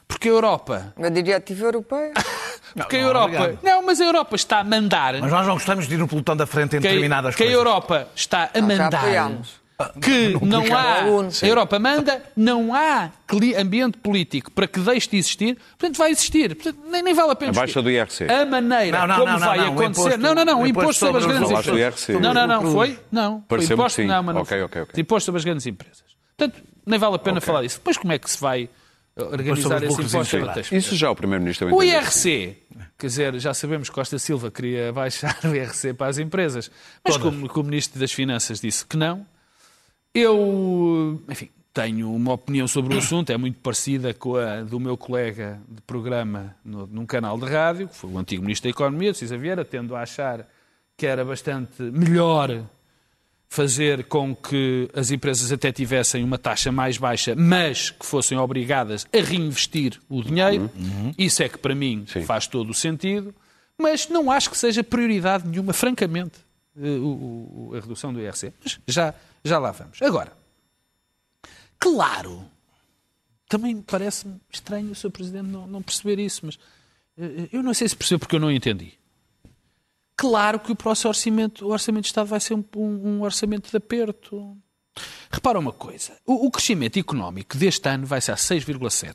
Porque 0.06 0.28
a 0.28 0.32
Europa. 0.32 0.92
Uma 0.94 1.10
diretiva 1.10 1.64
europeia. 1.64 2.12
Porque 2.74 2.96
a 2.96 3.00
não, 3.00 3.06
Europa. 3.06 3.26
obrigado. 3.26 3.58
Não, 3.62 3.86
mas 3.86 3.98
a 4.00 4.04
Europa 4.04 4.36
está 4.36 4.58
a 4.58 4.64
mandar. 4.64 5.14
Mas 5.20 5.30
nós 5.30 5.46
não 5.46 5.54
gostamos 5.54 5.88
de 5.88 5.94
ir 5.94 5.98
no 5.98 6.06
pelotão 6.06 6.36
da 6.36 6.46
frente 6.46 6.76
em 6.76 6.80
que, 6.80 6.86
determinadas 6.86 7.34
que 7.34 7.42
a 7.42 7.46
coisas. 7.46 7.58
Europa 7.58 8.08
está 8.14 8.50
a 8.54 8.60
Nós 8.60 8.76
já 8.76 8.84
mandar 8.84 8.98
apoiámos. 8.98 9.60
Que 10.00 10.36
não, 10.44 10.64
há, 10.74 11.02
alunos. 11.02 11.42
a 11.42 11.46
Europa 11.46 11.78
manda, 11.78 12.22
não 12.36 12.74
há 12.74 13.10
ambiente 13.58 13.96
político 13.98 14.50
para 14.50 14.66
que 14.66 14.80
deixe 14.80 15.08
de 15.08 15.16
existir, 15.18 15.56
portanto 15.78 15.96
vai 15.98 16.10
existir. 16.10 16.54
Portanto, 16.56 16.78
nem, 16.90 17.02
nem 17.02 17.14
vale 17.14 17.30
a 17.30 17.34
pena 17.36 17.50
A 17.50 17.54
baixa 17.54 17.80
do 17.80 17.90
IRC. 17.90 18.24
A 18.28 18.44
maneira 18.44 18.98
Não, 19.00 19.06
não, 19.06 19.14
como 19.16 19.26
não, 19.32 19.38
não, 19.38 19.46
vai 19.46 19.58
não, 19.58 19.64
acontecer. 19.72 20.00
imposto- 20.00 20.18
não, 20.18 20.34
não, 20.34 20.44
não, 20.44 20.62
o 20.62 20.66
imposto 20.66 20.94
sobre 21.06 21.18
as 21.18 21.26
grandes 21.26 21.50
empresas. 21.50 21.78
IRC. 22.08 22.12
Não, 22.20 22.34
não, 22.34 22.46
não, 22.46 22.72
foi? 22.72 22.98
Não. 23.12 23.32
Foi 23.48 23.58
Pareceu-me 23.58 23.80
imposto, 23.82 24.02
não, 24.02 24.22
mas 24.22 24.34
não 24.34 24.42
Ok, 24.42 24.56
foi. 24.56 24.62
ok, 24.64 24.82
ok. 24.82 25.00
Imposto 25.00 25.26
sobre 25.26 25.38
as 25.38 25.44
grandes 25.44 25.66
empresas. 25.66 26.04
Portanto, 26.36 26.62
nem 26.84 26.98
vale 26.98 27.14
a 27.14 27.18
pena 27.18 27.40
falar 27.40 27.62
disso. 27.62 27.78
Depois 27.78 27.96
como 27.96 28.12
é 28.12 28.18
que 28.18 28.28
se 28.30 28.40
vai 28.40 28.64
uh, 29.16 29.22
organizar 29.24 29.76
esse 29.84 30.00
imposto? 30.00 30.36
as 30.36 30.72
Isso 30.72 30.96
já 30.96 31.10
o 31.10 31.14
Primeiro-Ministro 31.14 31.72
o. 31.74 31.82
IRC, 31.82 32.56
quer 32.98 33.06
dizer, 33.06 33.38
já 33.38 33.54
sabemos 33.54 33.88
que 33.88 33.94
Costa 33.94 34.18
Silva 34.18 34.50
queria 34.50 34.90
baixar 34.94 35.38
o 35.44 35.54
IRC 35.54 35.94
para 35.94 36.08
as 36.08 36.18
empresas, 36.18 36.68
mas 37.04 37.16
como, 37.16 37.48
como 37.48 37.66
o 37.66 37.68
Ministro 37.70 38.00
das 38.00 38.10
Finanças 38.12 38.60
disse 38.60 38.84
que 38.84 38.96
não, 38.96 39.24
eu, 40.18 41.22
enfim, 41.28 41.48
tenho 41.72 42.12
uma 42.12 42.32
opinião 42.32 42.66
sobre 42.66 42.94
o 42.94 42.98
assunto, 42.98 43.30
é 43.30 43.36
muito 43.36 43.58
parecida 43.60 44.12
com 44.12 44.36
a 44.36 44.62
do 44.62 44.80
meu 44.80 44.96
colega 44.96 45.60
de 45.68 45.80
programa 45.82 46.56
no, 46.64 46.86
num 46.86 47.06
canal 47.06 47.38
de 47.38 47.46
rádio, 47.46 47.88
que 47.88 47.96
foi 47.96 48.10
o 48.10 48.18
antigo 48.18 48.42
Ministro 48.42 48.64
da 48.64 48.70
Economia, 48.70 49.14
Cisa 49.14 49.38
Vieira, 49.38 49.64
tendo 49.64 49.94
a 49.94 50.02
achar 50.02 50.46
que 50.96 51.06
era 51.06 51.24
bastante 51.24 51.82
melhor 51.82 52.64
fazer 53.48 54.04
com 54.04 54.34
que 54.34 54.90
as 54.92 55.10
empresas 55.10 55.50
até 55.50 55.72
tivessem 55.72 56.22
uma 56.22 56.36
taxa 56.36 56.70
mais 56.70 56.98
baixa, 56.98 57.34
mas 57.34 57.90
que 57.90 58.04
fossem 58.04 58.36
obrigadas 58.36 59.06
a 59.12 59.22
reinvestir 59.22 59.98
o 60.08 60.22
dinheiro. 60.22 60.70
Isso 61.16 61.42
é 61.42 61.48
que 61.48 61.58
para 61.58 61.74
mim 61.74 62.04
Sim. 62.06 62.22
faz 62.22 62.46
todo 62.46 62.70
o 62.70 62.74
sentido, 62.74 63.34
mas 63.78 64.08
não 64.08 64.30
acho 64.30 64.50
que 64.50 64.58
seja 64.58 64.84
prioridade 64.84 65.48
nenhuma, 65.48 65.72
francamente, 65.72 66.38
o- 66.86 67.68
o- 67.70 67.74
a 67.76 67.80
redução 67.80 68.12
do 68.12 68.20
IRC. 68.20 68.52
Mas 68.62 68.78
já, 68.86 69.14
já 69.44 69.58
lá 69.58 69.70
vamos. 69.72 70.00
Agora, 70.02 70.32
claro, 71.78 72.44
também 73.48 73.74
me 73.76 73.82
parece 73.82 74.26
estranho 74.50 74.90
o 74.92 74.94
Sr. 74.94 75.10
Presidente 75.10 75.48
não, 75.48 75.66
não 75.66 75.82
perceber 75.82 76.18
isso, 76.18 76.44
mas 76.46 76.58
eh, 77.16 77.48
eu 77.52 77.62
não 77.62 77.72
sei 77.74 77.88
se 77.88 77.96
percebo 77.96 78.20
porque 78.20 78.36
eu 78.36 78.40
não 78.40 78.50
entendi. 78.50 78.92
Claro 80.16 80.58
que 80.58 80.72
o 80.72 80.76
próximo 80.76 81.08
orçamento, 81.10 81.66
o 81.66 81.70
orçamento 81.70 82.02
de 82.02 82.08
Estado 82.08 82.26
vai 82.26 82.40
ser 82.40 82.54
um, 82.54 82.64
um- 82.76 83.08
um 83.08 83.22
orçamento 83.22 83.70
de 83.70 83.76
aperto. 83.76 84.56
Repara 85.30 85.58
uma 85.58 85.72
coisa, 85.72 86.12
o, 86.26 86.46
o 86.46 86.50
crescimento 86.50 86.98
económico 86.98 87.56
deste 87.56 87.88
ano 87.88 88.06
vai 88.06 88.20
ser 88.20 88.32
a 88.32 88.36
6,7. 88.36 89.14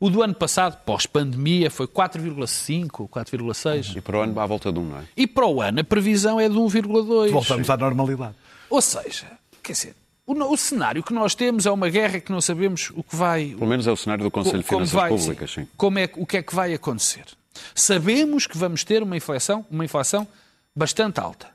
O 0.00 0.10
do 0.10 0.22
ano 0.22 0.34
passado, 0.34 0.82
pós-pandemia, 0.84 1.70
foi 1.70 1.86
4,5, 1.86 3.08
4,6. 3.08 3.96
E 3.96 4.00
para 4.00 4.18
o 4.18 4.20
ano 4.22 4.40
à 4.40 4.46
volta 4.46 4.72
de 4.72 4.78
um, 4.78 4.84
não 4.84 4.98
é? 4.98 5.04
E 5.16 5.26
para 5.26 5.46
o 5.46 5.62
ano 5.62 5.80
a 5.80 5.84
previsão 5.84 6.40
é 6.40 6.48
de 6.48 6.54
1,2. 6.54 7.30
Voltamos 7.30 7.70
à 7.70 7.76
normalidade. 7.76 8.34
Ou 8.68 8.80
seja, 8.80 9.26
quer 9.62 9.72
dizer, 9.72 9.96
o, 10.26 10.32
o 10.32 10.56
cenário 10.56 11.02
que 11.02 11.12
nós 11.12 11.34
temos 11.34 11.66
é 11.66 11.70
uma 11.70 11.88
guerra 11.88 12.20
que 12.20 12.32
não 12.32 12.40
sabemos 12.40 12.90
o 12.94 13.02
que 13.02 13.14
vai, 13.14 13.54
Pelo 13.56 13.66
menos 13.66 13.86
é 13.86 13.92
o 13.92 13.96
cenário 13.96 14.24
do 14.24 14.30
Conselho 14.30 14.58
de 14.58 14.68
Finanças 14.68 14.92
vai, 14.92 15.10
Públicas, 15.10 15.50
sim. 15.50 15.62
sim. 15.62 15.68
Como 15.76 15.98
é, 15.98 16.08
o 16.16 16.26
que 16.26 16.38
é 16.38 16.42
que 16.42 16.54
vai 16.54 16.72
acontecer? 16.74 17.24
Sabemos 17.74 18.46
que 18.46 18.56
vamos 18.56 18.82
ter 18.82 19.02
uma 19.02 19.16
inflação, 19.16 19.64
uma 19.70 19.84
inflação 19.84 20.26
bastante 20.74 21.20
alta. 21.20 21.48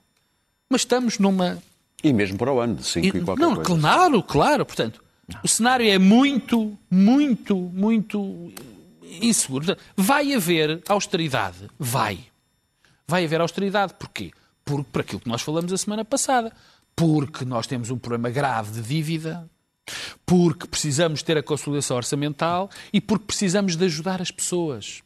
Mas 0.69 0.81
estamos 0.81 1.17
numa. 1.17 1.61
E 2.03 2.13
mesmo 2.13 2.37
para 2.37 2.51
o 2.51 2.59
ano, 2.59 2.75
de 2.75 2.83
5 2.83 3.05
e, 3.05 3.21
qualquer 3.21 3.41
não, 3.41 3.55
coisa. 3.55 3.81
claro, 3.81 4.23
claro. 4.23 4.65
Portanto, 4.65 5.03
o 5.43 5.47
cenário 5.47 5.89
é 5.89 5.97
muito, 5.97 6.77
muito, 6.89 7.55
muito 7.55 8.51
inseguro. 9.21 9.75
Vai 9.95 10.33
haver 10.33 10.81
austeridade. 10.87 11.69
Vai. 11.77 12.19
Vai 13.07 13.25
haver 13.25 13.41
austeridade. 13.41 13.93
Porquê? 13.95 14.31
Porque, 14.63 14.87
por 14.91 15.01
aquilo 15.01 15.21
que 15.21 15.29
nós 15.29 15.41
falamos 15.41 15.73
a 15.73 15.77
semana 15.77 16.05
passada. 16.05 16.51
Porque 16.95 17.45
nós 17.45 17.67
temos 17.67 17.89
um 17.89 17.97
problema 17.97 18.29
grave 18.29 18.71
de 18.71 18.81
dívida, 18.81 19.49
porque 20.25 20.67
precisamos 20.67 21.21
ter 21.23 21.37
a 21.37 21.43
consolidação 21.43 21.97
orçamental 21.97 22.69
e 22.91 22.99
porque 22.99 23.25
precisamos 23.25 23.75
de 23.75 23.85
ajudar 23.85 24.21
as 24.21 24.31
pessoas. 24.31 25.01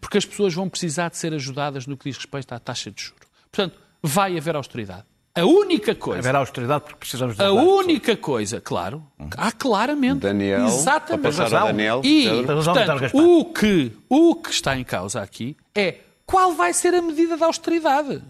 Porque 0.00 0.18
as 0.18 0.24
pessoas 0.24 0.54
vão 0.54 0.68
precisar 0.68 1.10
de 1.10 1.16
ser 1.16 1.32
ajudadas 1.34 1.86
no 1.86 1.96
que 1.96 2.08
diz 2.08 2.16
respeito 2.16 2.52
à 2.52 2.58
taxa 2.58 2.90
de 2.90 3.02
juros. 3.02 3.26
Portanto, 3.50 3.78
vai 4.02 4.36
haver 4.36 4.56
austeridade. 4.56 5.04
A 5.36 5.44
única 5.44 5.94
coisa. 5.96 6.20
Haverá 6.20 6.38
austeridade 6.38 6.84
porque 6.84 6.96
precisamos 6.98 7.36
de 7.36 7.42
A 7.42 7.50
única 7.52 8.16
coisa, 8.16 8.60
claro, 8.60 9.04
há 9.36 9.50
claramente. 9.50 10.20
Daniel, 10.20 10.66
Exatamente. 10.66 11.22
para 11.22 11.30
a 11.30 11.44
Razão. 11.48 11.66
Daniel, 11.66 12.00
E, 12.04 12.28
portanto, 12.46 13.16
o 13.16 13.44
que, 13.46 13.92
o 14.08 14.34
que 14.36 14.50
está 14.50 14.78
em 14.78 14.84
causa 14.84 15.20
aqui 15.20 15.56
é 15.74 15.96
qual 16.24 16.52
vai 16.52 16.72
ser 16.72 16.94
a 16.94 17.02
medida 17.02 17.36
de 17.36 17.42
austeridade. 17.42 18.22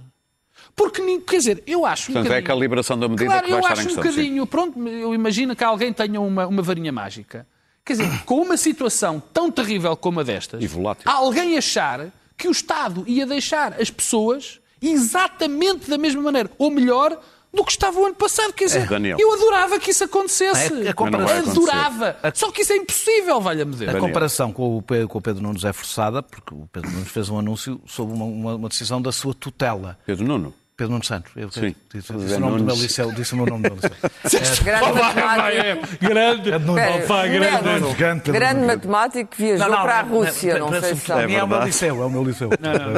Porque, 0.74 1.02
nem- 1.02 1.20
quer 1.20 1.36
dizer, 1.36 1.62
eu 1.66 1.84
acho 1.84 2.10
um 2.10 2.14
Portanto, 2.14 2.32
é 2.32 2.36
a 2.38 2.40
bocadinho- 2.40 2.46
calibração 2.46 2.98
da 2.98 3.06
medida 3.08 3.26
Claro, 3.26 3.44
que 3.44 3.50
vai 3.50 3.58
eu 3.58 3.62
estar 3.62 3.72
acho 3.74 3.82
em 3.82 3.84
um 3.84 3.86
questão. 3.88 4.02
sim. 4.04 4.10
bocadinho, 4.16 4.46
pronto, 4.46 4.88
eu 4.88 5.14
imagino 5.14 5.54
que 5.54 5.62
alguém 5.62 5.92
tenha 5.92 6.20
uma, 6.20 6.46
uma 6.46 6.62
varinha 6.62 6.90
mágica. 6.90 7.46
Quer 7.84 7.92
dizer, 7.98 8.24
com 8.24 8.40
uma 8.40 8.56
situação 8.56 9.22
tão 9.32 9.50
terrível 9.50 9.94
como 9.94 10.20
a 10.20 10.22
destas, 10.22 10.62
E 10.62 10.66
volátil. 10.66 11.02
alguém 11.08 11.58
achar 11.58 12.06
que 12.36 12.48
o 12.48 12.50
Estado 12.50 13.04
ia 13.06 13.26
deixar 13.26 13.74
as 13.80 13.90
pessoas 13.90 14.58
exatamente 14.92 15.88
da 15.88 15.98
mesma 15.98 16.22
maneira, 16.22 16.50
ou 16.58 16.70
melhor, 16.70 17.18
do 17.52 17.64
que 17.64 17.70
estava 17.70 17.98
o 18.00 18.04
ano 18.06 18.14
passado. 18.16 18.52
Quer 18.52 18.64
dizer, 18.64 18.88
Daniel. 18.88 19.16
eu 19.20 19.32
adorava 19.32 19.78
que 19.78 19.90
isso 19.92 20.02
acontecesse. 20.04 20.82
É, 20.84 20.88
a 20.88 20.90
acontecer. 20.90 21.48
adorava. 21.50 22.16
Só 22.34 22.50
que 22.50 22.62
isso 22.62 22.72
é 22.72 22.76
impossível, 22.76 23.40
valha-me 23.40 23.76
Deus. 23.76 23.94
A 23.94 23.98
comparação 24.00 24.52
com 24.52 24.76
o, 24.78 24.82
Pe- 24.82 25.06
com 25.06 25.18
o 25.18 25.22
Pedro 25.22 25.42
Nunes 25.42 25.64
é 25.64 25.72
forçada, 25.72 26.22
porque 26.22 26.52
o 26.52 26.68
Pedro 26.72 26.90
Nunes 26.90 27.08
fez 27.08 27.28
um 27.28 27.38
anúncio 27.38 27.80
sobre 27.86 28.14
uma, 28.14 28.24
uma- 28.24 28.54
uma 28.56 28.68
decisão 28.68 29.00
da 29.00 29.12
sua 29.12 29.32
tutela. 29.34 29.96
Pedro 30.04 30.26
Nuno. 30.26 30.52
Pedro 30.76 30.92
Nunes 30.94 31.06
Santos. 31.06 31.30
Eu 31.36 31.50
Sim. 31.52 31.72
disse, 31.94 32.12
disse 32.12 32.34
o 32.34 32.40
nome 32.40 32.58
do 32.58 32.64
meu 32.64 32.74
liceu. 32.74 33.12
Disse 33.12 33.32
o 33.32 33.36
meu 33.36 33.46
nome 33.46 33.68
do 33.68 33.74
meu 33.74 33.76
liceu. 33.76 34.60
Grande 34.64 34.92
matemático. 35.00 35.96
Grande. 36.00 36.50
Espera, 36.50 37.04
Opa, 37.04 37.26
grande. 37.28 37.62
grande, 37.62 37.88
Gigante, 37.90 38.32
grande 38.32 38.66
matemático 38.66 39.30
que 39.30 39.36
viajou 39.42 39.68
para 39.70 39.98
a 39.98 40.02
Rússia, 40.02 40.58
não, 40.58 40.70
sei 40.80 40.94
se 40.96 41.00
sabe. 41.06 41.26
Nem 41.26 41.36
é 41.36 41.44
o 41.44 41.46
meu 41.48 41.62
liceu, 41.62 42.02
é 42.02 42.06
o 42.06 42.10
meu 42.10 42.24
liceu. 42.24 42.50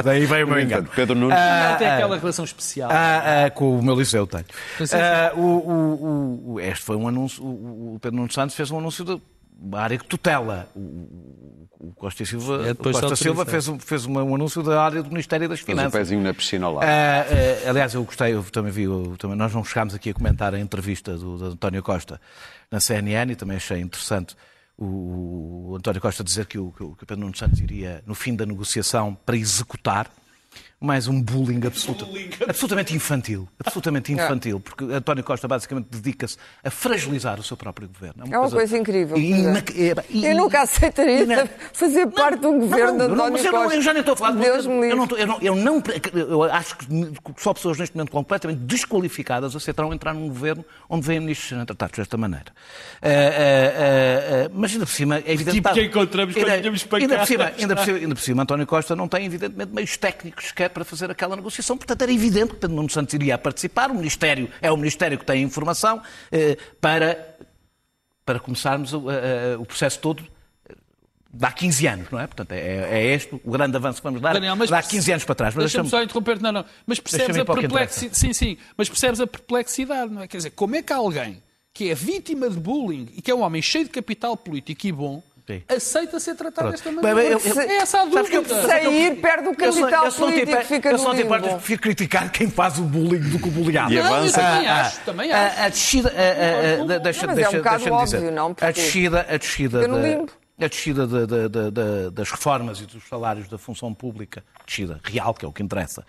Daí 0.03 0.25
veio 0.25 0.47
o 0.47 0.49
meu 0.49 0.59
engano. 0.59 0.89
Pedro 0.95 1.15
Nunes. 1.15 1.37
Não 1.37 1.77
tem 1.77 1.87
aquela 1.87 2.17
relação 2.17 2.45
especial. 2.45 2.89
Ah, 2.91 3.45
ah, 3.45 3.49
com 3.51 3.77
o 3.77 3.83
meu 3.83 3.93
liceu 3.95 4.25
tenho. 4.25 4.45
Ah, 4.93 5.33
o, 5.35 5.41
o- 5.41 6.53
o- 6.53 6.59
este 6.59 6.83
foi 6.83 6.95
um 6.95 7.07
anúncio. 7.07 7.43
O, 7.43 7.95
o 7.95 7.99
Pedro 8.01 8.17
Nunes 8.17 8.33
Santos 8.33 8.55
fez 8.55 8.71
um 8.71 8.79
anúncio 8.79 9.05
da 9.05 9.79
área 9.79 9.97
que 9.99 10.05
tutela. 10.05 10.67
O, 11.79 11.91
Costa 11.93 12.25
Silva, 12.25 12.69
É, 12.69 12.73
Costa 12.73 13.15
Silva 13.15 13.45
fez, 13.45 13.67
um- 13.67 13.77
fez 13.77 14.05
uma- 14.05 14.23
um 14.23 14.33
anúncio 14.33 14.63
da 14.63 14.81
área 14.83 15.03
do 15.03 15.09
Ministério 15.09 15.47
das 15.47 15.59
Fez 15.59 15.69
o 15.77 15.79
Finanças. 15.79 15.91
pezinho 15.99 16.21
na 16.23 16.33
piscina 16.33 16.65
ao 16.65 16.73
lado. 16.73 16.83
Ah, 16.85 17.25
ah, 17.65 17.69
aliás, 17.69 17.93
eu 17.93 18.03
gostei, 18.03 18.33
eu 18.33 18.43
também 18.43 18.71
vi, 18.71 18.83
eu 18.83 19.15
também, 19.19 19.37
nós 19.37 19.53
não 19.53 19.63
chegámos 19.63 19.93
aqui 19.93 20.09
a 20.09 20.13
comentar 20.13 20.55
a 20.55 20.59
entrevista 20.59 21.15
do, 21.15 21.37
do 21.37 21.45
António 21.45 21.83
Costa 21.83 22.19
na 22.71 22.79
CNN 22.79 23.31
e 23.31 23.35
também 23.35 23.57
achei 23.57 23.79
interessante 23.79 24.35
o, 24.75 25.71
o 25.71 25.75
António 25.75 26.01
Costa 26.01 26.23
dizer 26.23 26.45
que 26.47 26.57
o, 26.57 26.71
que 26.71 26.83
o 26.83 26.95
Pedro 26.95 27.17
Nuno 27.19 27.35
Santos 27.37 27.59
iria, 27.59 28.01
no 28.07 28.15
fim 28.15 28.35
da 28.35 28.45
negociação, 28.45 29.15
para 29.25 29.35
executar 29.37 30.07
mais 30.79 31.07
um 31.07 31.19
bullying, 31.19 31.59
absoluto, 31.65 32.07
absolutamente 32.47 32.93
infantil. 32.95 33.47
Absolutamente 33.65 34.13
infantil, 34.13 34.59
porque 34.59 34.83
António 34.85 35.23
Costa 35.23 35.47
basicamente 35.47 35.87
dedica-se 35.89 36.37
a 36.63 36.69
fragilizar 36.69 37.39
o 37.39 37.43
seu 37.43 37.57
próprio 37.57 37.87
governo. 37.87 38.23
É 38.31 38.37
uma 38.37 38.49
coisa 38.51 38.77
incrível, 38.77 39.17
ina- 39.17 39.63
pois 39.65 39.75
é. 39.79 39.89
é, 39.89 39.95
e- 40.09 40.25
Eu 40.27 40.35
nunca 40.37 40.61
aceitaria 40.61 41.23
Ina- 41.23 41.49
fazer 41.73 42.05
parte 42.07 42.41
de 42.41 42.45
um 42.47 42.59
governo 42.59 42.91
de 42.91 42.97
não, 42.99 43.07
não, 43.07 43.13
António 43.25 43.33
mas 43.33 43.45
eu, 43.45 43.51
não, 43.51 43.61
Costa. 43.63 43.75
eu 43.75 43.81
já 43.81 43.93
nem 43.93 43.99
estou 44.01 44.13
a 44.13 44.17
falar 44.17 44.31
de 44.33 44.37
Deus 44.41 44.67
me 44.67 44.73
eu 44.73 44.81
livre. 44.81 44.95
não, 44.97 45.17
eu, 45.17 45.27
não, 45.27 45.41
eu 45.41 45.55
não 45.55 45.83
eu 46.13 46.43
acho 46.43 46.77
que 46.77 46.85
só 47.37 47.53
pessoas 47.55 47.79
neste 47.79 47.95
momento 47.95 48.11
completamente 48.11 48.59
desqualificadas 48.59 49.55
aceitarão 49.55 49.91
entrar 49.91 50.13
num 50.13 50.27
governo 50.27 50.63
onde 50.87 51.07
vêm 51.07 51.19
ministros 51.19 51.49
serem 51.49 51.65
tratados 51.65 51.97
desta 51.97 52.17
maneira. 52.17 52.45
Ah, 53.01 53.07
ah, 53.07 53.09
ah, 53.09 54.45
ah, 54.45 54.51
mas 54.53 54.73
ainda 54.73 54.85
por 54.85 54.91
cima 54.91 55.17
é 55.17 55.31
evidente 55.33 55.55
Tipo 55.57 55.73
que 55.73 55.81
encontramos 55.81 56.35
quando 56.35 56.45
ainda, 56.49 56.57
vinhamos 56.61 56.83
para 56.83 56.97
ainda 56.99 57.15
cá. 57.15 57.19
por 57.21 57.27
cima, 57.27 57.43
ainda, 57.57 57.75
por 57.75 57.83
cima, 57.85 57.97
ainda 57.97 58.15
por 58.15 58.21
cima, 58.21 58.43
António 58.43 58.67
Costa 58.67 58.95
não 58.95 59.07
tem 59.07 59.25
evidentemente 59.25 59.73
meios 59.73 59.97
técnicos 59.97 60.51
para 60.69 60.83
fazer 60.85 61.09
aquela 61.11 61.35
negociação. 61.35 61.77
Portanto, 61.77 62.01
era 62.01 62.11
evidente 62.11 62.53
que 62.53 62.59
Pedro 62.59 62.75
Nuno 62.75 62.89
Santos 62.89 63.13
iria 63.13 63.37
participar. 63.37 63.89
O 63.91 63.95
Ministério 63.95 64.49
é 64.61 64.71
o 64.71 64.77
Ministério 64.77 65.17
que 65.17 65.25
tem 65.25 65.37
a 65.37 65.45
informação 65.45 66.01
eh, 66.31 66.57
para 66.81 67.35
para 68.25 68.39
começarmos 68.41 68.91
o, 68.93 69.09
a- 69.09 69.13
a- 69.55 69.59
o 69.59 69.65
processo 69.65 69.99
todo 69.99 70.21
eh, 70.69 70.75
há 71.41 71.51
15 71.51 71.87
anos, 71.87 72.09
não 72.11 72.19
é? 72.19 72.27
Portanto, 72.27 72.51
é, 72.51 72.99
é 72.99 73.13
este 73.13 73.33
o 73.43 73.51
grande 73.51 73.77
avanço 73.77 73.99
que 73.99 74.03
vamos 74.03 74.19
dar 74.21 74.33
Daniel, 74.33 74.55
mas 74.55 74.71
há 74.71 74.81
15 74.83 75.11
anos 75.13 75.23
para 75.23 75.35
trás. 75.35 75.55
Mas 75.55 75.63
Deixa-me 75.65 75.89
só 75.89 76.01
interromper, 76.03 76.41
não, 76.41 76.51
não. 76.51 76.65
Mas 76.85 76.99
percebes 76.99 77.37
a 77.37 77.45
perplexidade. 77.45 78.17
Sim, 78.17 78.33
sim, 78.33 78.57
mas 78.75 78.89
percebes 78.89 79.21
a 79.21 79.27
perplexidade, 79.27 80.11
não 80.11 80.21
é? 80.23 80.27
Quer 80.27 80.37
dizer, 80.37 80.49
como 80.51 80.75
é 80.75 80.81
que 80.81 80.91
alguém 80.91 81.41
que 81.73 81.89
é 81.91 81.95
vítima 81.95 82.49
de 82.49 82.57
bullying 82.57 83.07
e 83.15 83.21
que 83.21 83.29
é 83.31 83.35
um 83.35 83.41
homem 83.41 83.61
cheio 83.61 83.85
de 83.85 83.91
capital 83.91 84.35
político 84.35 84.87
e 84.87 84.91
bom 84.91 85.21
Sim. 85.47 85.63
aceita 85.69 86.19
ser 86.19 86.35
tratado 86.35 86.67
Pronto. 86.67 86.71
desta 86.83 86.89
Bem, 87.01 87.13
maneira? 87.13 87.35
eu- 87.35 87.39
eu- 87.39 87.61
é 87.61 87.75
essa 87.77 87.99
a 87.99 88.11
sabes 88.11 88.29
que 88.29 88.35
eu- 88.35 88.41
dúvida. 88.43 88.67
Sair, 88.67 89.15
perde 89.21 89.47
o 89.47 89.51
Eu 89.51 89.55
capital 89.55 90.05
eu 90.05 90.11
só 90.11 90.19
não 90.25 90.27
tenho 90.33 90.45
político, 90.45 90.57
pa- 90.57 90.63
fica 90.65 90.89
eu 90.91 90.97
tenho 90.97 91.27
parte, 91.29 91.43
limbo. 91.43 91.55
prefiro 91.57 91.81
criticar 91.81 92.31
quem 92.31 92.49
faz 92.49 92.77
o 92.77 92.81
bullying 92.81 93.19
do 93.29 93.39
que 93.39 93.47
o 93.47 93.51
bullyado. 93.51 93.93
E 93.93 93.95
eu 93.95 94.03
avança. 94.05 94.41
também 94.41 94.67
Ah, 94.67 94.81
acho, 94.81 94.99
também 95.05 95.31
a, 95.31 95.47
acho. 95.47 95.61
a 95.61 95.69
descida, 95.69 96.09
é 96.09 96.81
um 96.81 96.87
deixa-me 97.01 97.33
dizer. 97.33 97.91
óbvio, 97.91 98.31
não? 98.31 98.55
A 98.59 98.71
descida, 98.71 99.25
a 99.29 99.37
descida, 99.37 99.79
fica 99.81 99.87
no 99.87 100.01
da- 100.01 100.07
limbo. 100.07 100.31
a 100.59 100.67
descida 100.67 101.07
da- 101.07 101.25
da- 101.25 101.47
da- 101.47 101.69
da- 101.69 102.09
das 102.11 102.29
reformas 102.29 102.81
e 102.81 102.85
dos 102.85 103.07
salários 103.07 103.47
da 103.47 103.57
função 103.57 103.93
pública, 103.93 104.43
descida 104.65 104.99
real, 105.01 105.33
que 105.33 105.45
é 105.45 105.47
o 105.47 105.53
que 105.53 105.63
interessa, 105.63 106.03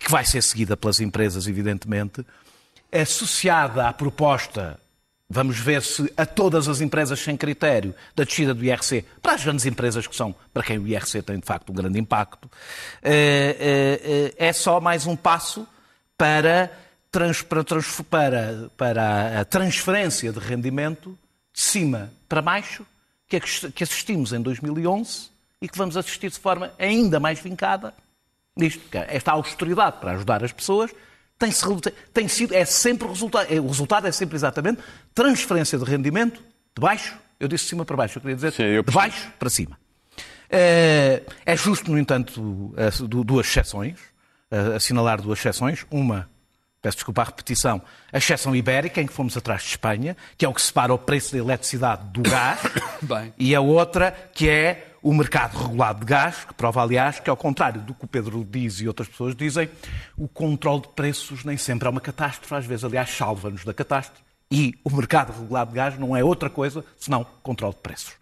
que 0.00 0.10
vai 0.10 0.24
ser 0.24 0.42
seguida 0.42 0.76
pelas 0.76 0.98
empresas, 0.98 1.46
evidentemente, 1.46 2.26
associada 2.92 3.86
à 3.86 3.92
proposta, 3.92 4.80
vamos 5.30 5.60
ver 5.60 5.82
se 5.82 6.12
a 6.16 6.26
todas 6.26 6.68
as 6.68 6.80
empresas 6.80 7.20
sem 7.20 7.36
critério, 7.36 7.94
da 8.16 8.24
descida 8.24 8.52
do 8.52 8.64
IRC, 8.64 9.04
para 9.22 9.34
as 9.34 9.44
grandes 9.44 9.64
empresas 9.64 10.04
que 10.08 10.16
são, 10.16 10.34
para 10.52 10.64
quem 10.64 10.76
o 10.76 10.88
IRC 10.88 11.22
tem 11.22 11.38
de 11.38 11.46
facto 11.46 11.70
um 11.70 11.74
grande 11.74 12.00
impacto, 12.00 12.50
eh, 13.00 13.56
eh, 13.60 14.34
eh, 14.38 14.48
é 14.48 14.52
só 14.52 14.80
mais 14.80 15.06
um 15.06 15.14
passo 15.14 15.66
para, 16.18 16.72
para, 18.76 19.40
a 19.40 19.44
transferência 19.44 20.32
de 20.32 20.40
rendimento 20.40 21.16
de 21.52 21.60
cima 21.60 22.12
para 22.28 22.42
baixo 22.42 22.84
que 23.28 23.38
que 23.70 23.84
assistimos 23.84 24.32
em 24.32 24.42
2011 24.42 25.30
e 25.62 25.68
que 25.68 25.78
vamos 25.78 25.96
assistir 25.96 26.30
de 26.30 26.38
forma 26.38 26.72
ainda 26.78 27.20
mais 27.20 27.38
vincada 27.38 27.94
nisto. 28.56 28.82
é 28.92 29.16
Esta 29.16 29.32
austeridade 29.32 29.98
para 30.00 30.12
ajudar 30.12 30.44
as 30.44 30.52
pessoas 30.52 30.90
tem, 31.40 31.92
tem 32.12 32.28
sido, 32.28 32.54
é 32.54 32.64
sempre 32.64 33.06
o 33.06 33.10
resultado. 33.10 33.52
é- 33.52 33.58
O 33.58 33.66
resultado 33.66 34.06
é 34.06 34.12
sempre 34.12 34.36
exatamente 34.36 34.80
transferência 35.14 35.76
de 35.78 35.84
rendimento 35.84 36.38
de 36.40 36.80
baixo, 36.80 37.16
eu 37.40 37.48
disse 37.48 37.64
de 37.64 37.70
cima 37.70 37.84
para 37.84 37.96
baixo, 37.96 38.18
eu 38.18 38.20
queria 38.20 38.36
dizer 38.36 38.52
Sim, 38.52 38.62
eu 38.64 38.82
de 38.82 38.92
baixo 38.92 39.28
para 39.38 39.50
cima. 39.50 39.76
É, 40.48 41.22
é 41.46 41.56
justo, 41.56 41.90
no 41.90 41.98
entanto, 41.98 42.72
du- 43.08 43.24
duas 43.24 43.46
exceções, 43.46 43.98
eh, 44.50 44.76
assinalar 44.76 45.20
duas 45.22 45.38
exceções. 45.38 45.86
Uma, 45.90 46.28
peço 46.80 46.98
desculpa 46.98 47.22
a 47.22 47.24
repetição, 47.24 47.80
a 48.12 48.18
exceção 48.18 48.54
ibérica, 48.56 49.00
em 49.00 49.06
que 49.06 49.12
fomos 49.12 49.36
atrás 49.36 49.62
de 49.62 49.68
Espanha, 49.68 50.16
que 50.36 50.44
é 50.44 50.48
o 50.48 50.54
que 50.54 50.62
separa 50.62 50.92
o 50.92 50.98
preço 50.98 51.32
da 51.32 51.38
eletricidade 51.38 52.08
do 52.08 52.22
gás, 52.22 52.60
Bem. 53.02 53.32
e 53.38 53.54
a 53.54 53.60
outra, 53.60 54.12
que 54.32 54.48
é 54.48 54.94
o 55.02 55.14
mercado 55.14 55.56
regulado 55.56 56.00
de 56.00 56.06
gás, 56.06 56.44
que 56.44 56.54
prova, 56.54 56.82
aliás, 56.82 57.20
que 57.20 57.30
ao 57.30 57.36
contrário 57.36 57.80
do 57.80 57.94
que 57.94 58.04
o 58.04 58.08
Pedro 58.08 58.46
diz 58.48 58.80
e 58.80 58.88
outras 58.88 59.08
pessoas 59.08 59.34
dizem, 59.34 59.68
o 60.16 60.28
controle 60.28 60.82
de 60.82 60.88
preços 60.88 61.44
nem 61.44 61.56
sempre 61.56 61.88
é 61.88 61.90
uma 61.90 62.00
catástrofe, 62.00 62.54
às 62.54 62.66
vezes, 62.66 62.84
aliás, 62.84 63.10
salva-nos 63.10 63.64
da 63.64 63.72
catástrofe. 63.72 64.22
E 64.52 64.74
o 64.82 64.90
mercado 64.90 65.32
regulado 65.32 65.70
de 65.70 65.76
gás 65.76 65.98
não 65.98 66.16
é 66.16 66.24
outra 66.24 66.50
coisa 66.50 66.84
senão 66.98 67.24
controle 67.42 67.74
de 67.74 67.80
preços. 67.80 68.14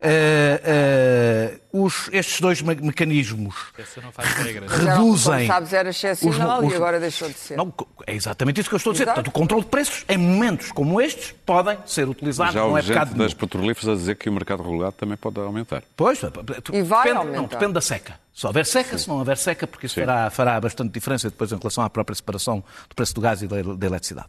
Eh, 0.00 0.60
eh, 0.64 1.58
os- 1.72 2.08
estes 2.12 2.40
dois 2.40 2.62
me- 2.62 2.76
mecanismos 2.76 3.56
era- 3.76 4.92
reduzem. 4.92 5.34
Como 5.34 5.46
sabes, 5.48 5.72
era 5.72 5.88
excepcional 5.90 6.64
os- 6.64 6.72
e 6.72 6.76
agora 6.76 7.00
deixou 7.00 7.28
de 7.28 7.34
ser. 7.34 7.56
Não, 7.56 7.74
é 8.06 8.14
exatamente 8.14 8.60
isso 8.60 8.68
que 8.68 8.76
eu 8.76 8.78
estou 8.78 8.90
a 8.90 8.94
dizer. 8.94 9.04
Exato. 9.04 9.16
Portanto, 9.16 9.34
o 9.34 9.38
controle 9.38 9.64
de 9.64 9.70
preços, 9.70 10.04
em 10.08 10.16
momentos 10.16 10.70
como 10.70 11.00
estes, 11.00 11.32
podem 11.44 11.78
ser 11.84 12.08
utilizados. 12.08 12.54
Já 12.54 12.60
não 12.60 12.78
é 12.78 12.82
gente 12.82 13.14
das 13.14 13.34
petrolíferas 13.34 13.88
a 13.88 13.94
dizer 13.98 14.14
que 14.14 14.28
o 14.28 14.32
mercado 14.32 14.62
regulado 14.62 14.92
também 14.92 15.16
pode 15.16 15.40
aumentar. 15.40 15.82
Pois, 15.96 16.20
E 16.22 16.82
vai 16.82 17.02
depende, 17.02 17.18
aumentar. 17.18 17.36
não, 17.40 17.46
depende 17.48 17.72
da 17.72 17.80
seca. 17.80 18.14
Se 18.32 18.46
houver 18.46 18.66
seca, 18.66 18.96
se 18.96 19.08
não 19.08 19.18
houver 19.18 19.36
seca, 19.36 19.66
porque 19.66 19.86
isso 19.86 19.96
Sim. 19.96 20.02
fará, 20.02 20.30
fará 20.30 20.60
bastante 20.60 20.92
diferença 20.92 21.28
depois 21.28 21.50
em 21.50 21.56
relação 21.58 21.82
à 21.82 21.90
própria 21.90 22.14
separação 22.14 22.62
do 22.88 22.94
preço 22.94 23.12
do 23.16 23.20
gás 23.20 23.42
e 23.42 23.48
da, 23.48 23.56
da 23.62 23.86
eletricidade. 23.86 24.28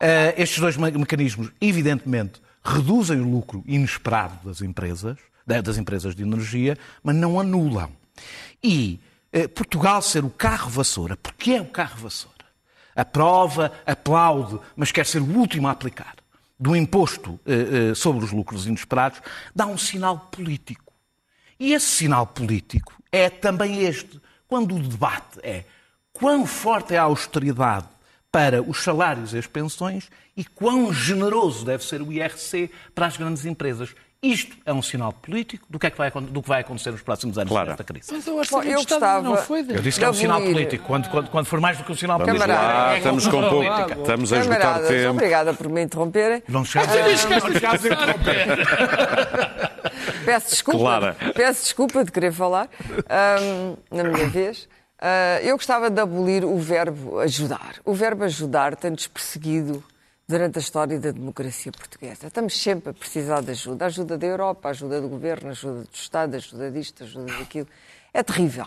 Eh, 0.00 0.34
estes 0.38 0.58
dois 0.58 0.74
me- 0.78 0.90
mecanismos, 0.92 1.50
evidentemente, 1.60 2.40
reduzem 2.64 3.20
o 3.20 3.30
lucro 3.30 3.62
inesperado 3.66 4.38
das 4.48 4.60
empresas, 4.62 5.18
da- 5.46 5.60
das 5.60 5.76
empresas 5.78 6.14
de 6.14 6.22
energia, 6.22 6.78
mas 7.02 7.14
não 7.16 7.38
anulam. 7.40 7.90
E 8.62 9.00
eh, 9.32 9.48
Portugal 9.48 10.00
ser 10.02 10.24
o 10.24 10.30
carro 10.30 10.70
vassoura, 10.70 11.16
porque 11.16 11.52
é 11.52 11.60
o 11.60 11.66
carro 11.66 11.96
vassoura, 12.02 12.32
aprova, 12.94 13.72
aplaude, 13.86 14.58
mas 14.76 14.92
quer 14.92 15.06
ser 15.06 15.20
o 15.22 15.38
último 15.38 15.66
a 15.68 15.70
aplicar, 15.70 16.14
do 16.60 16.76
imposto 16.76 17.40
eh, 17.46 17.90
eh, 17.90 17.94
sobre 17.94 18.24
os 18.24 18.30
lucros 18.30 18.66
inesperados, 18.66 19.20
dá 19.54 19.66
um 19.66 19.78
sinal 19.78 20.18
político. 20.30 20.92
E 21.58 21.72
esse 21.72 21.86
sinal 21.86 22.26
político 22.26 22.92
é 23.10 23.28
também 23.30 23.82
este. 23.82 24.20
Quando 24.46 24.76
o 24.76 24.78
debate 24.78 25.38
é 25.42 25.64
quão 26.12 26.44
forte 26.46 26.94
é 26.94 26.98
a 26.98 27.02
austeridade 27.04 27.86
para 28.32 28.62
os 28.62 28.82
salários 28.82 29.34
e 29.34 29.38
as 29.38 29.46
pensões 29.46 30.08
e 30.34 30.42
quão 30.44 30.90
generoso 30.92 31.64
deve 31.66 31.84
ser 31.84 32.00
o 32.00 32.10
IRC 32.10 32.70
para 32.94 33.04
as 33.06 33.16
grandes 33.16 33.44
empresas. 33.44 33.90
Isto 34.24 34.56
é 34.64 34.72
um 34.72 34.80
sinal 34.80 35.12
político 35.12 35.66
do 35.68 35.80
que, 35.80 35.86
é 35.88 35.90
que 35.90 35.98
vai, 35.98 36.08
do 36.08 36.40
que 36.40 36.48
vai 36.48 36.60
acontecer 36.60 36.92
nos 36.92 37.02
próximos 37.02 37.36
anos 37.36 37.50
Claro. 37.50 37.70
desta 37.70 37.82
crise. 37.82 38.12
Mas 38.12 38.24
Bom, 38.24 38.36
eu 38.38 38.42
de 38.42 38.48
Estado 38.48 38.76
gostava- 38.76 39.22
não 39.22 39.36
foi. 39.36 39.60
Eu 39.68 39.82
disse 39.82 39.98
que 39.98 40.04
é 40.04 40.08
um 40.08 40.12
de 40.12 40.18
sinal 40.18 40.40
político. 40.40 40.84
Quando, 40.86 41.10
quando, 41.10 41.28
quando 41.28 41.46
for 41.46 41.60
mais 41.60 41.76
do 41.76 41.82
que 41.82 41.90
um 41.90 41.96
sinal 41.96 42.18
Vamos 42.20 42.32
político. 42.40 42.56
lá, 42.62 42.94
é 42.94 42.98
estamos 42.98 43.26
com 43.26 43.40
pouco. 43.40 43.56
política. 43.56 44.00
Estamos 44.00 44.32
a 44.32 44.38
esgotar 44.38 44.80
tempo. 44.86 45.10
obrigada 45.10 45.52
por 45.54 45.68
me 45.68 45.82
interromperem. 45.82 46.40
Não 46.48 46.64
chegamos 46.64 46.94
a, 46.96 47.00
não 47.40 47.50
chegamos 47.52 47.84
a 47.84 47.88
interromper. 47.88 48.46
Peço 50.24 50.50
desculpa, 50.50 50.78
Clara. 50.78 51.16
peço 51.34 51.62
desculpa 51.64 52.04
de 52.04 52.12
querer 52.12 52.32
falar 52.32 52.68
ahm, 53.08 53.74
na 53.90 54.04
minha 54.04 54.28
vez. 54.28 54.68
Ah, 55.04 55.40
eu 55.42 55.56
gostava 55.56 55.90
de 55.90 56.00
abolir 56.00 56.44
o 56.44 56.56
verbo 56.58 57.18
ajudar. 57.18 57.74
O 57.84 57.92
verbo 57.92 58.22
ajudar 58.22 58.76
tem-nos 58.76 59.08
perseguido 59.08 59.82
durante 60.28 60.58
a 60.58 60.60
história 60.60 60.96
da 60.96 61.10
democracia 61.10 61.72
portuguesa. 61.72 62.28
Estamos 62.28 62.56
sempre 62.62 62.90
a 62.90 62.94
precisar 62.94 63.42
de 63.42 63.50
ajuda. 63.50 63.86
Ajuda 63.86 64.16
da 64.16 64.24
Europa, 64.24 64.68
ajuda 64.68 65.00
do 65.00 65.08
governo, 65.08 65.50
ajuda 65.50 65.80
do 65.80 65.88
Estado, 65.92 66.36
ajuda 66.36 66.70
disto, 66.70 67.02
ajuda 67.02 67.36
daquilo. 67.36 67.66
É 68.14 68.22
terrível. 68.22 68.66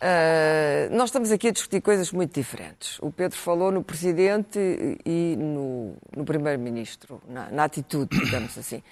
Ah, 0.00 0.88
nós 0.92 1.10
estamos 1.10 1.30
aqui 1.30 1.48
a 1.48 1.50
discutir 1.50 1.82
coisas 1.82 2.10
muito 2.10 2.32
diferentes. 2.32 2.98
O 2.98 3.12
Pedro 3.12 3.36
falou 3.36 3.70
no 3.70 3.84
Presidente 3.84 4.58
e 5.04 5.36
no, 5.36 5.94
no 6.16 6.24
Primeiro-Ministro, 6.24 7.20
na, 7.28 7.50
na 7.50 7.64
atitude, 7.64 8.18
digamos 8.18 8.56
assim. 8.56 8.82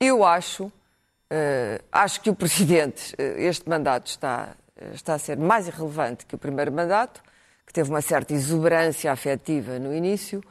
Eu 0.00 0.24
acho, 0.24 0.72
ah, 1.30 1.80
acho 1.92 2.20
que 2.20 2.28
o 2.28 2.34
Presidente, 2.34 3.14
este 3.16 3.68
mandato 3.68 4.08
está, 4.08 4.56
está 4.92 5.14
a 5.14 5.18
ser 5.18 5.36
mais 5.38 5.66
irrelevante 5.68 6.26
que 6.26 6.34
o 6.34 6.38
primeiro 6.38 6.72
mandato, 6.72 7.22
que 7.66 7.72
teve 7.72 7.90
uma 7.90 8.00
certa 8.02 8.32
exuberância 8.34 9.10
afetiva 9.10 9.78
no 9.78 9.94
início 9.94 10.42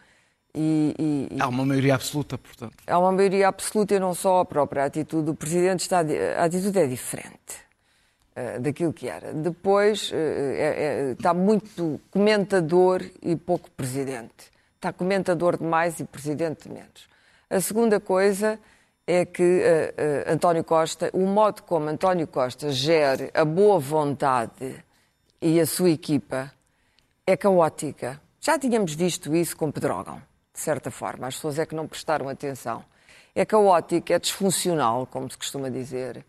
e- 0.54 1.30
e, 1.32 1.42
Há 1.42 1.48
uma 1.48 1.66
maioria 1.66 1.96
absoluta, 1.96 2.38
portanto. 2.38 2.76
Há 2.88 2.98
uma 2.98 3.12
maioria 3.12 3.48
absoluta 3.48 3.94
e 3.96 4.00
não 4.00 4.14
só 4.14 4.40
a 4.40 4.46
própria 4.46 4.86
atitude 4.86 5.26
do 5.26 5.36
Presidente. 5.36 5.82
Está, 5.82 6.00
a 6.38 6.44
atitude 6.46 6.80
é 6.80 6.88
diferente 6.88 7.66
eh, 8.38 8.60
daquilo 8.60 8.92
que 8.94 9.08
era. 9.08 9.34
Depois 9.34 10.12
eh, 10.14 10.18
é- 10.18 10.84
é- 11.10 11.12
está 11.12 11.34
muito 11.34 12.00
comentador 12.12 13.02
e 13.22 13.36
pouco 13.36 13.70
Presidente. 13.72 14.52
Está 14.76 14.92
comentador 14.94 15.58
demais 15.58 16.00
e 16.00 16.04
Presidente 16.06 16.68
de 16.68 16.74
menos. 16.74 17.08
A 17.50 17.60
segunda 17.62 18.00
coisa 18.00 18.60
é 19.08 19.26
que 19.26 19.44
eh, 19.44 19.94
eh, 19.98 20.26
António 20.28 20.64
Costa, 20.64 21.10
o 21.14 21.26
modo 21.26 21.64
como 21.64 21.90
António 21.90 22.28
Costa 22.28 22.72
gere 22.72 23.30
a 23.34 23.46
boa 23.46 23.80
vontade 23.80 24.84
e 25.42 25.60
a 25.60 25.66
sua 25.66 25.92
equipa 25.92 26.52
é 27.26 27.38
caótica. 27.38 28.20
Já 28.40 28.58
tínhamos 28.58 28.94
visto 28.94 29.36
isso 29.36 29.56
com 29.56 29.72
Pedrógão, 29.72 30.22
de 30.54 30.60
certa 30.60 30.90
forma. 30.90 31.28
As 31.28 31.36
pessoas 31.36 31.60
é 31.60 31.66
que 31.66 31.76
não 31.76 31.88
prestaram 31.88 32.30
atenção. 32.30 32.84
É 33.36 33.46
caótico, 33.46 34.12
é 34.12 34.18
disfuncional, 34.18 35.06
como 35.06 35.30
se 35.30 35.38
costuma 35.38 35.70
dizer. 35.70 36.26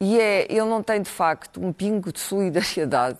E 0.00 0.18
é, 0.18 0.46
ele 0.50 0.64
não 0.64 0.82
tem, 0.82 1.00
de 1.00 1.10
facto, 1.10 1.62
um 1.62 1.72
pingo 1.72 2.12
de 2.12 2.20
solidariedade 2.20 3.18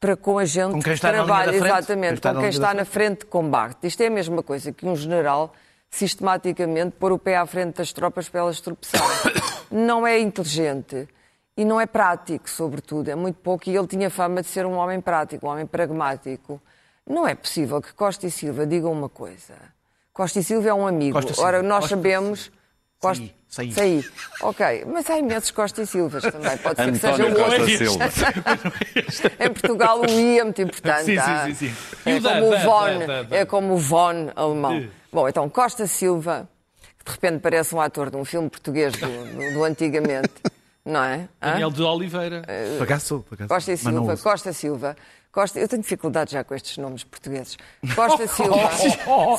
para 0.00 0.16
com 0.16 0.38
a 0.38 0.44
gente 0.44 0.72
Com 0.72 0.78
linha 0.78 0.98
trabalha, 0.98 1.54
exatamente, 1.54 2.20
com 2.20 2.40
quem 2.40 2.48
está 2.48 2.72
na 2.72 2.84
frente 2.84 3.20
de 3.20 3.26
combate. 3.26 3.86
Isto 3.86 4.02
é 4.02 4.06
a 4.06 4.10
mesma 4.10 4.42
coisa 4.42 4.72
que 4.72 4.86
um 4.86 4.96
general 4.96 5.52
sistematicamente 5.90 6.96
pôr 6.98 7.12
o 7.12 7.18
pé 7.18 7.36
à 7.36 7.44
frente 7.44 7.76
das 7.76 7.92
tropas 7.92 8.28
para 8.28 8.40
elas 8.40 8.60
tropeçarem. 8.60 9.34
não 9.70 10.06
é 10.06 10.18
inteligente 10.18 11.08
e 11.56 11.64
não 11.64 11.80
é 11.80 11.86
prático, 11.86 12.48
sobretudo, 12.48 13.10
é 13.10 13.14
muito 13.14 13.36
pouco. 13.40 13.68
E 13.68 13.76
ele 13.76 13.86
tinha 13.86 14.08
fama 14.08 14.40
de 14.40 14.48
ser 14.48 14.64
um 14.64 14.76
homem 14.76 15.00
prático, 15.00 15.46
um 15.46 15.50
homem 15.50 15.66
pragmático. 15.66 16.62
Não 17.06 17.26
é 17.26 17.34
possível 17.34 17.82
que 17.82 17.92
Costa 17.92 18.26
e 18.26 18.30
Silva 18.30 18.66
digam 18.66 18.92
uma 18.92 19.08
coisa. 19.08 19.54
Costa 20.12 20.38
e 20.38 20.44
Silva 20.44 20.68
é 20.68 20.74
um 20.74 20.86
amigo. 20.86 21.20
Costa. 21.20 21.42
Ora, 21.42 21.62
nós 21.62 21.80
Costa 21.80 21.96
sabemos. 21.96 22.52
Costa... 22.98 23.24
Saí, 23.48 23.72
saí. 23.72 24.02
Saí. 24.02 24.10
Ok, 24.42 24.84
mas 24.86 25.10
há 25.10 25.18
imensos 25.18 25.50
Costa 25.50 25.82
e 25.82 25.86
Silvas 25.86 26.22
também. 26.22 26.56
Pode 26.58 26.76
ser 26.76 26.92
que 26.92 26.98
seja 26.98 27.14
António 27.14 27.28
outro. 27.30 27.44
Costa 27.44 27.76
Silva. 27.76 28.04
em 29.44 29.52
Portugal 29.52 30.00
o 30.00 30.06
I 30.06 30.38
é 30.38 30.44
muito 30.44 30.62
importante. 30.62 31.04
Sim, 31.04 31.18
sim, 31.18 31.54
sim, 31.54 31.68
sim. 31.68 31.76
E 32.06 32.10
É 32.12 32.20
da, 32.20 32.30
como 32.30 32.46
o 32.46 32.58
Von, 32.60 32.98
da, 33.00 33.06
da, 33.06 33.22
da. 33.24 33.36
é 33.36 33.44
como 33.44 33.74
o 33.74 33.76
Von 33.76 34.30
alemão. 34.36 34.88
Bom, 35.12 35.28
então 35.28 35.48
Costa 35.48 35.86
Silva, 35.86 36.48
que 36.98 37.04
de 37.04 37.10
repente 37.12 37.40
parece 37.40 37.74
um 37.74 37.80
ator 37.80 38.10
de 38.10 38.16
um 38.16 38.24
filme 38.24 38.48
português 38.48 38.92
do, 38.94 39.06
do- 39.08 39.52
do 39.54 39.64
antigamente, 39.64 40.30
não 40.84 41.02
é? 41.02 41.28
Hã? 41.42 41.50
Daniel 41.52 41.70
de 41.70 41.82
Oliveira. 41.82 42.42
Pagaço, 42.78 43.24
pagaço. 43.28 43.48
Costa 43.48 43.72
e 43.72 43.76
Silva. 43.76 44.16
Costa 44.16 44.52
Silva. 44.52 44.96
Costa, 45.32 45.60
eu 45.60 45.68
tenho 45.68 45.80
dificuldade 45.80 46.32
já 46.32 46.42
com 46.42 46.52
estes 46.56 46.76
nomes 46.76 47.04
portugueses. 47.04 47.56
Costa 47.94 48.26
Silva. 48.28 48.68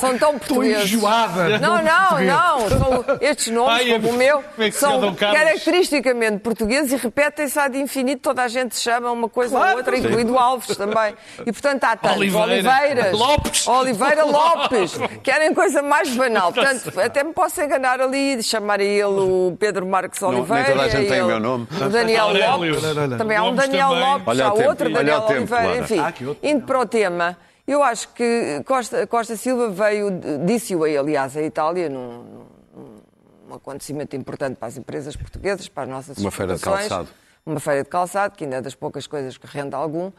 tão 0.00 0.14
Estou 0.14 0.32
portugueses. 0.38 0.90
enjoada. 0.94 1.58
Não, 1.58 1.82
não, 1.82 2.20
não. 2.24 2.68
São 2.70 3.04
estes 3.20 3.48
nomes, 3.52 3.74
Ai, 3.86 3.92
como 4.00 4.08
o 4.08 4.12
meu, 4.14 4.42
é 4.58 4.70
são 4.70 5.14
caracteristicamente 5.14 6.38
portugueses 6.38 6.92
e 6.92 6.96
repetem-se 6.96 7.58
ad 7.58 7.76
infinito. 7.78 8.22
Toda 8.22 8.42
a 8.42 8.48
gente 8.48 8.74
se 8.74 8.80
chama 8.80 9.10
uma 9.12 9.28
coisa 9.28 9.58
ou 9.58 9.76
outra, 9.76 9.98
incluindo 9.98 10.38
Alves 10.38 10.74
também. 10.78 11.14
E, 11.44 11.52
portanto, 11.52 11.84
há 11.84 11.94
tantos. 11.94 12.16
Oliveira. 12.16 12.46
Oliveiras. 12.52 13.12
Lopes. 13.18 13.66
Oliveira 13.66 14.24
Lopes. 14.24 14.92
Querem 15.22 15.52
coisa 15.52 15.82
mais 15.82 16.08
banal. 16.16 16.54
Portanto, 16.54 16.98
até 17.00 17.22
me 17.22 17.34
posso 17.34 17.60
enganar 17.60 18.00
ali 18.00 18.38
e 18.38 18.42
chamar 18.42 18.80
a 18.80 18.84
ele 18.84 19.04
o 19.04 19.54
Pedro 19.60 19.84
Marques 19.86 20.18
nem 20.22 20.30
Oliveira. 20.30 20.64
toda 20.72 20.82
a 20.84 20.88
gente 20.88 21.08
tem 21.08 21.20
o 21.20 21.26
meu 21.26 21.38
nome. 21.40 21.68
O 21.70 21.88
Daniel. 21.90 22.28
Lopes. 22.32 23.18
Também 23.18 23.36
há 23.36 23.44
um 23.44 23.54
Daniel. 23.54 23.92
Lopes, 23.92 24.28
Olha 24.28 24.46
há 24.46 24.52
outro 24.54 24.90
Daniel 24.90 25.26
Oliveira. 25.28 25.81
Enfim, 25.84 26.26
outro. 26.26 26.48
indo 26.48 26.64
para 26.66 26.78
o 26.80 26.86
tema, 26.86 27.36
eu 27.66 27.82
acho 27.82 28.08
que 28.14 28.62
Costa, 28.66 29.06
Costa 29.06 29.36
Silva 29.36 29.70
veio, 29.70 30.10
disse-o 30.44 30.84
aí, 30.84 30.96
aliás, 30.96 31.36
à 31.36 31.42
Itália, 31.42 31.88
num, 31.88 32.44
num- 32.74 33.54
acontecimento 33.54 34.16
importante 34.16 34.56
para 34.56 34.68
as 34.68 34.76
empresas 34.78 35.14
portuguesas, 35.14 35.68
para 35.68 35.82
as 35.82 35.88
nossas 35.88 36.18
Uma 36.18 36.30
feira 36.30 36.54
de 36.54 36.60
calçado. 36.62 37.08
Uma 37.44 37.60
feira 37.60 37.82
de 37.82 37.88
calçado, 37.88 38.34
que 38.36 38.44
ainda 38.44 38.56
é 38.56 38.60
das 38.62 38.74
poucas 38.74 39.06
coisas 39.06 39.36
que 39.36 39.46
rende 39.46 39.74
algum. 39.74 40.10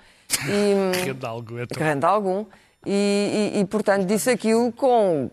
E, 0.48 1.02
Rende 1.06 1.26
algo, 1.26 1.58
é 1.58 1.66
tão- 1.66 1.78
que 1.78 1.84
rende 1.84 2.06
algum. 2.06 2.46
E, 2.86 3.52
e- 3.56 3.60
e, 3.62 3.66
portanto, 3.66 4.06
disse 4.06 4.30
aquilo 4.30 4.72
com. 4.74 5.30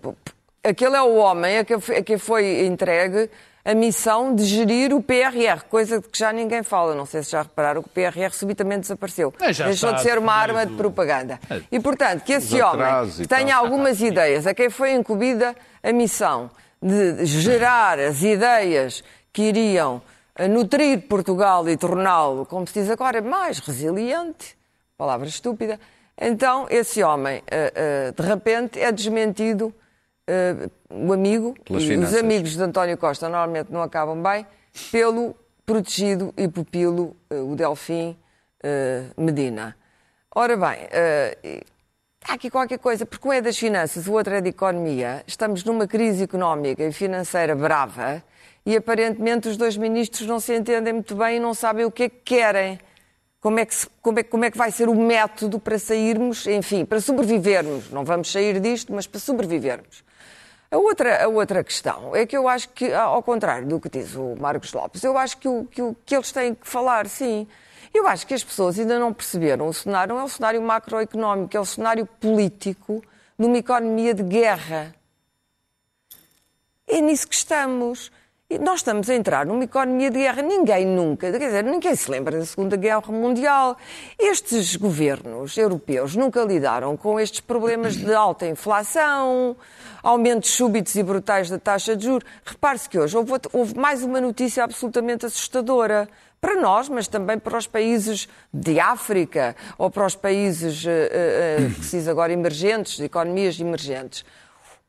Aquele 0.63 0.95
é 0.97 1.03
o 1.03 1.17
homem 1.17 1.59
a 1.59 1.65
que, 1.65 1.75
a 1.75 2.03
que 2.03 2.17
foi 2.19 2.65
entregue 2.67 3.29
a 3.65 3.75
missão 3.75 4.35
de 4.35 4.45
gerir 4.45 4.93
o 4.95 5.03
PRR, 5.03 5.65
coisa 5.69 6.01
de 6.01 6.09
que 6.09 6.19
já 6.19 6.33
ninguém 6.33 6.63
fala. 6.63 6.95
Não 6.95 7.07
sei 7.07 7.23
se 7.23 7.33
já 7.33 7.43
repararam 7.43 7.83
que 7.83 7.89
o 7.89 7.91
PRR 7.91 8.33
subitamente 8.33 8.83
desapareceu. 8.83 9.33
É, 9.41 9.53
Deixou 9.53 9.93
de 9.93 10.03
ser 10.03 10.19
uma 10.19 10.33
arma 10.33 10.65
de 10.65 10.75
propaganda. 10.75 11.39
É. 11.51 11.61
E, 11.71 11.81
portanto, 11.81 12.23
que 12.23 12.33
esse 12.33 12.61
homem 12.63 12.87
que 13.17 13.29
tenha 13.29 13.57
algumas 13.57 14.01
ideias, 14.01 14.47
a 14.47 14.55
quem 14.55 14.71
foi 14.71 14.93
incumbida 14.93 15.55
a 15.83 15.93
missão 15.93 16.51
de 16.83 17.27
gerar 17.27 17.99
as 17.99 18.23
ideias 18.23 19.05
que 19.33 19.43
iriam 19.43 20.01
eh, 20.35 20.49
nutrir 20.49 21.03
Portugal 21.03 21.69
e 21.69 21.77
torná-lo, 21.77 22.47
como 22.47 22.67
se 22.67 22.81
diz 22.81 22.91
agora, 22.91 23.21
mais 23.21 23.59
resiliente, 23.59 24.57
palavra 24.97 25.29
estúpida, 25.29 25.79
então 26.19 26.67
esse 26.71 27.03
homem, 27.03 27.43
eh, 27.47 27.73
eh, 27.75 28.13
de 28.17 28.23
repente, 28.27 28.81
é 28.81 28.91
desmentido, 28.91 29.75
eh, 30.31 30.69
o 30.91 31.13
amigo, 31.13 31.55
Pelas 31.65 31.83
e 31.83 31.97
os 31.97 32.15
amigos 32.15 32.53
de 32.57 32.63
António 32.63 32.97
Costa 32.97 33.29
normalmente 33.29 33.73
não 33.73 33.83
acabam 33.83 34.23
bem, 34.23 34.47
pelo 34.93 35.35
protegido 35.67 36.33
e 36.37 36.47
pupilo, 36.49 37.17
eh, 37.29 37.41
o 37.41 37.55
Delfim 37.57 38.17
eh, 38.63 39.05
Medina. 39.17 39.77
Ora 40.35 40.57
bem, 40.57 40.79
Há 42.29 42.35
aqui 42.35 42.51
qualquer 42.51 42.79
coisa, 42.79 43.07
porque 43.07 43.27
um 43.27 43.33
é 43.33 43.41
das 43.41 43.57
finanças, 43.59 44.07
o 44.07 44.13
outro 44.13 44.35
é 44.35 44.41
de 44.43 44.51
economia. 44.51 45.25
Estamos 45.27 45.65
numa 45.65 45.87
crise 45.89 46.23
económica 46.25 46.85
e 46.85 46.93
financeira 46.93 47.57
brava 47.57 48.23
e 48.65 48.77
aparentemente 48.77 49.49
os 49.49 49.57
dois 49.57 49.77
ministros 49.77 50.29
não 50.29 50.39
se 50.39 50.55
entendem 50.55 50.93
muito 50.93 51.15
bem 51.17 51.39
e 51.39 51.41
não 51.41 51.55
sabem 51.55 51.87
o 51.87 51.91
que 51.91 52.03
é 52.05 52.09
que 52.11 52.19
querem. 52.23 52.79
Como 53.41 53.59
é 53.59 53.65
que, 53.65 53.75
se- 53.75 53.89
como 54.03 54.19
é, 54.19 54.23
como 54.23 54.45
é 54.45 54.51
que 54.51 54.59
vai 54.59 54.71
ser 54.71 54.87
o 54.91 54.95
método 54.95 55.59
para 55.59 55.79
sairmos, 55.79 56.47
enfim, 56.47 56.85
para 56.85 57.01
sobrevivermos. 57.01 57.91
Não 57.91 58.05
vamos 58.05 58.31
sair 58.31 58.61
disto, 58.61 58.93
mas 58.93 59.07
para 59.07 59.19
sobrevivermos. 59.19 60.05
A 60.71 60.79
outra, 60.79 61.25
a 61.25 61.29
outra 61.29 61.65
questão 61.65 62.15
é 62.15 62.25
que 62.25 62.37
eu 62.37 62.47
acho 62.47 62.69
que, 62.69 62.93
ao 62.93 63.23
contrário 63.23 63.67
do 63.67 63.81
que 63.81 63.89
diz 63.89 64.15
o 64.15 64.37
Marcos 64.39 64.73
Lopes, 64.73 65.03
eu 65.03 65.19
acho 65.19 65.37
que 65.39 65.49
o 65.49 65.65
que, 65.65 65.83
o- 65.83 65.97
que 66.07 66.15
eles 66.15 66.31
têm 66.31 66.55
que 66.55 66.69
falar, 66.69 67.09
sim. 67.09 67.47
Eu 67.93 68.07
acho 68.07 68.25
que 68.25 68.33
as 68.35 68.45
pessoas 68.45 68.79
ainda 68.79 68.97
não 68.99 69.13
perceberam 69.13 69.67
o 69.67 69.75
cenário, 69.75 70.15
não 70.15 70.21
é 70.21 70.25
o 70.25 70.29
cenário 70.29 70.63
macroeconómico, 70.63 71.57
é 71.57 71.61
o 71.61 71.65
cenário 71.65 72.07
político 72.07 73.03
de 73.37 73.47
uma 73.47 73.59
economia 73.59 74.15
de 74.15 74.23
guerra. 74.23 74.95
É 76.87 77.01
nisso 77.01 77.27
que 77.27 77.35
estamos. 77.35 78.13
Nós 78.59 78.81
estamos 78.81 79.09
a 79.09 79.15
entrar 79.15 79.47
numa 79.47 79.63
economia 79.63 80.11
de 80.11 80.19
guerra. 80.19 80.43
Ninguém 80.43 80.85
nunca, 80.85 81.31
quer 81.31 81.39
dizer, 81.39 81.63
ninguém 81.63 81.95
se 81.95 82.11
lembra 82.11 82.37
da 82.37 82.45
Segunda 82.45 82.77
Guerra 82.77 83.13
Mundial. 83.13 83.77
Estes 84.19 84.75
governos 84.75 85.57
europeus 85.57 86.17
nunca 86.17 86.43
lidaram 86.43 86.97
com 86.97 87.21
estes 87.21 87.39
problemas 87.39 87.95
de 87.97 88.13
alta 88.13 88.49
inflação, 88.49 89.57
aumentos 90.03 90.51
súbitos 90.51 90.97
e 90.97 91.03
brutais 91.05 91.49
da 91.49 91.61
taxa 91.61 91.95
de 91.95 92.07
juros. 92.07 92.29
Repare-se 92.45 92.89
que 92.89 92.99
hoje 92.99 93.17
houve, 93.17 93.35
houve 93.53 93.79
mais 93.79 94.03
uma 94.03 94.21
notícia 94.21 94.65
absolutamente 94.65 95.25
assustadora. 95.25 96.09
Para 96.41 96.59
nós, 96.59 96.89
mas 96.89 97.07
também 97.07 97.39
para 97.39 97.57
os 97.57 97.67
países 97.67 98.27
de 98.53 98.81
África 98.81 99.55
ou 99.77 99.91
para 99.91 100.07
os 100.07 100.17
países, 100.17 100.87
se 101.83 101.99
diz 101.99 102.09
agora, 102.09 102.33
emergentes, 102.33 102.97
de 102.97 103.05
economias 103.05 103.61
emergentes. 103.61 104.25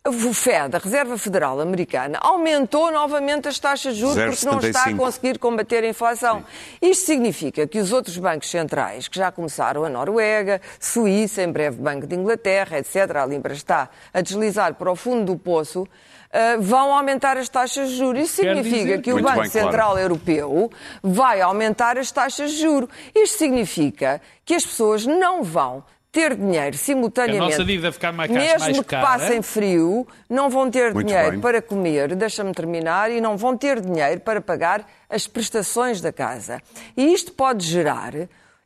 O 0.08 0.34
Fed, 0.34 0.76
a 0.76 0.80
Reserva 0.80 1.16
Federal 1.16 1.60
Americana, 1.62 2.18
aumentou 2.22 2.91
novamente 2.91 3.47
as 3.47 3.60
taxas 3.60 3.93
de 3.93 4.02
juros 4.02 4.16
porque 4.39 4.45
não 4.47 4.60
está 4.60 4.82
a 4.86 4.86
0,75. 4.88 4.97
conseguir 4.97 5.38
combater 5.38 5.84
a 5.84 5.88
inflação. 5.88 6.43
Isto 6.82 7.06
significa 7.06 7.68
que 7.68 7.78
os 7.80 7.91
outros 7.91 8.18
bancos 8.18 8.49
centrais, 8.49 9.08
que 9.08 9.18
já 9.18 9.32
começaram, 9.32 9.84
a 9.84 9.89
Noruega, 9.89 10.60
Suíça, 10.80 11.43
em 11.43 11.52
breve 11.52 11.78
Banco 11.80 12.08
de 12.08 12.16
Inglaterra, 12.16 12.80
etc., 12.80 13.16
a 13.18 13.26
Libra 13.28 13.54
está 13.54 13.89
a 14.12 14.22
deslizar 14.22 14.74
para 14.74 14.91
o 14.91 14.95
fundo 14.95 15.34
do 15.34 15.38
poço, 15.38 15.88
ah, 16.34 16.58
vão 16.60 16.95
aumentar 16.95 17.38
as 17.38 17.47
taxas 17.47 17.89
de 17.89 17.97
juros. 17.97 18.24
Isso 18.24 18.41
Quer 18.41 18.56
significa 18.56 18.84
dizer- 18.86 19.02
que 19.04 19.12
o 19.12 19.16
Muito 19.16 19.26
Banco 19.26 19.41
bem, 19.41 19.52
claro. 19.52 19.66
Central 19.68 19.99
Europeu 19.99 20.72
vai 21.04 21.41
aumentar 21.41 21.99
as 21.99 22.12
taxas 22.12 22.52
de 22.54 22.58
juros. 22.62 22.89
Isto 23.14 23.38
significa 23.38 24.20
que 24.43 24.56
as 24.56 24.66
pessoas 24.66 25.06
não 25.06 25.43
vão 25.43 25.84
ter 26.12 26.36
dinheiro 26.36 26.76
simultaneamente. 26.78 27.41
A 27.41 27.57
nossa 27.57 27.64
dívida 27.66 27.84
vai 27.84 27.91
ficar 27.93 28.12
mais- 28.12 28.30
Mesmo 28.30 28.59
mais 28.59 28.78
que 28.80 28.84
cara. 28.84 29.05
passem 29.07 29.41
frio, 29.41 30.05
não 30.30 30.49
vão 30.49 30.70
ter 30.70 30.93
Muito 30.93 31.07
dinheiro 31.07 31.32
bem. 31.32 31.39
para 31.39 31.62
comer, 31.62 32.16
deixa-me 32.16 32.51
terminar, 32.53 33.09
e 33.12 33.22
não 33.22 33.38
vão 33.38 33.55
ter 33.55 33.80
dinheiro 33.80 34.20
para 34.20 34.41
pagar 34.41 34.86
as 35.09 35.26
prestações 35.28 36.01
da 36.01 36.12
casa. 36.12 36.62
E 36.97 37.14
isto 37.14 37.32
pode 37.32 37.66
gerar, 37.66 38.14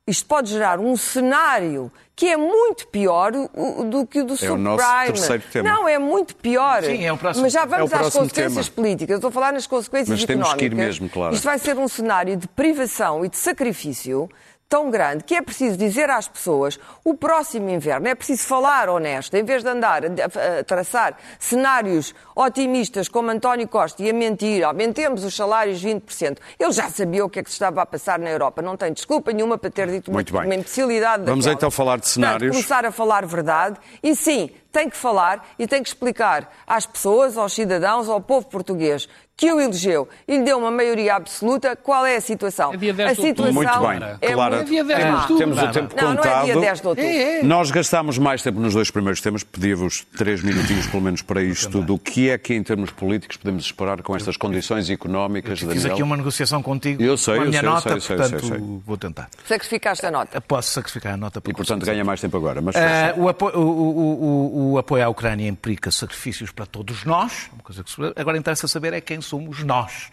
isto 0.07 0.25
pode 0.25 0.49
gerar 0.51 0.79
um 0.79 0.95
cenário 0.97 1.91
que 2.15 2.27
é 2.27 2.37
muito 2.37 2.87
pior 2.87 3.31
o- 3.53 3.83
do 3.83 4.07
que 4.07 4.21
o 4.21 4.23
do 4.23 4.31
É 4.31 4.35
o 4.35 4.37
subprime. 4.37 4.63
nosso 4.63 5.05
terceiro 5.05 5.43
tema. 5.51 5.69
Não, 5.69 5.87
é 5.87 5.99
muito 5.99 6.33
pior. 6.37 6.81
Sim, 6.81 7.03
é 7.05 7.11
o 7.11 7.17
próximo- 7.17 7.43
Mas 7.43 7.51
já 7.53 7.61
é 7.61 7.65
o 7.65 7.67
vamos 7.67 7.93
às 7.93 7.99
próximo 7.99 8.21
consequências 8.23 8.65
tema. 8.69 8.75
políticas. 8.75 9.09
Eu 9.11 9.15
estou 9.17 9.27
a 9.27 9.31
falar 9.31 9.51
nas 9.53 9.67
consequências 9.67 10.17
Mas 10.19 10.25
temos 10.25 10.47
económicas. 10.47 10.59
que 10.59 10.65
ir 10.65 10.75
mesmo, 10.75 11.09
claro. 11.09 11.35
Isto 11.35 11.43
vai 11.43 11.59
ser 11.59 11.77
um 11.77 11.87
cenário 11.87 12.37
de 12.37 12.47
privação 12.47 13.25
e 13.25 13.29
de 13.29 13.37
sacrifício 13.37 14.29
tão 14.67 14.89
grande 14.89 15.23
que 15.23 15.35
é 15.35 15.41
preciso 15.41 15.77
dizer 15.77 16.09
às 16.09 16.27
pessoas 16.27 16.79
o 17.03 17.13
próximo 17.13 17.69
inverno 17.69 18.07
é 18.07 18.15
preciso 18.15 18.43
falar 18.47 18.89
honesto, 18.89 19.35
em 19.35 19.43
vez 19.43 19.63
de 19.63 19.69
andar 19.69 20.01
a, 20.05 20.63
traçar 20.63 21.15
cenários 21.39 22.13
otimistas 22.35 23.07
como 23.07 23.29
António 23.29 23.67
Costa 23.67 24.01
e 24.03 24.09
a 24.09 24.13
mentir, 24.13 24.63
aumentemos 24.63 25.23
os 25.23 25.35
salários 25.35 25.83
20%. 25.83 26.37
Ele 26.59 26.71
já 26.71 26.89
sabia 26.89 27.23
o 27.23 27.29
que 27.29 27.39
é 27.39 27.43
que 27.43 27.49
se 27.49 27.55
estava 27.55 27.81
a 27.81 27.85
passar 27.85 28.19
na 28.19 28.29
Europa, 28.29 28.61
não 28.61 28.75
tem 28.75 28.91
desculpa 28.91 29.31
nenhuma 29.31 29.57
para 29.57 29.69
ter 29.69 29.87
dito 29.89 30.09
uma, 30.09 30.15
Muito 30.15 30.33
bem. 30.33 30.43
uma 30.45 30.55
imbecilidade 30.55 31.23
Vamos 31.25 31.45
daquelas. 31.45 31.57
então 31.57 31.71
falar 31.71 31.95
de 31.97 32.01
Portanto, 32.01 32.13
cenários. 32.13 32.51
começar 32.51 32.85
a 32.85 32.91
falar 32.91 33.25
verdade 33.25 33.77
e 34.03 34.15
sim, 34.15 34.49
tem 34.75 34.89
que 34.89 34.97
falar 34.97 35.47
e 35.57 35.65
tem 35.65 35.81
que 35.81 35.87
explicar 35.87 36.51
às 36.67 36.85
pessoas, 36.85 37.37
aos 37.37 37.53
cidadãos, 37.53 38.09
ao 38.09 38.19
povo 38.19 38.45
português 38.47 39.07
que 39.37 39.51
o 39.51 39.59
elegeu 39.59 40.07
e 40.25 40.37
lhe 40.37 40.43
deu 40.43 40.57
uma 40.57 40.71
maioria 40.71 41.13
absoluta, 41.15 41.75
qual 41.75 42.05
é 42.05 42.15
a 42.15 42.21
situação? 42.21 42.73
É 42.73 42.77
dia 42.77 42.93
10 42.93 43.09
a 43.09 43.13
de 43.13 43.19
outubro. 43.27 43.51
situação 43.51 43.81
Muito 43.81 43.99
bem. 43.99 44.17
é 44.21 44.31
Clara, 44.33 44.55
muito 44.55 44.69
dia 44.69 44.83
10 44.85 44.99
de 45.03 45.11
outubro. 45.11 45.37
temos 45.37 45.57
o 45.57 45.61
Não, 45.65 45.71
tempo 45.73 45.95
Não, 45.97 46.03
não 46.03 46.11
é 46.13 46.15
contado. 46.15 46.45
dia 46.45 46.55
10 46.61 46.81
de 46.81 46.87
outubro. 46.87 47.11
Nós 47.43 47.69
gastámos 47.71 48.17
mais 48.17 48.41
tempo 48.41 48.61
nos 48.61 48.73
dois 48.73 48.89
primeiros 48.89 49.19
temas, 49.19 49.43
pedia-vos 49.43 50.05
três 50.17 50.41
minutinhos 50.41 50.87
pelo 50.87 51.03
menos 51.03 51.21
para 51.21 51.41
isto, 51.43 51.81
do 51.81 51.99
que 51.99 52.29
é 52.29 52.37
que 52.37 52.53
em 52.53 52.63
termos 52.63 52.91
políticos 52.91 53.35
podemos 53.35 53.65
esperar 53.65 54.01
com 54.03 54.15
estas 54.15 54.37
condições 54.37 54.89
económicas, 54.89 55.59
Fiz 55.59 55.67
Daniel? 55.67 55.91
aqui 55.91 56.03
uma 56.03 56.15
negociação 56.15 56.63
contigo 56.63 57.03
Eu 57.03 57.17
sei, 57.17 57.35
com 57.35 57.41
a 57.41 57.43
eu 57.43 57.49
minha 57.49 57.59
sei, 57.59 57.69
eu 57.69 57.73
nota, 57.73 57.89
sei, 57.89 57.99
sei, 57.99 58.15
portanto 58.15 58.39
sei, 58.39 58.49
sei. 58.57 58.79
vou 58.85 58.97
tentar. 58.97 59.29
Sacrificaste 59.45 60.05
a 60.05 60.11
nota. 60.11 60.39
Posso 60.39 60.69
sacrificar 60.71 61.13
a 61.15 61.17
nota 61.17 61.41
E, 61.45 61.53
portanto, 61.53 61.85
ganha 61.85 62.05
mais 62.05 62.21
tempo 62.21 62.37
agora. 62.37 62.61
Mas 62.61 62.73
Ah, 62.77 63.13
o, 63.17 63.27
apo- 63.27 63.49
o- 63.49 63.59
o- 63.59 64.61
o- 64.64 64.64
o 64.73 64.77
apoio 64.77 65.05
à 65.05 65.09
Ucrânia 65.09 65.47
implica 65.47 65.91
sacrifícios 65.91 66.51
para 66.51 66.65
todos 66.65 67.03
nós. 67.03 67.49
Uma 67.53 67.63
coisa 67.63 67.83
que 67.83 67.91
Agora 68.15 68.37
interessa 68.37 68.67
saber 68.67 68.93
é 68.93 69.01
quem 69.01 69.21
somos 69.21 69.63
nós. 69.63 70.09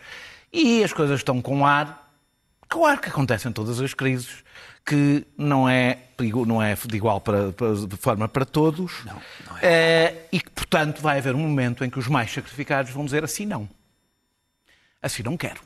E 0.53 0.83
as 0.85 0.93
coisas 0.93 1.21
estão 1.21 1.41
com 1.41 1.67
ar, 1.67 2.13
com 2.71 2.85
ar 2.87 3.01
que 3.01 3.09
acontece 3.09 3.49
em 3.49 3.53
todas 3.53 3.81
as 3.81 3.95
crises, 3.95 4.43
que 4.85 5.25
não 5.39 5.69
é, 5.69 5.99
não 6.47 6.61
é 6.63 6.75
de 6.75 6.97
igual 6.97 7.21
para, 7.21 7.53
de 7.53 7.97
forma 7.97 8.29
para 8.29 8.45
todos. 8.45 8.93
Eh, 9.63 10.27
e 10.33 10.41
que, 10.41 10.51
portanto, 10.51 11.01
vai 11.01 11.19
haver 11.19 11.35
um 11.35 11.39
momento 11.41 11.85
em 11.85 11.91
que 11.91 11.99
os 11.99 12.09
mais 12.09 12.31
sacrificados 12.33 12.91
vão 12.93 13.05
dizer 13.05 13.23
assim 13.25 13.47
não. 13.47 13.69
Assim 15.01 15.23
não 15.23 15.37
quero. 15.37 15.61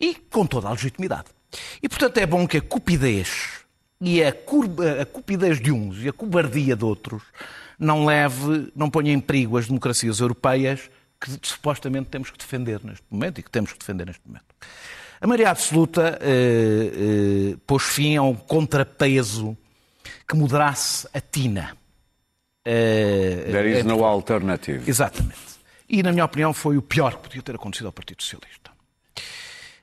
E 0.00 0.14
com 0.14 0.46
toda 0.46 0.68
a 0.68 0.70
legitimidade. 0.72 1.26
E, 1.82 1.88
portanto, 1.88 2.18
é 2.18 2.26
bom 2.26 2.46
que 2.46 2.56
a 2.56 2.62
cupidez 2.62 3.62
e 4.00 4.22
a, 4.22 4.32
curva- 4.32 5.02
a 5.02 5.06
cupidez 5.06 5.60
de 5.60 5.70
uns 5.70 6.02
e 6.02 6.08
a 6.08 6.12
cobardia 6.12 6.74
de 6.74 6.84
outros 6.84 7.22
não 7.78 8.04
leve, 8.04 8.70
não 8.74 8.88
ponha 8.90 9.12
em 9.12 9.20
perigo 9.20 9.56
as 9.58 9.66
democracias 9.66 10.20
europeias 10.20 10.90
que 11.20 11.30
supostamente 11.42 12.08
temos 12.10 12.30
que 12.30 12.38
defender 12.38 12.80
neste 12.84 13.04
momento 13.10 13.38
e 13.38 13.42
que 13.42 13.50
temos 13.50 13.72
que 13.72 13.78
defender 13.78 14.06
neste 14.06 14.22
momento. 14.26 14.44
A 15.20 15.26
maioria 15.26 15.50
absoluta 15.50 16.18
eh, 16.20 17.52
eh, 17.52 17.56
pôs 17.66 17.82
fim 17.82 18.16
a 18.16 18.22
um 18.22 18.34
contrapeso 18.34 19.56
que 20.28 20.36
moderasse 20.36 21.08
a 21.14 21.20
tina. 21.20 21.76
Eh, 22.64 23.48
there 23.50 23.70
is 23.70 23.78
entre- 23.78 23.88
no 23.96 24.04
alternative. 24.04 24.88
Exatamente. 24.88 25.38
E, 25.88 26.02
na 26.02 26.12
minha 26.12 26.24
opinião, 26.24 26.52
foi 26.52 26.76
o 26.76 26.82
pior 26.82 27.16
que 27.16 27.22
podia 27.28 27.42
ter 27.42 27.54
acontecido 27.54 27.86
ao 27.86 27.92
Partido 27.92 28.22
Socialista. 28.22 28.70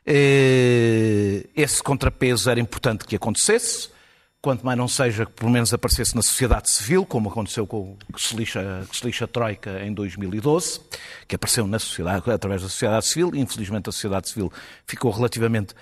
Eh, 0.05 1.47
Esse 1.55 1.81
contrapeso 1.83 2.49
era 2.49 2.59
importante 2.59 3.05
que 3.05 3.15
acontecesse, 3.15 3.89
quanto 4.41 4.65
mais 4.65 4.77
não 4.77 4.87
seja 4.87 5.25
que 5.25 5.33
pelo 5.33 5.51
menos 5.51 5.73
aparecesse 5.73 6.15
na 6.15 6.21
sociedade 6.21 6.69
civil, 6.69 7.05
como 7.05 7.29
aconteceu 7.29 7.67
com 7.67 7.77
o 7.77 7.97
lixa, 8.35 8.85
que 8.89 8.97
se 8.97 9.05
lixa 9.05 9.25
a 9.25 9.27
Troika 9.27 9.83
em 9.83 9.93
2012, 9.93 10.81
que 11.27 11.35
apareceu 11.35 11.67
na 11.67 11.77
sociedade, 11.77 12.29
através 12.31 12.63
da 12.63 12.69
sociedade 12.69 13.05
civil. 13.05 13.31
Infelizmente, 13.35 13.89
a 13.89 13.91
sociedade 13.91 14.29
civil 14.29 14.51
ficou 14.85 15.11
relativamente 15.11 15.75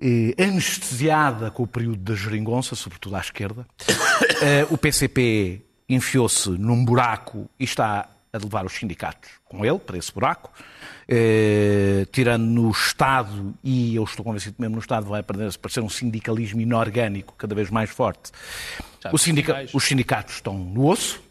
eh, 0.00 0.34
anestesiada 0.38 1.50
com 1.50 1.62
o 1.62 1.66
período 1.66 1.98
da 1.98 2.14
geringonça, 2.14 2.74
sobretudo 2.74 3.16
à 3.16 3.20
esquerda. 3.20 3.66
Eh, 4.42 4.66
o 4.70 4.78
PCP 4.78 5.62
enfiou-se 5.88 6.50
num 6.50 6.84
buraco 6.84 7.48
e 7.58 7.64
está 7.64 8.08
a 8.34 8.38
levar 8.38 8.66
os 8.66 8.72
sindicatos 8.72 9.30
com 9.44 9.64
ele 9.64 9.78
para 9.78 9.96
esse 9.96 10.12
buraco, 10.12 10.50
eh, 11.08 12.06
tirando 12.10 12.42
no 12.44 12.70
Estado, 12.70 13.54
e 13.62 13.94
eu 13.94 14.02
estou 14.04 14.24
convencido 14.24 14.56
que 14.56 14.60
mesmo 14.60 14.74
no 14.74 14.80
Estado 14.80 15.06
vai 15.06 15.20
aparecer 15.20 15.80
um 15.80 15.88
sindicalismo 15.88 16.60
inorgânico 16.60 17.34
cada 17.38 17.54
vez 17.54 17.70
mais 17.70 17.90
forte. 17.90 18.32
Sindica- 19.18 19.52
os 19.76 19.84
sindicatos 19.84 20.34
estão 20.34 20.58
no 20.58 20.86
osso. 20.88 21.22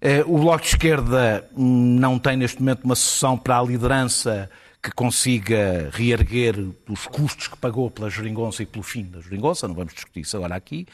Eh, 0.00 0.22
O 0.26 0.38
Bloco 0.38 0.60
de 0.62 0.68
Esquerda 0.68 1.48
hum, 1.56 1.96
não 1.98 2.18
tem 2.18 2.36
neste 2.36 2.58
momento 2.60 2.84
uma 2.84 2.96
sessão 2.96 3.38
para 3.38 3.58
a 3.58 3.62
liderança 3.62 4.50
que 4.82 4.90
consiga 4.92 5.88
reerguer 5.92 6.54
os 6.88 7.06
custos 7.06 7.48
que 7.48 7.56
pagou 7.56 7.90
pela 7.90 8.08
geringonça 8.10 8.62
e 8.62 8.66
pelo 8.66 8.84
fim 8.84 9.04
da 9.04 9.20
geringonça, 9.20 9.66
não 9.66 9.74
vamos 9.74 9.94
discutir 9.94 10.20
isso 10.20 10.36
agora 10.36 10.54
aqui. 10.54 10.86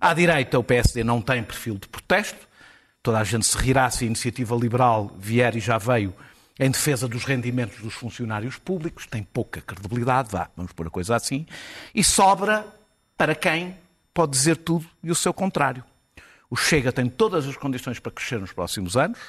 À 0.00 0.14
direita, 0.14 0.58
o 0.58 0.64
PSD 0.64 1.04
não 1.04 1.20
tem 1.20 1.42
perfil 1.44 1.74
de 1.74 1.86
protesto. 1.86 2.45
Toda 3.06 3.20
a 3.20 3.24
gente 3.24 3.46
se 3.46 3.56
rirá 3.56 3.88
se 3.88 4.02
a 4.02 4.06
iniciativa 4.08 4.56
liberal 4.56 5.12
vier 5.16 5.54
e 5.54 5.60
já 5.60 5.78
veio 5.78 6.12
em 6.58 6.68
defesa 6.68 7.06
dos 7.06 7.22
rendimentos 7.22 7.80
dos 7.80 7.94
funcionários 7.94 8.58
públicos, 8.58 9.06
tem 9.06 9.22
pouca 9.22 9.60
credibilidade, 9.60 10.32
vá, 10.32 10.50
vamos 10.56 10.72
pôr 10.72 10.88
a 10.88 10.90
coisa 10.90 11.14
assim, 11.14 11.46
e 11.94 12.02
sobra 12.02 12.66
para 13.16 13.32
quem 13.36 13.76
pode 14.12 14.32
dizer 14.32 14.56
tudo 14.56 14.84
e 15.04 15.12
o 15.12 15.14
seu 15.14 15.32
contrário. 15.32 15.84
O 16.50 16.56
Chega 16.56 16.90
tem 16.90 17.08
todas 17.08 17.46
as 17.46 17.56
condições 17.56 18.00
para 18.00 18.10
crescer 18.10 18.40
nos 18.40 18.52
próximos 18.52 18.96
anos 18.96 19.20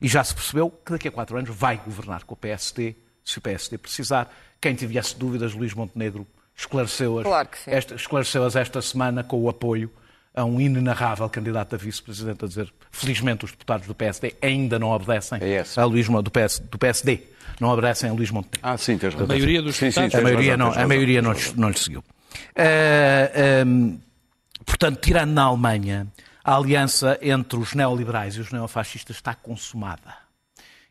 e 0.00 0.06
já 0.06 0.22
se 0.22 0.32
percebeu 0.32 0.70
que 0.70 0.92
daqui 0.92 1.08
a 1.08 1.10
quatro 1.10 1.36
anos 1.36 1.50
vai 1.50 1.76
governar 1.76 2.22
com 2.22 2.34
o 2.34 2.36
PSD, 2.36 2.94
se 3.24 3.38
o 3.38 3.40
PSD 3.40 3.78
precisar. 3.78 4.32
Quem 4.60 4.76
tivesse 4.76 5.18
dúvidas, 5.18 5.54
Luís 5.54 5.74
Montenegro 5.74 6.24
esclareceu-as 6.54 7.24
Claro 7.24 7.48
esta, 7.66 7.96
esclareceu-as 7.96 8.54
esta 8.54 8.80
semana 8.80 9.24
com 9.24 9.42
o 9.42 9.48
apoio 9.48 9.90
a 10.34 10.44
um 10.44 10.60
inenarrável 10.60 11.28
candidato 11.30 11.74
a 11.74 11.78
vice-presidente 11.78 12.44
a 12.44 12.48
dizer 12.48 12.72
felizmente 12.90 13.44
os 13.44 13.52
deputados 13.52 13.86
do 13.86 13.94
PSD 13.94 14.34
ainda 14.42 14.78
não 14.78 14.88
obedecem 14.90 15.38
É 15.40 15.64
a 15.76 15.84
Luís 15.84 16.08
do, 16.08 16.30
PS, 16.30 16.58
do 16.58 16.76
PSD, 16.78 17.20
não 17.60 17.68
obedecem 17.68 18.10
a 18.10 18.12
Luís 18.12 18.30
Montenegro. 18.30 18.60
Ah, 18.62 18.76
sim, 18.76 18.98
tens 18.98 19.14
razão. 19.14 19.28
maioria 19.28 19.62
dos 19.62 19.76
sim, 19.76 19.90
sim, 19.92 20.00
deputados- 20.00 20.10
tens 20.10 20.20
A 20.20 20.22
maioria, 20.22 20.56
razão, 20.56 20.74
não, 20.76 20.82
a 20.82 20.88
maioria 20.88 21.22
não, 21.22 21.34
não 21.56 21.68
lhe 21.70 21.78
seguiu. 21.78 22.02
Ah, 22.56 23.60
ahm, 23.62 23.96
portanto, 24.66 24.98
tirando 25.00 25.30
na 25.32 25.44
Alemanha, 25.44 26.06
a 26.42 26.56
aliança 26.56 27.18
entre 27.22 27.58
os 27.58 27.72
neoliberais 27.74 28.34
e 28.36 28.40
os 28.40 28.50
neofascistas 28.50 29.16
está 29.16 29.34
consumada. 29.34 30.14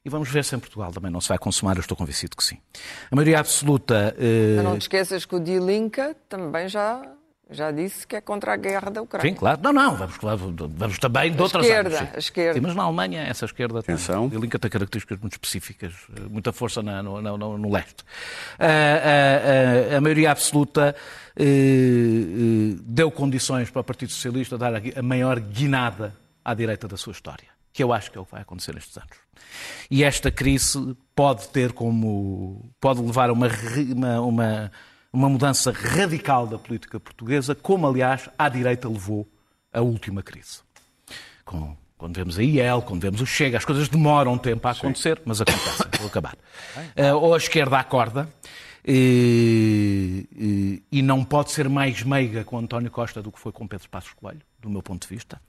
E 0.06 0.10
vamos 0.10 0.30
ver 0.30 0.44
se 0.44 0.56
em 0.56 0.60
Portugal 0.60 0.92
também 0.92 1.10
não 1.12 1.22
se 1.22 1.30
vai 1.30 1.38
consumar, 1.38 1.76
eu 1.78 1.82
estou 1.82 1.96
convencido 1.96 2.36
que 2.36 2.44
sim. 2.44 2.58
A 3.12 3.16
maioria 3.16 3.40
absoluta. 3.40 4.14
eh, 4.18 4.54
Mas 4.58 4.66
não 4.66 4.78
te 4.78 4.82
esqueças 4.82 5.24
que 5.26 5.36
o 5.36 5.40
Die 5.40 5.60
Linke 5.60 6.02
também 6.28 6.68
já, 6.68 7.02
já 7.54 7.72
disse 7.72 8.06
que 8.06 8.16
é 8.16 8.22
contra 8.22 8.54
a 8.54 8.58
guerra 8.58 8.90
da 8.92 9.02
Ucrânia. 9.02 9.30
Sim, 9.32 9.36
claro. 9.36 9.60
Não, 9.64 9.72
não, 9.72 9.96
vamos, 9.96 10.18
vamos, 10.18 11.00
também 11.00 11.32
de 11.32 11.42
outras 11.42 11.66
esquerda, 11.66 11.90
áreas. 11.98 12.10
sim. 12.10 12.16
a 12.16 12.20
esquerda. 12.20 12.54
Sim, 12.56 12.60
mas 12.66 12.76
na 12.76 12.84
Alemanha, 12.84 13.22
essa 13.24 13.46
esquerda 13.46 13.82
tem, 13.84 13.96
Atenção. 13.96 14.26
a 14.26 14.40
tem 14.60 14.70
características 14.72 15.20
muito 15.20 15.34
específicas, 15.34 15.94
eh, 16.16 16.22
muita 16.30 16.52
força 16.52 16.82
na- 16.84 17.02
no, 17.04 17.22
no- 17.22 17.38
no- 17.38 17.58
no 17.58 17.72
leste. 17.72 18.04
Ah, 18.60 18.66
ah, 18.68 19.94
ah, 19.94 19.98
a 19.98 20.02
maioria 20.02 20.32
absoluta 20.32 20.96
eh, 21.36 21.44
eh, 21.44 22.76
deu 22.84 23.10
condições 23.12 23.70
para 23.70 23.82
o 23.82 23.84
Partido 23.84 24.12
Socialista 24.12 24.58
dar 24.58 24.74
a, 24.76 24.82
a 24.98 25.02
maior 25.02 25.40
guinada 25.40 26.14
à 26.44 26.54
direita 26.54 26.88
da 26.88 26.98
sua 26.98 27.12
história, 27.12 27.48
que 27.72 27.84
eu 27.84 27.94
acho 27.94 28.12
que 28.12 28.18
é 28.18 28.22
o 28.22 28.26
que 28.26 28.32
vai 28.32 28.42
acontecer 28.42 28.74
nestes 28.74 28.98
anos. 28.98 29.18
E 29.90 30.04
esta 30.04 30.32
crise 30.32 30.96
pode 31.16 31.48
ter 31.50 31.72
como. 31.74 32.72
pode 32.80 33.02
levar 33.02 33.30
a 33.30 33.34
uma, 33.34 33.48
uma, 33.94 34.22
uma, 34.22 34.72
uma 35.14 35.30
mudança 35.30 35.72
radical 35.72 36.48
da 36.48 36.58
política 36.58 37.00
portuguesa, 37.00 37.54
como 37.54 37.88
aliás 37.88 38.28
à 38.38 38.50
direita 38.50 38.90
levou 38.90 39.28
a 39.72 39.80
última 39.80 40.24
crise. 40.24 40.62
Com, 41.46 41.78
Quando 41.98 42.16
vemos 42.16 42.40
a 42.40 42.44
IEL, 42.44 42.82
quando 42.82 43.02
vemos 43.02 43.22
o 43.22 43.26
Chega, 43.26 43.60
as 43.60 43.64
coisas 43.64 43.88
demoram 43.88 44.38
tempo 44.40 44.68
a 44.68 44.72
acontecer, 44.72 45.22
mas 45.24 45.40
acontecem. 45.40 45.86
Vou 46.00 46.08
acabar. 46.08 46.34
Uh, 46.98 47.16
ou 47.16 47.36
a 47.36 47.38
esquerda 47.38 47.78
acorda 47.78 48.28
e, 48.86 50.28
e, 50.36 50.84
e, 50.92 51.02
não 51.02 51.24
pode 51.24 51.52
ser 51.52 51.70
mais 51.70 52.02
meiga 52.04 52.44
com 52.44 52.58
António 52.58 52.92
Costa 52.92 53.22
do 53.22 53.32
que 53.32 53.40
foi 53.40 53.52
com 53.52 53.68
Pedro 53.68 53.88
Passos 53.90 54.14
Coelho, 54.14 54.42
do 54.60 54.70
meu 54.70 54.82
ponto 54.82 55.08
de 55.08 55.14
vista. 55.14 55.40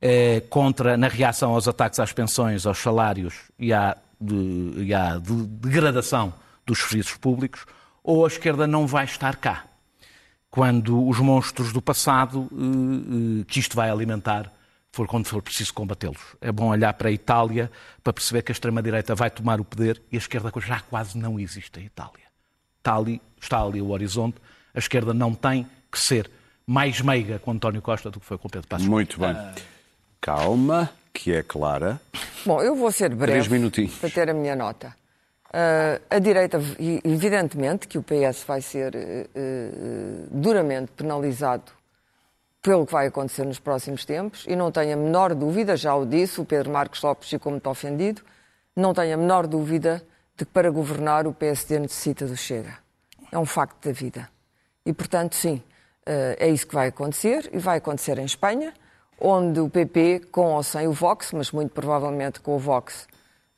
Uh, 0.00 0.46
contra, 0.48 0.96
na 0.96 1.08
reação 1.08 1.54
aos 1.54 1.66
ataques 1.66 1.98
às 1.98 2.12
pensões, 2.12 2.66
aos 2.66 2.78
salários 2.78 3.34
e 3.58 3.72
à, 3.72 3.96
de, 4.20 4.84
e 4.84 4.94
à 4.94 5.18
de, 5.18 5.34
degradação 5.46 6.32
dos 6.64 6.78
serviços 6.78 7.16
públicos, 7.16 7.66
ou 8.02 8.24
a 8.24 8.28
esquerda 8.28 8.66
não 8.66 8.86
vai 8.86 9.04
estar 9.04 9.36
cá 9.36 9.64
quando 10.50 11.06
os 11.06 11.18
monstros 11.18 11.72
do 11.72 11.82
passado 11.82 12.48
uh, 12.52 13.44
que 13.46 13.60
isto 13.60 13.76
vai 13.76 13.90
alimentar 13.90 14.52
for 14.90 15.06
quando 15.06 15.26
for 15.26 15.42
preciso 15.42 15.72
combatê-los. 15.74 16.36
É 16.40 16.50
bom 16.50 16.68
olhar 16.68 16.92
para 16.94 17.08
a 17.08 17.12
Itália 17.12 17.70
para 18.02 18.12
perceber 18.12 18.42
que 18.42 18.50
a 18.50 18.54
extrema-direita 18.54 19.14
vai 19.14 19.30
tomar 19.30 19.60
o 19.60 19.64
poder 19.64 20.02
e 20.10 20.16
a 20.16 20.18
esquerda 20.18 20.50
já 20.60 20.80
quase 20.80 21.16
não 21.16 21.38
existe 21.38 21.78
em 21.78 21.84
Itália. 21.84 22.24
Está 22.78 22.96
ali, 22.96 23.20
está 23.40 23.62
ali 23.62 23.80
o 23.80 23.90
horizonte. 23.90 24.38
A 24.74 24.78
esquerda 24.78 25.12
não 25.12 25.34
tem 25.34 25.66
que 25.92 26.00
ser 26.00 26.30
mais 26.66 27.00
meiga 27.00 27.38
com 27.38 27.52
António 27.52 27.82
Costa 27.82 28.10
do 28.10 28.18
que 28.18 28.26
foi 28.26 28.38
com 28.38 28.48
Pedro 28.48 28.66
Passos. 28.66 28.86
Muito 28.86 29.20
bem. 29.20 29.36
Calma, 30.20 30.90
que 31.12 31.32
é 31.32 31.42
clara. 31.42 32.00
Bom, 32.44 32.60
eu 32.62 32.74
vou 32.74 32.90
ser 32.90 33.14
breve 33.14 33.32
Três 33.32 33.48
minutinhos. 33.48 33.94
para 33.94 34.10
ter 34.10 34.28
a 34.30 34.34
minha 34.34 34.56
nota. 34.56 34.94
Uh, 35.48 35.98
a 36.10 36.18
direita, 36.18 36.60
evidentemente 37.02 37.88
que 37.88 37.96
o 37.96 38.02
PS 38.02 38.44
vai 38.44 38.60
ser 38.60 38.94
uh, 38.94 40.28
duramente 40.30 40.92
penalizado 40.92 41.72
pelo 42.60 42.84
que 42.84 42.92
vai 42.92 43.06
acontecer 43.06 43.46
nos 43.46 43.58
próximos 43.58 44.04
tempos 44.04 44.44
e 44.46 44.54
não 44.54 44.70
tenho 44.70 44.92
a 44.92 44.96
menor 44.96 45.34
dúvida, 45.34 45.74
já 45.74 45.94
o 45.94 46.04
disse, 46.04 46.38
o 46.38 46.44
Pedro 46.44 46.70
Marcos 46.70 47.00
Lopes 47.02 47.30
ficou 47.30 47.50
muito 47.50 47.68
ofendido, 47.70 48.20
não 48.76 48.92
tenho 48.92 49.14
a 49.14 49.16
menor 49.16 49.46
dúvida 49.46 50.02
de 50.36 50.44
que 50.44 50.52
para 50.52 50.70
governar 50.70 51.26
o 51.26 51.32
PSD 51.32 51.78
necessita 51.78 52.26
do 52.26 52.36
Chega. 52.36 52.76
É 53.32 53.38
um 53.38 53.46
facto 53.46 53.86
da 53.86 53.92
vida. 53.92 54.28
E, 54.84 54.92
portanto, 54.92 55.34
sim, 55.34 55.62
é 56.06 56.48
isso 56.48 56.66
que 56.66 56.74
vai 56.74 56.88
acontecer 56.88 57.48
e 57.52 57.58
vai 57.58 57.78
acontecer 57.78 58.18
em 58.18 58.24
Espanha, 58.24 58.72
onde 59.20 59.60
o 59.60 59.68
PP, 59.68 60.26
com 60.30 60.52
ou 60.52 60.62
sem 60.62 60.86
o 60.86 60.92
Vox, 60.92 61.32
mas 61.32 61.50
muito 61.50 61.72
provavelmente 61.72 62.40
com 62.40 62.54
o 62.54 62.58
Vox, 62.58 63.06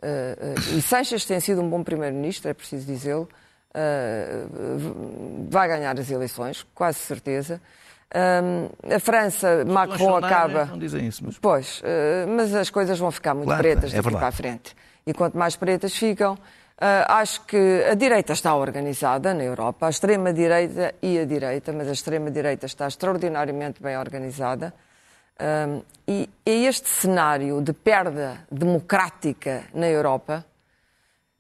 Uh, 0.03 0.73
uh, 0.75 0.79
e 0.79 0.83
Sanches 0.83 1.27
tem 1.27 1.39
sido 1.41 1.61
um 1.61 1.69
bom 1.69 1.83
primeiro-ministro, 1.85 2.51
é 2.51 2.55
preciso 2.55 2.87
dizê-lo. 2.87 3.29
Uh, 3.71 5.47
vai 5.51 5.69
ganhar 5.69 5.99
as 5.99 6.11
eleições, 6.11 6.67
quase 6.75 6.99
certeza. 6.99 7.61
a 8.13 8.99
França, 8.99 9.65
Macron 9.65 10.17
acaba. 10.17 10.65
Não 10.65 10.79
dizem 10.79 11.07
isso, 11.07 11.23
mas... 11.25 11.39
Pois, 11.39 11.83
mas 12.37 12.53
as 12.55 12.69
coisas 12.69 12.99
vão 12.99 13.13
ficar 13.13 13.35
muito 13.35 13.55
pretas 13.57 13.95
é 13.95 14.03
daqui 14.03 14.11
para 14.11 14.27
a 14.27 14.33
frente. 14.33 14.75
E 15.07 15.15
quanto 15.15 15.39
mais 15.39 15.55
pretas 15.55 15.95
ficam, 15.95 16.37
acho 17.07 17.43
que 17.47 17.85
a 17.89 17.95
direita 17.95 18.33
está 18.33 18.57
organizada 18.57 19.33
na 19.33 19.45
Europa, 19.45 19.87
a 19.87 19.91
extrema-direita 19.91 20.95
e 21.01 21.21
a 21.21 21.25
direita, 21.25 21.73
mas 21.73 21.87
a 21.87 21.93
extrema-direita 21.93 22.67
está 22.67 22.89
extraordinariamente 22.89 23.81
bem 23.81 23.97
organizada. 23.97 24.75
Um, 25.41 25.83
e 26.07 26.29
é 26.45 26.53
este 26.65 26.89
cenário 26.89 27.63
de 27.63 27.73
perda 27.73 28.45
democrática 28.51 29.65
na 29.73 29.89
Europa 29.89 30.45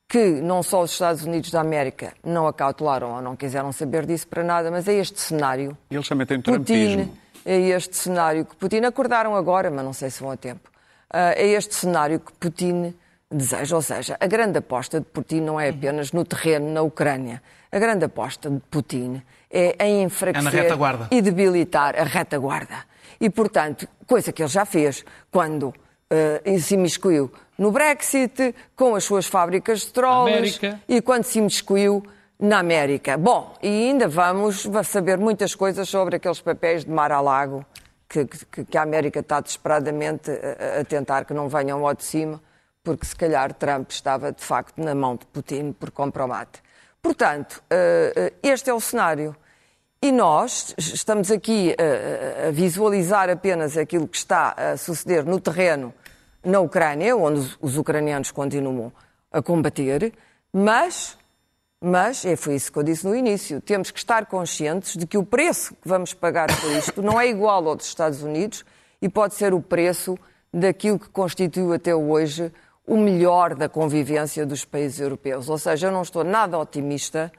que 0.09 0.41
não 0.41 0.63
só 0.63 0.83
os 0.83 0.93
Estados 0.93 1.23
Unidos 1.25 1.51
da 1.51 1.61
América 1.61 2.15
não 2.25 2.47
acautelaram 2.49 3.15
ou 3.15 3.23
não 3.23 3.37
quiseram 3.37 3.71
saber 3.73 4.07
disso 4.07 4.27
para 4.27 4.43
nada, 4.43 4.71
mas 4.71 4.89
é 4.89 4.95
este 4.95 5.21
cenário. 5.21 5.77
Eles 5.91 6.09
também 6.09 6.27
têm 6.27 6.41
Putin, 6.41 6.53
trumpismo. 6.53 7.17
É 7.45 7.59
este 7.59 7.97
cenário 7.97 8.45
que 8.45 8.57
Putin 8.57 8.79
acordaram 8.79 9.37
agora, 9.37 9.71
mas 9.71 9.85
não 9.85 9.93
sei 9.93 10.11
se 10.11 10.21
vão 10.21 10.31
a 10.31 10.37
tempo. 10.37 10.69
Uh, 11.13 11.35
é 11.37 11.47
este 11.49 11.75
cenário 11.75 12.19
que 12.19 12.33
Putin 12.33 12.95
deseja, 13.31 13.77
ou 13.77 13.83
seja, 13.83 14.17
a 14.19 14.27
grande 14.27 14.59
aposta 14.59 14.99
de 14.99 15.07
Putin 15.07 15.43
não 15.43 15.61
é 15.61 15.69
apenas 15.69 16.11
no 16.11 16.25
terreno 16.25 16.73
na 16.73 16.83
Ucrânia. 16.83 17.41
A 17.71 17.79
grande 17.79 18.05
aposta 18.05 18.51
de 18.51 18.61
Putin 18.69 19.23
é 19.49 19.77
em 19.87 20.03
enfraquecer 20.03 20.65
é 20.65 21.17
e 21.17 21.23
debilitar 21.23 21.97
a 21.97 22.03
retaguarda. 22.03 22.90
E, 23.21 23.29
portanto, 23.29 23.87
coisa 24.07 24.33
que 24.33 24.43
ele 24.43 24.49
já 24.49 24.65
fez 24.65 25.05
quando 25.31 25.65
uh, 25.69 26.59
se 26.61 26.75
imiscuiu 26.75 27.31
no 27.59 27.71
Brexit, 27.71 28.55
com 28.75 28.95
as 28.95 29.05
suas 29.05 29.27
fábricas 29.27 29.81
de 29.81 29.93
trolls 29.93 30.59
e 30.89 31.03
quando 31.03 31.25
se 31.25 31.39
imiscuiu 31.39 32.03
na 32.39 32.59
América. 32.59 33.19
Bom, 33.19 33.55
e 33.63 33.69
ainda 33.69 34.09
vamos 34.09 34.67
saber 34.85 35.19
muitas 35.19 35.55
coisas 35.55 35.87
sobre 35.87 36.17
aqueles 36.17 36.41
papéis 36.41 36.87
de 36.87 36.91
mar 36.91 37.13
a 37.13 37.21
lago 37.21 37.65
que, 38.09 38.25
que, 38.25 38.65
que 38.65 38.79
a 38.79 38.83
América 38.83 39.21
está 39.21 39.41
desesperadamente 39.41 40.31
a, 40.31 40.81
a, 40.81 40.85
tentar 40.85 41.27
que 41.27 41.35
não 41.35 41.49
venham 41.49 41.87
ao 41.87 41.95
de 41.95 42.03
cima, 42.03 42.43
porque 42.83 43.05
se 43.05 43.15
calhar 43.15 43.53
Trump 43.53 43.91
estava 43.91 44.33
de 44.33 44.43
facto 44.43 44.79
na 44.79 44.95
mão 44.95 45.17
de 45.17 45.27
Putin 45.27 45.73
por 45.73 45.91
compromate. 45.91 46.63
Portanto, 47.03 47.63
este 48.43 48.69
é 48.69 48.75
o 48.75 48.81
cenário. 48.81 49.35
E 50.03 50.11
nós 50.11 50.75
estamos 50.79 51.31
aqui 51.31 51.77
a, 51.77 52.51
visualizar 52.53 53.29
apenas 53.29 53.77
aquilo 53.77 54.09
que 54.09 54.17
está 54.17 54.55
a 54.57 54.77
suceder 54.79 55.27
no 55.27 55.39
terreno 55.39 55.93
na 56.43 56.59
Ucrânia, 56.59 57.15
onde 57.15 57.55
os 57.61 57.77
ucranianos 57.77 58.31
continuam 58.31 58.91
a 59.31 59.43
combater, 59.43 60.15
mas, 60.51 61.19
mas, 61.79 62.25
é 62.25 62.35
foi 62.35 62.55
isso 62.55 62.73
que 62.73 62.79
eu 62.79 62.83
disse 62.83 63.07
no 63.07 63.15
início, 63.15 63.61
temos 63.61 63.91
que 63.91 63.99
estar 63.99 64.25
conscientes 64.25 64.97
de 64.97 65.07
que 65.07 65.19
o 65.19 65.23
preço 65.23 65.75
que 65.75 65.87
vamos 65.87 66.15
pagar 66.15 66.49
por 66.59 66.73
isto 66.73 67.03
não 67.03 67.21
é 67.21 67.29
igual 67.29 67.69
ao 67.69 67.77
dos 67.77 67.87
Estados 67.87 68.23
Unidos 68.23 68.65
e 69.03 69.09
pode 69.09 69.35
ser 69.35 69.53
o 69.53 69.61
preço 69.61 70.19
daquilo 70.51 70.99
que 70.99 71.11
constituiu 71.11 71.75
até 71.75 71.95
hoje 71.95 72.51
o 72.87 72.97
melhor 72.97 73.55
da 73.55 73.69
convivência 73.69 74.47
dos 74.47 74.65
países 74.65 74.99
europeus. 74.99 75.51
Ou 75.51 75.59
seja, 75.59 75.89
eu 75.89 75.93
não 75.93 76.01
estou 76.01 76.25
nada 76.25 76.59
otimista 76.59 77.31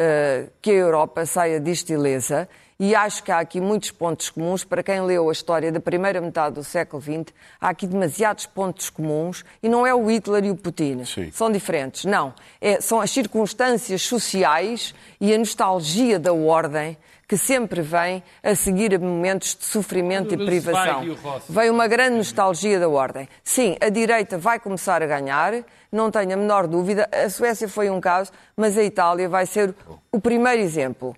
uh, 0.00 0.50
que 0.60 0.70
a 0.70 0.74
Europa 0.74 1.26
saia 1.26 1.60
disto 1.60 1.90
ilesa 1.90 2.48
e 2.78 2.94
acho 2.94 3.22
que 3.22 3.32
há 3.32 3.38
aqui 3.38 3.60
muitos 3.60 3.90
pontos 3.90 4.28
comuns. 4.28 4.62
Para 4.62 4.82
quem 4.82 5.00
leu 5.00 5.28
a 5.28 5.32
história 5.32 5.72
da 5.72 5.80
primeira 5.80 6.20
metade 6.20 6.56
do 6.56 6.64
século 6.64 7.02
XX, 7.02 7.34
há 7.60 7.70
aqui 7.70 7.86
demasiados 7.86 8.46
pontos 8.46 8.90
comuns 8.90 9.44
e 9.62 9.68
não 9.68 9.86
é 9.86 9.94
o 9.94 10.06
Hitler 10.10 10.44
e 10.44 10.50
o 10.50 10.56
Putin. 10.56 11.04
Sim. 11.04 11.30
São 11.32 11.50
diferentes. 11.50 12.04
Não. 12.04 12.34
É, 12.60 12.80
são 12.80 13.00
as 13.00 13.10
circunstâncias 13.10 14.02
sociais 14.02 14.94
e 15.20 15.34
a 15.34 15.38
nostalgia 15.38 16.18
da 16.18 16.32
ordem 16.32 16.98
que 17.28 17.36
sempre 17.36 17.82
vem 17.82 18.22
a 18.42 18.54
seguir 18.54 18.94
a 18.94 18.98
momentos 18.98 19.56
de 19.56 19.64
sofrimento 19.64 20.32
e 20.34 20.36
privação. 20.36 21.02
Vem 21.48 21.70
uma 21.70 21.88
grande 21.88 22.16
nostalgia 22.16 22.78
da 22.78 22.88
ordem. 22.88 23.28
Sim, 23.42 23.76
a 23.80 23.88
direita 23.88 24.38
vai 24.38 24.60
começar 24.60 25.02
a 25.02 25.06
ganhar, 25.06 25.64
não 25.90 26.10
tenho 26.10 26.32
a 26.32 26.36
menor 26.36 26.66
dúvida. 26.66 27.08
A 27.12 27.28
Suécia 27.28 27.68
foi 27.68 27.90
um 27.90 28.00
caso, 28.00 28.30
mas 28.56 28.78
a 28.78 28.82
Itália 28.82 29.28
vai 29.28 29.44
ser 29.44 29.74
o 30.12 30.20
primeiro 30.20 30.62
exemplo. 30.62 31.16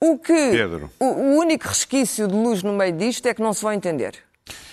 O 0.00 0.18
que 0.18 0.50
Pedro. 0.50 0.90
O, 0.98 1.04
o 1.04 1.38
único 1.38 1.68
resquício 1.68 2.26
de 2.26 2.34
luz 2.34 2.62
no 2.62 2.72
meio 2.72 2.92
disto 2.92 3.26
é 3.26 3.34
que 3.34 3.42
não 3.42 3.52
se 3.52 3.62
vão 3.62 3.72
entender. 3.72 4.14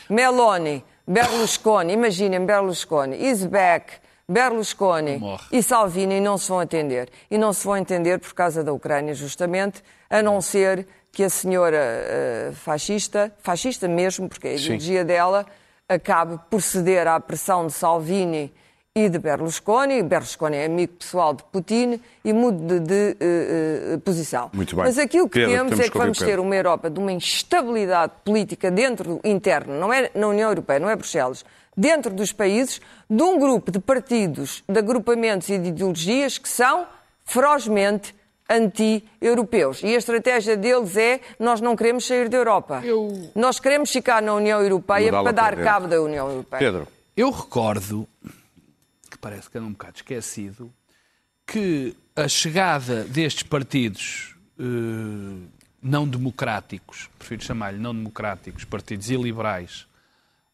Meloni, 0.10 0.84
Berlusconi, 1.08 1.94
imaginem 1.94 2.46
Berlusconi, 2.46 3.30
is 3.30 3.46
back. 3.46 3.94
Berlusconi 4.28 5.22
e 5.52 5.62
Salvini 5.62 6.22
não 6.22 6.38
se 6.38 6.48
vão 6.48 6.62
entender. 6.62 7.10
E 7.30 7.38
não 7.38 7.52
se 7.52 7.66
vão 7.66 7.76
entender 7.78 8.18
por 8.20 8.34
causa 8.34 8.64
da 8.64 8.72
Ucrânia, 8.72 9.14
justamente, 9.14 9.84
a 10.12 10.22
não 10.22 10.42
ser 10.42 10.86
que 11.12 11.24
a 11.24 11.30
senhora 11.30 11.80
uh, 11.80 12.54
fascista, 12.54 13.34
fascista 13.40 13.88
mesmo, 13.88 14.30
porque 14.30 14.50
a 14.50 14.54
ideologia 14.54 15.04
dela, 15.04 15.46
acabe 15.88 16.40
por 16.50 16.62
ceder 16.62 17.08
à 17.08 17.20
pressão 17.20 17.68
de 17.68 17.74
Salvini 17.74 18.54
e 18.94 19.08
de 19.10 19.18
Berlusconi. 19.18 20.04
Berlusconi 20.04 20.58
é 20.58 20.66
amigo 20.66 20.94
pessoal 20.94 21.34
de 21.34 21.44
Putin 21.46 22.00
e 22.24 22.34
mude 22.34 22.58
de, 22.62 22.80
de 22.80 23.18
uh, 23.20 23.96
uh, 23.96 24.00
posição. 24.02 24.50
Muito 24.54 24.76
bem. 24.76 24.86
Mas 24.86 24.98
aquilo 24.98 25.30
que 25.30 25.40
Pedro, 25.40 25.56
temos, 25.56 25.80
é 25.80 25.90
que 25.90 25.98
vamos 25.98 26.18
ter 26.20 26.40
uma 26.40 26.56
Europa 26.56 26.90
de 26.90 27.00
uma 27.00 27.12
instabilidade 27.12 28.14
política 28.24 28.70
dentro 28.70 29.20
interna, 29.24 29.74
não 29.74 29.94
é 29.94 30.12
na 30.14 30.28
União 30.28 30.50
Europeia, 30.50 30.80
não 30.80 30.90
é 30.90 30.96
Bruxelas, 30.96 31.44
dentro 31.76 32.14
dos 32.14 32.34
países, 32.34 32.82
de 33.10 33.24
um 33.24 33.40
grupo 33.40 33.72
de 33.72 33.80
partidos, 33.80 34.62
de 34.68 34.78
agrupamentos 34.78 35.50
e 35.50 35.58
de 35.58 35.70
ideologias 35.70 36.38
que 36.38 36.50
são 36.50 36.86
ferozmente 37.26 38.14
anti-europeus. 38.52 39.82
E 39.84 39.88
a 39.88 39.98
estratégia 39.98 40.56
deles 40.58 40.96
é 40.98 41.22
nós 41.40 41.62
não 41.62 41.76
queremos 41.76 42.06
sair 42.06 42.30
da 42.30 42.38
Europa. 42.38 42.82
Eu- 42.84 43.32
Nós 43.36 43.60
queremos 43.60 43.90
ficar 43.92 44.22
na 44.22 44.34
União 44.34 44.62
Europeia 44.62 45.06
Mudá-la 45.06 45.24
para 45.24 45.52
dar 45.56 45.64
cabo 45.64 45.88
da 45.88 46.02
União 46.02 46.28
Europeia. 46.30 46.60
Pedro, 46.60 46.88
Eu 47.16 47.30
recordo, 47.30 48.08
que 49.10 49.18
parece 49.18 49.50
que 49.50 49.58
anda 49.58 49.68
um 49.68 49.72
bocado 49.74 49.98
esquecido, 49.98 50.72
que 51.46 51.96
a 52.16 52.28
chegada 52.28 53.04
destes 53.04 53.44
partidos 53.44 54.34
eh, 54.58 54.64
não 55.84 56.08
democráticos, 56.08 57.10
prefiro 57.20 57.44
chamar-lhe 57.44 57.78
não 57.80 57.94
democráticos, 57.94 58.64
partidos 58.64 59.10
iliberais, 59.10 59.86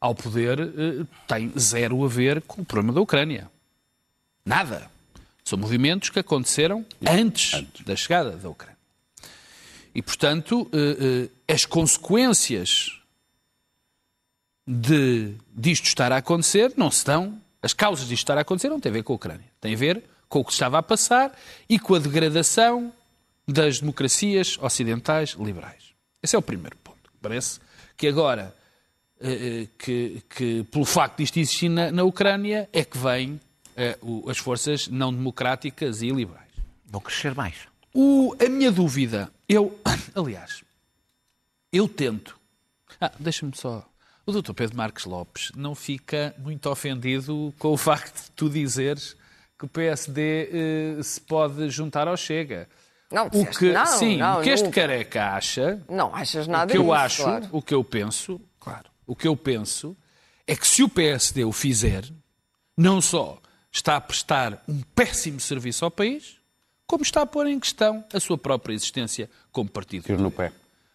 ao 0.02 0.16
poder, 0.16 0.60
eh, 0.60 1.06
tem 1.28 1.52
zero 1.60 2.04
a 2.04 2.08
ver 2.08 2.42
com 2.42 2.62
o 2.62 2.66
problema 2.66 2.94
da 2.94 3.02
Ucrânia. 3.02 3.50
Nada. 4.46 4.90
São 5.48 5.58
movimentos 5.58 6.10
que 6.10 6.20
aconteceram 6.20 6.86
antes, 7.08 7.64
da 7.86 7.96
chegada 7.96 8.32
da 8.32 8.50
Ucrânia. 8.50 8.78
E, 9.96 10.02
portanto, 10.02 10.70
eh, 10.74 11.30
eh, 11.48 11.54
as 11.54 11.64
consequências 11.64 13.00
de 14.68 15.36
disto 15.56 15.86
estar 15.86 16.12
a 16.12 16.18
acontecer 16.18 16.74
não 16.76 16.92
se 16.92 17.06
dão, 17.06 17.42
as 17.62 17.72
causas 17.72 18.10
disto 18.10 18.24
estar 18.24 18.38
a 18.38 18.42
acontecer 18.42 18.68
não 18.68 18.78
têm 18.78 18.90
a 18.90 18.94
ver 18.94 19.04
com 19.04 19.14
a 19.14 19.16
Ucrânia. 19.16 19.46
Tem 19.62 19.74
a 19.74 19.78
ver 19.78 20.04
com 20.28 20.42
o 20.42 20.44
que 20.44 20.52
estava 20.52 20.80
a 20.80 20.84
passar 20.84 21.32
e 21.70 21.80
com 21.80 21.96
a 21.96 22.00
degradação 22.00 22.92
das 23.48 23.80
democracias 23.80 24.58
ocidentais 24.62 25.30
liberais. 25.40 25.94
Esse 26.22 26.36
é 26.36 26.40
o 26.40 26.42
primeiro 26.42 26.76
ponto. 26.84 27.10
Parece 27.22 27.62
que 27.96 28.06
agora, 28.06 28.54
eh, 29.22 29.68
que, 29.80 30.22
que 30.30 30.64
pelo 30.64 30.84
facto 30.84 31.20
disto 31.20 31.40
existir 31.40 31.70
na, 31.70 31.90
na 31.90 32.04
Ucrânia, 32.04 32.68
é 32.74 32.84
que 32.84 32.98
vêm 32.98 33.40
o- 34.02 34.30
as 34.30 34.38
forças 34.38 34.88
não 34.88 35.14
democráticas 35.14 36.02
e 36.02 36.10
liberais. 36.10 36.48
Vão 36.86 37.02
crescer 37.02 37.34
mais. 37.36 37.56
O- 37.94 38.36
a 38.44 38.50
minha 38.50 38.72
dúvida, 38.72 39.32
eu, 39.48 39.80
aliás, 40.16 40.64
eu 41.72 41.88
tento. 41.88 42.38
Ah, 43.00 43.12
deixa-me 43.20 43.56
só. 43.56 43.88
O 44.26 44.32
doutor 44.32 44.54
Pedro 44.54 44.76
Marques 44.76 45.06
Lopes 45.06 45.52
não 45.56 45.74
fica 45.76 46.36
muito 46.38 46.70
ofendido 46.70 47.54
com 47.58 47.70
o 47.70 47.78
facto 47.78 48.26
de 48.26 48.32
tu 48.32 48.50
dizeres 48.50 49.16
que 49.58 49.66
o 49.66 49.68
PSD 49.68 50.50
eh, 51.00 51.04
se 51.04 51.20
pode 51.22 51.70
juntar 51.70 52.08
ao 52.08 52.16
Chega. 52.18 52.68
Não, 53.12 53.28
O 53.28 53.46
que, 53.46 53.72
não, 53.72 53.86
sim, 53.86 54.18
não, 54.18 54.40
o 54.40 54.44
que 54.44 54.50
este 54.50 54.66
nunca. 54.66 54.82
careca 54.82 55.32
acha 55.32 55.82
Não 55.90 56.14
achas 56.14 56.46
o 56.46 56.52
nada 56.52 56.70
que 56.72 56.78
eu 56.78 56.82
disso, 56.84 56.94
acho, 56.94 57.24
claro. 57.24 57.48
o 57.54 57.62
que 57.62 57.74
eu 57.74 57.82
penso, 57.84 58.42
claro, 58.60 58.90
o 59.06 59.16
que 59.16 59.26
eu 59.28 59.36
penso 59.38 59.96
é 60.46 60.56
que 60.58 60.68
se 60.68 60.84
o 60.84 60.90
PSD 60.90 61.46
o 61.46 61.54
fizer, 61.54 62.04
não 62.76 63.00
só 63.02 63.42
está 63.78 63.96
a 63.96 64.02
prestar 64.02 64.64
um 64.68 64.82
péssimo 64.96 65.40
serviço 65.40 65.86
ao 65.86 65.92
país, 65.92 66.38
como 66.86 67.04
está 67.04 67.22
a 67.22 67.26
pôr 67.26 67.48
em 67.48 67.60
questão 67.60 68.04
a 68.14 68.20
sua 68.20 68.38
própria 68.38 68.74
existência 68.74 69.30
como 69.52 69.70
partido. 69.70 70.04
Tiro 70.06 70.22
no 70.22 70.32
pé. 70.32 70.52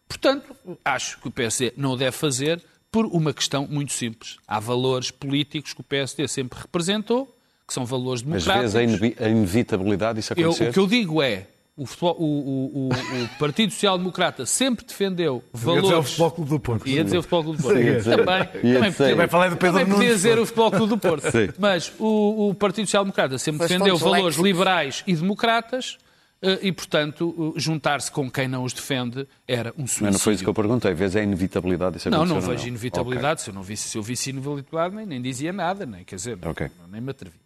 Portanto, 0.09 0.55
acho 0.85 1.19
que 1.21 1.29
o 1.29 1.31
PSD 1.31 1.73
não 1.77 1.93
o 1.93 1.97
deve 1.97 2.13
fazer 2.17 2.63
por 2.91 3.07
uma 3.07 3.33
questão 3.33 3.67
muito 3.67 3.93
simples. 3.93 4.37
Há 4.47 4.61
valores 4.61 5.11
políticos 5.11 5.73
que 5.73 5.81
o 5.81 5.85
PSD 5.85 6.29
sempre 6.29 6.59
representou, 6.61 7.35
que 7.67 7.73
são 7.73 7.87
valores 7.87 8.21
democráticos. 8.23 8.77
a, 8.77 8.83
inevi- 8.83 9.17
a 9.19 9.29
inevitabilidade 9.29 10.17
disso 10.21 10.35
Eu- 10.37 10.49
acontecer? 10.51 10.69
o 10.71 10.73
que 10.73 10.79
eu 10.79 10.87
digo 10.87 11.23
é, 11.23 11.47
o, 11.77 11.87
futebol- 11.87 12.17
o- 12.19 12.25
o- 12.25 12.89
o- 12.89 13.25
o 13.25 13.29
Partido 13.39 13.73
Social 13.73 13.97
Democrata 13.97 14.45
sempre 14.45 14.85
defendeu 14.85 15.43
Ia 15.43 15.59
dizer 15.59 15.71
o 15.71 15.75
valores... 15.83 16.09
Futebol 16.11 16.31
Clube 16.31 16.51
do 16.51 16.61
Porto. 16.61 16.89
Ia 16.89 17.05
dizer 17.05 17.19
o 17.19 17.23
Futebol 17.23 17.45
Clube 17.45 17.59
do 17.59 17.63
Porto. 17.63 17.79
Sim. 17.79 18.11
Também. 18.11 18.73
Ia 18.73 18.93
também 18.93 19.29
falar 19.29 19.49
do 19.49 19.57
Pedro 19.57 19.79
também 19.79 19.87
podia 19.87 19.97
Nunes. 20.09 20.15
dizer 20.17 20.39
o 20.39 20.47
Futebol 20.47 20.71
Clube 20.71 20.89
do 20.89 20.99
Porto. 20.99 21.31
Sim. 21.31 21.49
Mas 21.59 21.93
o, 21.99 22.51
o 22.51 22.55
Partido 22.55 22.87
Social 22.87 23.05
Democrata 23.05 23.39
sempre 23.39 23.67
defendeu 23.67 23.97
valores 23.97 24.37
liberais 24.37 25.03
e 25.07 25.15
democratas 25.17 25.97
eh, 26.43 26.59
e, 26.63 26.73
portanto, 26.73 27.55
eh, 27.57 27.61
juntar-se 27.61 28.11
com 28.13 28.31
quem 28.31 28.47
não 28.49 28.65
os 28.65 28.73
defende 28.75 29.27
era 29.49 29.71
um 29.79 29.87
suicídio. 29.87 30.05
Mas 30.07 30.13
não 30.15 30.21
foi 30.21 30.35
isso 30.35 30.43
que 30.43 30.49
eu 30.51 30.55
perguntei. 30.55 30.93
Vês 30.93 31.17
a 31.17 31.23
inevitabilidade 31.23 31.95
disso 31.97 32.11
Não, 32.11 32.19
acontecer? 32.25 32.35
não 32.49 32.55
vejo 32.55 32.69
inevitabilidade. 32.69 33.41
Se 33.43 33.49
eu 33.51 33.55
não 33.55 33.63
visse, 33.63 33.89
se 33.89 33.97
eu 33.97 34.03
visse 34.03 34.29
inevitabilidade, 34.31 34.95
nem, 34.95 35.07
nem 35.07 35.23
dizia 35.23 35.53
nada, 35.55 35.87
nem 35.87 36.05
quer 36.05 36.17
dizer, 36.17 36.39
Ok. 36.45 36.69
não, 36.81 36.87
nem 36.89 37.01
me 37.01 37.11
atrevi. 37.13 37.37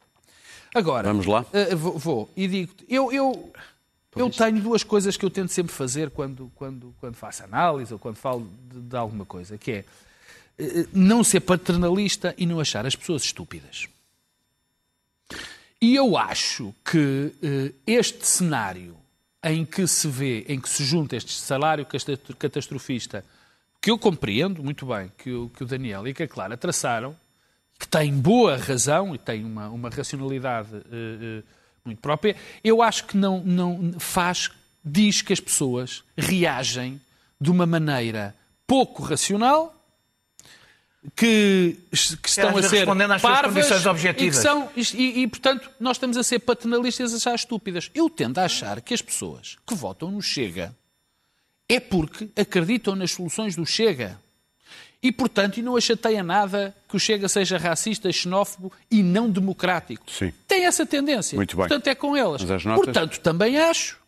Agora, 0.75 1.09
Vamos 1.09 1.27
lá? 1.27 1.45
eh, 1.53 1.75
vou, 1.75 1.97
vou 1.97 2.31
e 2.37 2.49
digo 2.49 2.73
eu, 2.89 3.11
eu, 3.13 3.51
eu 4.17 4.31
tenho 4.31 4.61
duas 4.61 4.83
coisas 4.83 5.17
que 5.17 5.25
eu 5.25 5.31
tento 5.31 5.53
sempre 5.53 5.73
fazer 5.73 6.11
quando, 6.11 6.51
quando, 6.55 6.95
quando 6.99 7.15
faço 7.15 7.45
análise 7.45 7.93
ou 7.93 7.99
quando 7.99 8.17
falo 8.17 8.51
de, 8.71 8.81
de 8.81 8.97
alguma 8.97 9.25
coisa, 9.25 9.59
que 9.59 9.73
é 9.73 9.85
eh, 10.59 10.87
não 10.93 11.23
ser 11.23 11.41
paternalista 11.41 12.35
e 12.39 12.47
não 12.47 12.59
achar 12.59 12.87
as 12.87 12.97
pessoas 12.97 13.23
estúpidas. 13.23 13.89
E 15.81 15.95
eu 15.95 16.17
acho 16.17 16.75
que 16.85 17.33
eh, 17.43 17.73
este 17.87 18.27
cenário 18.27 18.97
em 19.45 19.65
que 19.65 19.87
se 19.87 20.09
vê, 20.09 20.45
em 20.49 20.59
que 20.59 20.69
se 20.69 20.85
junta 20.85 21.15
este 21.15 21.33
salário 21.33 21.87
catastrofista, 22.39 23.25
que 23.81 23.91
eu 23.91 23.99
compreendo 23.99 24.63
muito 24.63 24.87
bem 24.87 25.13
que 25.17 25.31
o, 25.31 25.49
que 25.51 25.63
o 25.63 25.67
Daniel 25.67 26.09
e 26.09 26.15
que 26.15 26.25
a 26.25 26.29
Clara 26.29 26.57
traçaram, 26.57 27.15
que 27.79 27.87
tem 27.87 28.13
boa 28.13 28.57
razão 28.57 29.15
e 29.15 29.19
tem 29.19 29.45
uma, 29.45 29.69
uma 29.69 29.91
racionalidade 29.91 30.75
eh, 30.75 30.83
eh, 30.91 31.43
muito 31.87 32.01
própria, 32.01 32.37
eu 32.63 32.83
acho 32.83 33.05
que 33.05 33.17
não, 33.17 33.43
não 33.43 33.95
faz, 33.99 34.51
diz 34.85 35.23
que 35.23 35.33
as 35.33 35.41
pessoas 35.41 36.03
reagem 36.17 37.01
de 37.41 37.51
uma 37.51 37.67
maneira 37.67 38.35
pouco 38.67 39.03
racional, 39.03 39.73
que, 41.15 41.79
que 42.23 42.29
estão 42.29 42.57
a 42.57 42.63
ser 42.63 42.79
respondendo 42.79 43.13
às 43.13 43.23
parvas 43.23 43.55
condições 43.55 43.87
objetivas. 43.87 44.39
E, 44.39 44.43
são, 44.43 44.71
e, 44.77 45.23
e, 45.23 45.29
portanto, 45.29 45.71
nós 45.79 45.97
estamos 45.97 46.17
a 46.17 46.23
ser 46.23 46.41
paternalistas 46.41 47.13
e 47.13 47.15
a 47.15 47.17
achar 47.17 47.35
estúpidas. 47.35 47.91
Eu 47.95 48.11
tendo 48.11 48.39
a 48.39 48.45
achar 48.45 48.81
que 48.81 48.93
as 48.93 49.03
pessoas 49.03 49.57
que 49.67 49.75
votam 49.75 50.11
no 50.11 50.21
Chega 50.21 50.75
é 51.69 51.79
porque 51.79 52.29
acreditam 52.37 52.97
nas 52.97 53.13
soluções 53.13 53.55
do 53.55 53.65
Chega. 53.65 54.21
E, 55.07 55.13
portanto, 55.13 55.59
e 55.59 55.63
não 55.63 55.77
a 55.77 55.81
chateia 55.81 56.21
nada 56.21 56.75
que 56.89 56.97
o 56.97 56.99
Chega 56.99 57.29
seja 57.29 57.57
racista, 57.57 58.11
xenófobo 58.11 58.73
e 58.91 59.05
não 59.05 59.31
democrático. 59.31 60.11
Sim. 60.11 60.33
Tem 60.49 60.67
essa 60.67 60.85
tendência. 60.85 61.37
Muito 61.37 61.57
bem. 61.57 61.69
Portanto, 61.69 61.87
é 61.87 61.95
com 61.95 62.17
elas. 62.17 62.43
Mas 62.43 62.51
as 62.51 62.65
notas? 62.65 62.87
Portanto, 62.87 63.21
também 63.21 63.57
acho, 63.57 63.99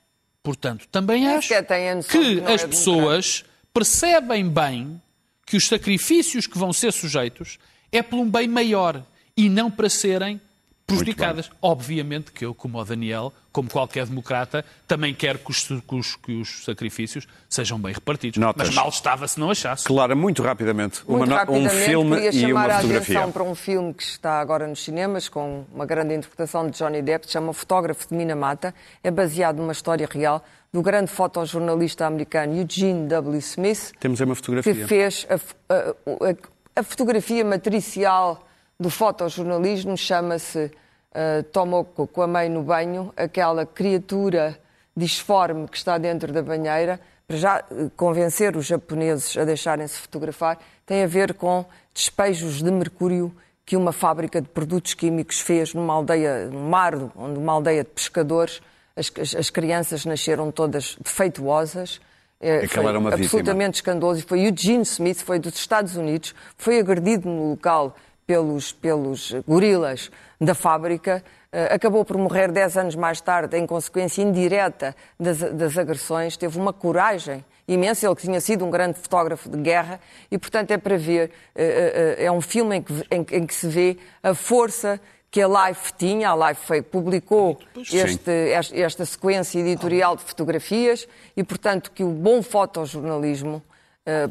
portanto, 0.43 0.89
também 0.91 1.29
acho 1.29 1.55
a 1.55 1.61
noção 1.95 2.03
que 2.03 2.35
que 2.35 2.41
não 2.41 2.49
é 2.49 2.55
as 2.55 2.65
pessoas 2.65 3.45
percebem 3.73 4.49
bem 4.49 5.01
que 5.47 5.57
os 5.57 5.69
sacrifícios 5.69 6.49
que 6.49 6.59
vão 6.59 6.73
ser 6.73 6.93
sujeitos 6.93 7.61
é 7.93 8.03
por 8.03 8.19
um 8.19 8.29
bem 8.29 8.49
maior 8.49 9.01
e 9.37 9.49
não 9.49 9.71
para 9.71 9.89
serem 9.89 10.41
prejudicadas. 10.89 11.51
Obviamente 11.63 12.33
que 12.33 12.45
eu, 12.45 12.55
como 12.55 12.79
o 12.81 12.85
Daniel, 12.85 13.33
como 13.53 13.69
qualquer 13.71 14.07
democrata, 14.07 14.65
também 14.87 15.15
quero 15.15 15.39
que 15.39 15.51
os, 15.51 15.63
que 15.65 15.95
os- 15.95 16.17
que 16.17 16.33
os 16.41 16.65
sacrifícios 16.65 17.27
sejam 17.49 17.79
bem 17.79 17.93
repartidos. 17.93 18.39
Notas. 18.39 18.67
Mas 18.69 18.75
mal 18.77 18.89
estava 18.89 19.29
se 19.29 19.39
não 19.39 19.51
achasse. 19.51 19.85
Clara, 19.85 20.15
muito 20.17 20.43
rapidamente, 20.43 21.03
uma 21.07 21.19
Muito 21.19 21.31
no- 21.31 21.37
rapidamente, 21.37 21.75
um 21.75 21.79
filme 21.85 22.15
queria 22.17 22.31
e 22.31 22.33
chamar 22.33 22.51
uma 22.67 22.75
a 22.75 22.77
fotografia. 22.81 23.15
atenção 23.17 23.33
para 23.33 23.43
um 23.45 23.55
filme 23.55 23.95
que 23.95 24.03
está 24.03 24.41
agora 24.41 24.67
nos 24.67 24.83
cinemas, 24.83 25.29
com 25.29 25.65
uma 25.73 25.85
grande 25.87 26.15
interpretação 26.15 26.69
de 26.69 26.79
Johnny 26.79 27.03
Depp, 27.03 27.27
que 27.27 27.33
chama 27.33 27.53
Fotógrafo 27.53 28.09
de 28.09 28.15
Minamata. 28.15 28.75
É 29.05 29.11
baseado 29.11 29.59
numa 29.59 29.73
história 29.73 30.09
real 30.11 30.43
do 30.73 30.83
grande 30.83 31.11
fotojornalista 31.11 32.07
americano 32.07 32.57
Eugene 32.57 33.09
W. 33.09 33.39
Smith, 33.39 33.93
Temos 34.01 34.21
aí 34.21 34.25
uma 34.27 34.35
que 34.35 34.41
fotografia. 34.41 34.87
fez 34.87 35.27
a, 35.29 35.35
a- 35.75 35.95
a- 36.31 36.81
a 36.81 36.83
fotografia 36.83 37.45
matricial 37.45 38.48
do 38.79 38.91
fotojornalismo, 38.91 39.97
chama-se 39.97 40.71
uh, 41.13 41.43
Tomoko 41.53 42.07
com 42.07 42.23
a 42.23 42.27
mãe 42.27 42.49
no 42.49 42.63
banho, 42.63 43.13
aquela 43.17 43.67
criatura 43.67 44.59
disforme 44.97 45.67
que 45.69 45.77
está 45.77 45.99
dentro 45.99 46.33
da 46.33 46.43
banheira, 46.43 47.01
para 47.27 47.37
já 47.37 47.59
eh, 47.71 47.89
convencer 47.97 48.57
os 48.57 48.67
japoneses 48.67 49.37
a 49.37 49.45
deixarem-se 49.45 49.99
fotografar, 49.99 50.59
tem 50.87 51.05
a 51.05 51.07
ver 51.07 51.35
com 51.35 51.65
despejos 51.95 52.63
de 52.63 52.71
mercúrio 52.71 53.33
que 53.67 53.77
uma 53.77 53.93
fábrica 53.93 54.41
de 54.41 54.49
produtos 54.49 54.95
químicos 54.95 55.39
fez 55.41 55.75
numa 55.75 55.93
aldeia, 55.95 56.47
num 56.47 56.69
mar, 56.69 56.95
onde 57.15 57.39
uma 57.39 57.53
aldeia 57.53 57.85
de 57.85 57.91
pescadores, 57.91 58.61
as, 58.97 59.13
as- 59.21 59.35
as 59.37 59.51
crianças 59.51 60.05
nasceram 60.05 60.51
todas 60.51 60.97
defeituosas. 61.01 62.01
Aquela 62.41 62.67
foi 62.69 62.85
era 62.87 62.99
uma 62.99 63.11
vítima. 63.11 63.27
absolutamente 63.27 63.75
escandaloso. 63.77 64.21
E 64.21 64.23
foi 64.23 64.41
Eugene 64.47 64.83
Smith, 64.83 65.21
foi 65.23 65.39
dos 65.39 65.55
Estados 65.55 65.97
Unidos, 65.97 66.35
foi 66.57 66.79
agredido 66.81 67.29
no 67.29 67.51
local 67.51 67.95
pelos, 68.33 68.73
pelos 68.73 69.33
gorilas 69.47 70.11
da 70.39 70.55
fábrica, 70.55 71.25
eh, 71.51 71.75
acabou 71.75 72.05
por 72.05 72.19
morrer 72.19 72.53
10 72.53 72.77
anos 72.77 72.95
mais 72.95 73.23
tarde, 73.23 73.57
em 73.57 73.67
consequência 73.67 74.21
indireta 74.21 74.95
das, 75.19 75.39
das 75.39 75.79
agressões, 75.79 76.37
teve 76.37 76.59
uma 76.59 76.71
coragem 76.75 77.43
imensa, 77.67 78.07
ele 78.07 78.15
tinha 78.17 78.39
sido 78.39 78.67
um 78.67 78.71
grande 78.71 78.99
fotógrafo 78.99 79.49
de 79.49 79.57
guerra, 79.57 79.99
e 80.31 80.37
portanto 80.37 80.71
é 80.73 80.77
para 80.77 80.99
ver, 80.99 81.31
eh, 81.57 82.17
eh, 82.19 82.25
é 82.27 82.31
um 82.31 82.43
filme 82.43 82.77
em 82.77 82.83
que, 82.83 82.93
em, 83.11 83.27
em 83.41 83.47
que 83.47 83.55
se 83.55 83.67
vê 83.67 83.97
a 84.23 84.35
força 84.35 85.01
que 85.31 85.41
a 85.41 85.49
Life 85.49 85.95
tinha, 85.97 86.31
a 86.31 86.49
Life 86.51 86.67
foi, 86.67 86.83
publicou 86.83 87.59
este, 87.79 88.31
este- 88.31 88.83
esta 88.83 89.05
sequência 89.07 89.59
editorial 89.59 90.17
de 90.17 90.23
fotografias. 90.23 91.07
E, 91.37 91.45
portanto, 91.45 91.93
que 91.95 92.03
o 92.03 92.09
bom 92.09 92.43
fotojornalismo, 92.43 93.63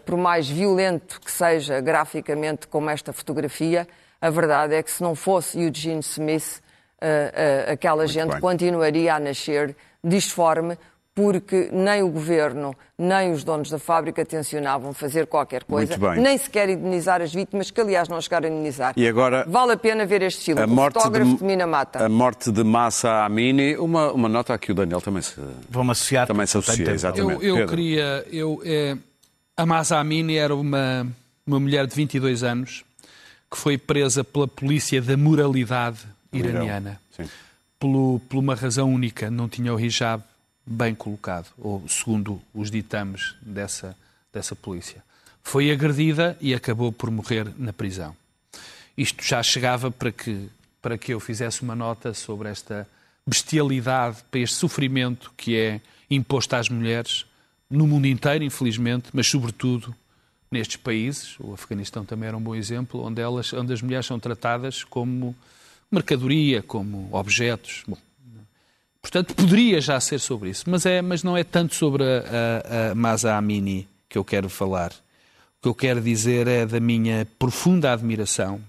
por 0.06 0.18
mais 0.18 0.48
violento 0.50 1.20
que 1.24 1.32
seja 1.32 1.80
graficamente 1.82 2.68
como 2.68 2.90
esta 2.90 3.12
fotografia, 3.14 3.88
a 4.20 4.30
verdade 4.30 4.74
é 4.76 4.82
que 4.84 4.90
se 4.92 5.04
não 5.04 5.14
fosse 5.16 5.60
Eugene 5.62 6.00
Smith, 6.00 6.62
eh, 7.00 7.66
eh, 7.68 7.72
aquela 7.74 8.08
gente 8.08 8.32
bem. 8.32 8.40
continuaria 8.42 9.14
a 9.16 9.20
nascer 9.20 9.76
disforme, 10.04 10.78
porque 11.14 11.70
nem 11.72 12.04
o 12.04 12.10
governo, 12.10 12.76
nem 12.98 13.32
os 13.32 13.44
donos 13.44 13.70
da 13.72 13.80
fábrica 13.80 14.24
tencionavam 14.24 14.94
fazer 14.94 15.26
qualquer 15.26 15.64
coisa, 15.64 15.98
Muito 15.98 16.12
bem. 16.16 16.22
nem 16.24 16.38
sequer 16.38 16.70
indemnizar 16.70 17.22
as 17.24 17.34
vítimas, 17.34 17.72
que 17.72 17.82
aliás 17.82 18.08
não 18.08 18.22
chegaram 18.22 18.48
a 18.48 18.52
indemnizar. 18.52 18.94
E 18.96 19.08
agora- 19.08 19.44
Vale 19.48 19.74
a 19.74 19.78
pena 19.78 20.06
ver 20.06 20.22
este 20.22 20.46
filme. 20.46 20.62
A 20.62 20.66
O 20.66 20.70
morte, 20.70 20.94
fotógrafo 20.94 21.32
de, 21.32 21.38
de, 21.38 21.44
Minamata. 21.44 22.06
a 22.06 22.10
morte 22.10 22.52
de 22.52 22.64
Massa 22.64 23.24
Amini, 23.26 23.76
uma, 23.78 24.12
uma 24.12 24.30
nota 24.30 24.54
a 24.54 24.58
que 24.60 24.72
o 24.72 24.76
Daniel 24.76 25.02
também 25.02 25.22
se, 25.24 25.40
Vão 25.70 25.90
associar. 25.90 26.28
também 26.28 26.46
se 26.46 26.56
associa, 26.58 26.92
exatamente. 26.92 27.44
Eu, 27.46 27.58
eu 27.60 27.68
queria. 27.68 28.24
Eu, 28.32 28.62
é, 28.64 28.96
a 29.58 29.66
Masa 29.66 29.98
Amini 29.98 30.36
era 30.36 30.56
uma, 30.56 31.08
uma 31.46 31.60
mulher 31.60 31.88
de 31.88 31.96
22 31.96 32.44
anos 32.44 32.86
que 33.50 33.58
foi 33.58 33.76
presa 33.76 34.24
pela 34.24 34.48
polícia 34.48 35.02
da 35.02 35.18
moralidade 35.18 36.00
iraniana. 36.32 37.02
Pelo, 37.80 38.22
por 38.30 38.38
uma 38.38 38.54
razão 38.54 38.94
única, 38.94 39.32
não 39.32 39.50
tinha 39.50 39.74
o 39.74 39.80
hijab 39.80 40.24
bem 40.66 40.94
colocado, 40.94 41.48
ou 41.58 41.84
segundo 41.88 42.42
os 42.54 42.70
ditames 42.70 43.36
dessa, 43.42 43.98
dessa 44.32 44.56
polícia. 44.56 45.04
foi 45.42 45.72
agredida 45.72 46.38
e 46.42 46.54
acabou 46.54 46.92
por 46.92 47.10
morrer 47.10 47.48
na 47.58 47.72
prisão. 47.72 48.16
Isto 48.98 49.24
já 49.24 49.42
chegava 49.42 49.90
para 49.90 50.12
que, 50.12 50.50
para 50.82 50.98
que 50.98 51.14
eu 51.14 51.20
fizesse 51.20 51.62
uma 51.62 51.76
nota 51.76 52.14
sobre 52.14 52.50
esta 52.50 52.88
bestialidade, 53.26 54.18
para 54.30 54.42
este 54.42 54.56
sofrimento 54.56 55.32
que 55.38 55.56
é 55.56 55.82
imposto 56.10 56.56
às 56.56 56.68
mulheres 56.68 57.26
no 57.70 57.88
mundo 57.88 58.08
inteiro, 58.08 58.44
infelizmente, 58.44 59.10
mas 59.14 59.28
sobretudo 59.28 59.94
nestes 60.52 60.78
países. 60.78 61.36
O 61.40 61.54
Afeganistão 61.54 62.06
também 62.06 62.28
era 62.28 62.38
um 62.38 62.42
bom 62.42 62.56
exemplo, 62.56 63.04
onde, 63.04 63.22
elas, 63.22 63.52
onde 63.54 63.74
as 63.74 63.82
mulheres 63.82 64.06
são 64.06 64.20
tratadas 64.20 64.84
como 64.84 65.36
mercadoria, 65.92 66.62
como 66.62 67.10
objetos. 67.12 67.84
Bom, 67.88 67.98
portanto, 69.02 69.36
poderia 69.36 69.80
já 69.82 70.00
ser 70.00 70.20
sobre 70.20 70.50
isso, 70.50 70.66
mas, 70.68 70.86
é, 70.86 71.02
mas 71.02 71.24
não 71.24 71.36
é 71.36 71.44
tanto 71.44 71.76
sobre 71.76 72.04
a, 72.04 72.88
a, 72.88 72.92
a 72.92 72.96
Masa 72.96 73.36
Amini 73.36 73.88
que 74.10 74.18
eu 74.18 74.24
quero 74.24 74.50
falar. 74.50 74.92
O 75.60 75.64
que 75.64 75.68
eu 75.68 75.76
quero 75.76 76.02
dizer 76.02 76.48
é 76.48 76.66
da 76.66 76.80
minha 76.80 77.28
profunda 77.38 77.92
admiração 77.92 78.62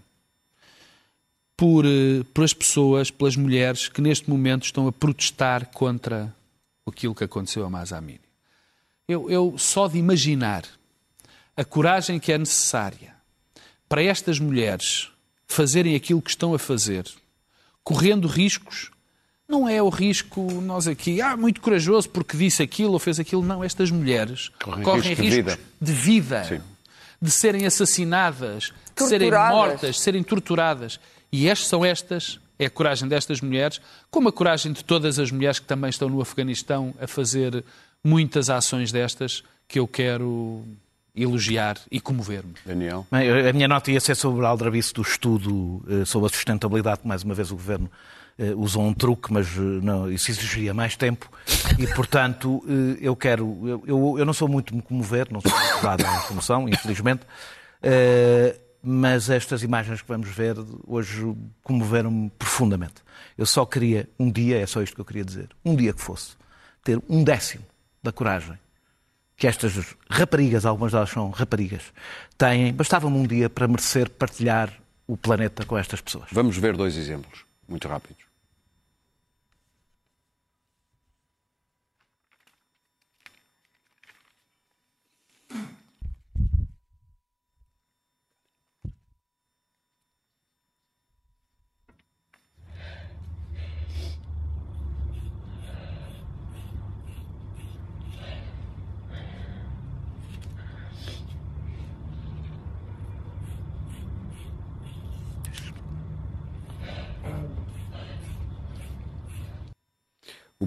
por, 1.57 1.85
eh, 1.85 2.25
por 2.33 2.45
as 2.45 2.55
pessoas, 2.55 3.11
pelas 3.11 3.37
mulheres 3.37 3.89
que 3.89 4.01
neste 4.01 4.31
momento 4.31 4.65
estão 4.65 4.87
a 4.87 4.93
protestar 4.93 5.67
contra 5.67 6.35
aquilo 6.87 7.15
que 7.15 7.25
aconteceu 7.25 7.65
a 7.65 7.71
Masa 7.71 7.99
Amini. 7.99 8.28
Eu, 9.09 9.31
eu 9.31 9.55
só 9.57 9.89
de 9.89 9.97
imaginar 9.97 10.65
a 11.57 11.65
coragem 11.65 12.21
que 12.21 12.31
é 12.31 12.37
necessária 12.37 13.15
para 13.89 14.03
estas 14.03 14.39
mulheres 14.39 15.09
fazerem 15.47 15.97
aquilo 15.97 16.21
que 16.21 16.29
estão 16.29 16.53
a 16.53 16.59
fazer, 16.59 17.07
correndo 17.83 18.29
riscos, 18.29 18.91
não 19.49 19.67
é 19.67 19.83
o 19.83 19.89
risco 19.89 20.43
nós 20.61 20.87
aqui, 20.87 21.23
ah, 21.23 21.35
muito 21.39 21.63
corajoso 21.63 22.11
porque 22.11 22.37
disse 22.37 22.63
aquilo 22.63 22.93
ou 22.93 22.99
fez 22.99 23.19
aquilo. 23.19 23.43
Não, 23.43 23.65
estas 23.65 23.91
mulheres 23.91 24.51
Correm 24.63 24.85
correm 24.85 25.15
risco 25.15 25.23
de 25.23 25.23
riscos 25.23 25.55
vida. 25.55 25.59
de 25.81 25.93
vida, 25.93 26.65
de 27.21 27.31
serem 27.31 27.65
assassinadas, 27.65 28.75
de 28.95 29.05
serem 29.09 29.31
Torturadas. 29.31 29.57
mortas, 29.57 29.97
de 29.97 30.03
serem 30.03 30.23
torturadas. 30.23 31.01
E 31.33 31.49
estas 31.49 31.67
são 31.67 31.83
estas, 31.83 32.39
é 32.59 32.67
a 32.67 32.71
coragem 32.71 33.09
destas 33.09 33.41
mulheres, 33.41 33.81
como 34.11 34.29
a 34.29 34.33
coragem 34.33 34.71
de 34.71 34.85
todas 34.85 35.19
as 35.19 35.31
mulheres 35.31 35.59
que 35.59 35.67
também 35.67 35.89
estão 35.89 36.11
no 36.11 36.21
Afeganistão 36.21 36.95
a 37.01 37.07
fazer 37.07 37.65
muitas 38.05 38.51
ações 38.51 38.93
destas 38.93 39.43
que 39.67 39.79
eu 39.79 39.87
quero 39.87 40.65
elogiar 41.15 41.79
e 41.91 42.01
comover-me. 42.01 42.55
Daniel. 42.65 43.07
Bem, 43.11 43.49
A 43.49 43.53
minha 43.53 43.69
nota 43.69 43.91
ia 43.91 44.01
ser 44.01 44.15
sobre 44.15 44.43
o 44.43 44.47
aldrabice 44.47 44.93
do 44.95 45.03
estudo 45.03 45.85
eh, 45.89 46.05
sobre 46.05 46.27
a 46.29 46.31
sustentabilidade, 46.31 47.01
que 47.01 47.09
mais 47.09 47.23
uma 47.23 47.35
vez 47.35 47.51
o 47.51 47.55
Governo 47.55 47.91
eh, 48.39 48.55
usou 48.55 48.85
um 48.85 48.95
truque, 48.95 49.33
mas 49.33 49.49
eh, 49.49 49.61
não, 49.61 50.11
isso 50.11 50.31
exigiria 50.31 50.73
mais 50.73 50.97
tempo 50.97 51.29
e, 51.79 51.87
portanto, 51.89 52.65
eu 53.01 53.17
quero... 53.17 53.69
Eu, 53.69 53.83
eu, 53.87 54.19
eu 54.19 54.25
não 54.25 54.33
sou 54.33 54.49
muito 54.49 54.71
de 54.71 54.77
me 54.77 54.83
comover, 54.83 55.27
não 55.31 55.41
sou 55.41 55.51
muito 55.51 55.83
dado 55.83 56.07
à 56.07 56.21
comoção, 56.21 56.69
infelizmente, 56.69 57.23
mas 58.83 59.29
estas 59.29 59.63
imagens 59.63 60.03
que 60.03 60.09
vamos 60.09 60.29
ver 60.29 60.57
hoje 60.87 61.35
comoveram-me 61.63 62.31
profundamente. 62.39 63.03
Eu 63.37 63.47
só 63.47 63.67
queria, 63.67 64.09
um 64.19 64.31
dia, 64.31 64.59
é 64.59 64.67
só 64.67 64.83
isto 64.83 64.95
que 64.95 65.01
eu 65.01 65.05
queria 65.05 65.25
dizer, 65.25 65.49
um 65.65 65.75
dia 65.75 65.93
que 65.93 66.01
fosse, 66.01 66.37
ter 66.85 67.01
um 67.09 67.25
décimo 67.25 67.65
da 68.03 68.13
coragem 68.13 68.59
que 69.39 69.47
estas 69.47 69.95
raparigas, 70.11 70.67
algumas 70.67 70.93
delas 70.93 71.11
são 71.11 71.31
raparigas, 71.31 71.93
têm, 72.37 72.73
bastava-me 72.75 73.17
um 73.17 73.25
dia 73.25 73.49
para 73.49 73.69
merecer 73.69 74.11
partilhar 74.11 74.73
o 75.07 75.17
planeta 75.17 75.65
com 75.65 75.79
estas 75.79 76.01
pessoas. 76.01 76.29
Vamos 76.33 76.57
ver 76.59 76.77
dois 76.77 76.97
exemplos, 76.97 77.45
muito 77.69 77.87
rápidos. 77.87 78.28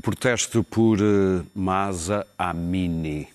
O 0.01 0.03
protesto 0.03 0.63
por 0.63 0.97
eh, 0.99 1.43
Masa 1.53 2.25
Amini. 2.35 3.27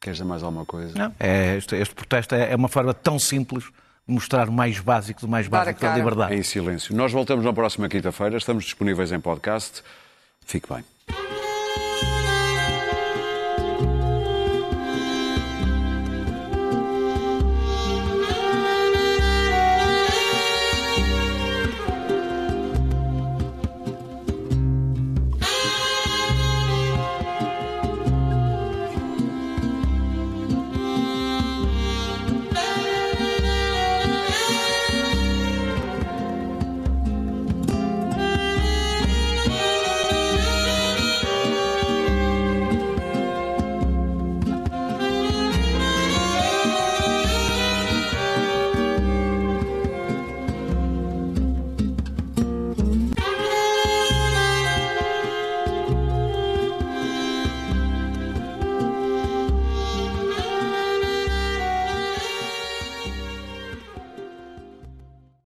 Queres 0.00 0.16
dizer 0.18 0.28
mais 0.28 0.42
alguma 0.42 0.66
coisa? 0.66 0.92
Não, 0.98 1.14
é, 1.20 1.56
este, 1.56 1.76
este 1.76 1.94
protesto 1.94 2.34
é, 2.34 2.50
é 2.50 2.56
uma 2.56 2.66
forma 2.66 2.92
tão 2.92 3.16
simples 3.16 3.62
de 3.62 4.12
mostrar 4.12 4.48
o 4.48 4.52
mais 4.52 4.80
básico 4.80 5.20
do 5.20 5.28
mais 5.28 5.46
básico 5.46 5.80
da 5.80 5.94
liberdade. 5.94 6.34
Em 6.34 6.42
silêncio. 6.42 6.96
Nós 6.96 7.12
voltamos 7.12 7.44
na 7.44 7.52
próxima 7.52 7.88
quinta-feira. 7.88 8.36
Estamos 8.36 8.64
disponíveis 8.64 9.12
em 9.12 9.20
podcast. 9.20 9.84
Fique 10.44 10.66
bem. 10.68 10.84